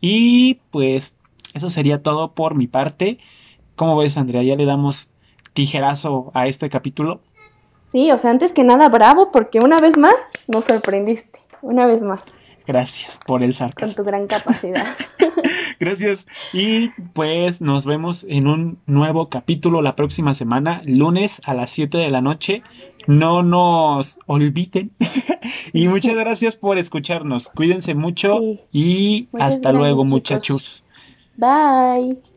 Y 0.00 0.60
pues, 0.70 1.16
eso 1.52 1.68
sería 1.68 2.02
todo 2.02 2.32
por 2.32 2.54
mi 2.54 2.68
parte. 2.68 3.18
¿Cómo 3.76 3.96
ves, 3.96 4.16
Andrea? 4.16 4.42
Ya 4.42 4.56
le 4.56 4.64
damos 4.64 5.10
tijerazo 5.54 6.30
a 6.34 6.46
este 6.46 6.68
capítulo. 6.68 7.20
Sí, 7.90 8.10
o 8.10 8.18
sea, 8.18 8.30
antes 8.30 8.52
que 8.52 8.64
nada, 8.64 8.88
bravo, 8.88 9.30
porque 9.32 9.60
una 9.60 9.78
vez 9.78 9.96
más 9.96 10.16
nos 10.48 10.66
sorprendiste. 10.66 11.40
Una 11.62 11.86
vez 11.86 12.02
más. 12.02 12.20
Gracias 12.66 13.20
por 13.26 13.42
el 13.42 13.54
sarcasmo. 13.54 13.94
Con 13.94 14.04
tu 14.04 14.08
gran 14.08 14.26
capacidad. 14.26 14.86
Gracias. 15.80 16.26
Y 16.52 16.90
pues 17.12 17.60
nos 17.60 17.84
vemos 17.84 18.24
en 18.28 18.46
un 18.46 18.78
nuevo 18.86 19.28
capítulo 19.28 19.82
la 19.82 19.96
próxima 19.96 20.34
semana, 20.34 20.82
lunes 20.84 21.42
a 21.44 21.54
las 21.54 21.70
7 21.70 21.98
de 21.98 22.10
la 22.10 22.20
noche. 22.20 22.62
No 23.06 23.42
nos 23.42 24.18
olviden. 24.26 24.92
y 25.72 25.88
muchas 25.88 26.14
gracias 26.14 26.56
por 26.56 26.78
escucharnos. 26.78 27.48
Cuídense 27.48 27.94
mucho 27.94 28.40
y 28.72 29.28
hasta 29.38 29.72
luego, 29.72 30.04
muchachos. 30.04 30.82
Bye. 31.36 32.33